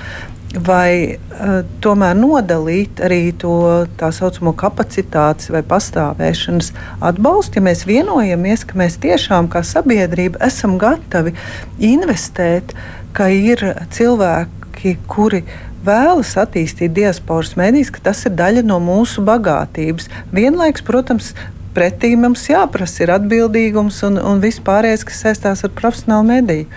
Vai 0.53 1.17
uh, 1.17 1.63
tomēr 1.81 2.13
nodalīt 2.19 3.01
arī 3.01 3.31
to 3.41 3.57
tā 3.97 4.11
saucamo 4.13 4.53
kapacitātes 4.53 5.49
vai 5.55 5.63
pastāvēšanas 5.65 6.75
atbalstu, 7.09 7.57
ja 7.57 7.67
mēs 7.71 7.87
vienojamies, 7.89 8.67
ka 8.69 8.77
mēs 8.77 9.01
tiešām 9.01 9.49
kā 9.53 9.65
sabiedrība 9.65 10.43
esam 10.45 10.77
gatavi 10.83 11.33
investēt, 11.81 12.77
ka 13.17 13.33
ir 13.33 13.65
cilvēki, 13.97 14.99
kuri 15.09 15.43
vēlas 15.87 16.35
attīstīt 16.41 16.95
diasporas 16.97 17.57
medijas, 17.59 17.91
ka 17.95 18.03
tas 18.11 18.23
ir 18.29 18.37
daļa 18.39 18.63
no 18.67 18.79
mūsu 18.83 19.25
bagātības. 19.27 20.09
Vienlaikus, 20.35 20.85
protams, 20.87 21.33
pretī 21.77 22.15
mums 22.17 22.47
jāprasa 22.51 23.05
ir 23.05 23.15
atbildīgums 23.17 24.03
un, 24.09 24.21
un 24.21 24.43
viss 24.43 24.63
pārējais, 24.65 25.07
kas 25.09 25.23
saistās 25.27 25.65
ar 25.67 25.75
profesionālu 25.79 26.29
mediju. 26.31 26.71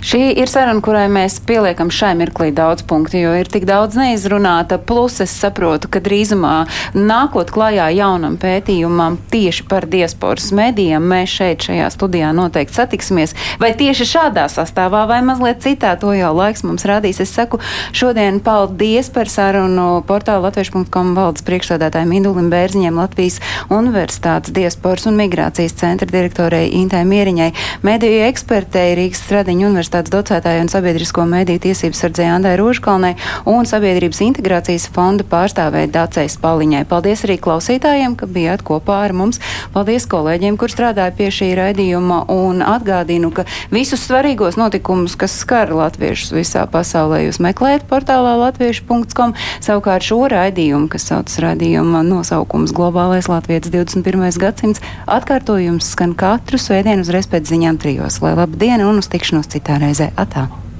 Šī 0.00 0.30
ir 0.40 0.48
saruna, 0.48 0.80
kurai 0.80 1.04
mēs 1.12 1.36
pieliekam 1.44 1.90
šai 1.92 2.14
mirklī 2.16 2.48
daudz 2.56 2.80
punktu, 2.88 3.18
jo 3.20 3.34
ir 3.36 3.48
tik 3.52 3.66
daudz 3.68 3.98
neizrunāta. 4.00 4.78
Plus 4.80 5.18
es 5.20 5.34
saprotu, 5.36 5.90
ka 5.92 6.00
drīzumā 6.00 6.54
nākot 6.96 7.52
klajā 7.52 7.90
jaunam 7.92 8.38
pētījumam 8.40 9.18
tieši 9.30 9.66
par 9.68 9.84
diasporas 9.92 10.48
medijiem, 10.56 11.04
mēs 11.04 11.34
šeit 11.36 11.66
šajā 11.68 11.90
studijā 11.92 12.30
noteikti 12.34 12.78
satiksimies. 12.78 13.36
Vai 13.60 13.74
tieši 13.76 14.08
šādā 14.08 14.46
sastāvā 14.48 15.04
vai 15.10 15.20
mazliet 15.26 15.60
citā, 15.66 15.92
to 16.00 16.14
jau 16.16 16.32
laiks 16.32 16.64
mums 16.64 16.88
rādīs. 16.88 17.20
Es 17.20 17.36
saku 17.36 17.60
šodien 17.92 18.40
paldies 18.40 19.12
par 19.12 19.28
sarunu 19.28 20.00
portālu 20.08 20.48
latviešu.com 20.48 21.12
valdes 21.18 21.44
priekšsādātājiem 21.44 22.16
Indulim 22.22 22.48
Bērziņiem 22.48 23.02
Latvijas 23.02 23.36
Universitātes 23.68 24.56
diasporas 24.56 25.04
un 25.12 25.20
migrācijas 25.20 25.76
centra 25.76 26.08
direktorei 26.08 26.70
Intē 26.80 27.04
Mieriņai, 27.04 27.52
mediju 27.84 28.24
ekspertei 28.30 28.96
Rīgas 28.96 29.26
Stradiņu 29.28 29.59
universitātes 29.66 29.90
universitātes 29.90 30.12
docētāja 30.12 30.62
un 30.62 30.68
sabiedrisko 30.70 31.24
mediju 31.26 31.60
tiesības 31.64 32.00
sardzēja 32.04 32.36
Andai 32.36 32.56
Rožkalnai 32.58 33.14
un 33.48 33.66
Sabiedrības 33.66 34.20
integrācijas 34.24 34.88
fonda 34.92 35.24
pārstāvēja 35.24 35.90
Dācei 35.90 36.28
Spaliņai. 36.30 36.84
Paldies 36.88 37.24
arī 37.24 37.38
klausītājiem, 37.40 38.16
ka 38.16 38.26
bijāt 38.26 38.62
kopā 38.62 39.04
ar 39.06 39.12
mums. 39.12 39.40
Paldies 39.74 40.06
kolēģiem, 40.10 40.56
kur 40.60 40.70
strādāja 40.70 41.12
pie 41.16 41.30
šī 41.30 41.52
raidījuma 41.58 42.24
un 42.30 42.62
atgādinu, 42.62 43.32
ka 43.34 43.46
visus 43.70 44.04
svarīgos 44.06 44.58
notikumus, 44.60 45.16
kas 45.16 45.38
skar 45.42 45.72
latviešus 45.74 46.34
visā 46.36 46.66
pasaulē, 46.70 47.24
jūs 47.26 47.40
meklējat 47.42 47.86
portālā 47.90 48.36
latviešu.com. 48.44 49.34
Savukārt 49.60 50.06
šo 50.06 50.22
raidījumu, 50.30 50.90
kas 50.92 51.08
saucas 51.10 51.40
raidījuma 51.42 52.04
nosaukums 52.06 52.74
Globālais 52.76 53.30
Latvijas 53.30 53.70
21. 53.70 54.38
gadsimts, 54.40 54.82
atkārtojums 55.10 55.92
skan 55.94 56.14
katru 56.18 56.60
svētdienu 56.60 57.04
uzreiz 57.06 57.28
pēc 57.30 57.48
ziņām 57.50 57.80
trijos. 57.80 58.20
Lai 58.24 58.36
labu 58.38 58.58
dienu 58.60 58.90
un 58.90 59.02
uz 59.02 59.10
tikšanos 59.10 59.49
citā 59.50 59.78
reizē. 59.82 60.12
Atā! 60.16 60.60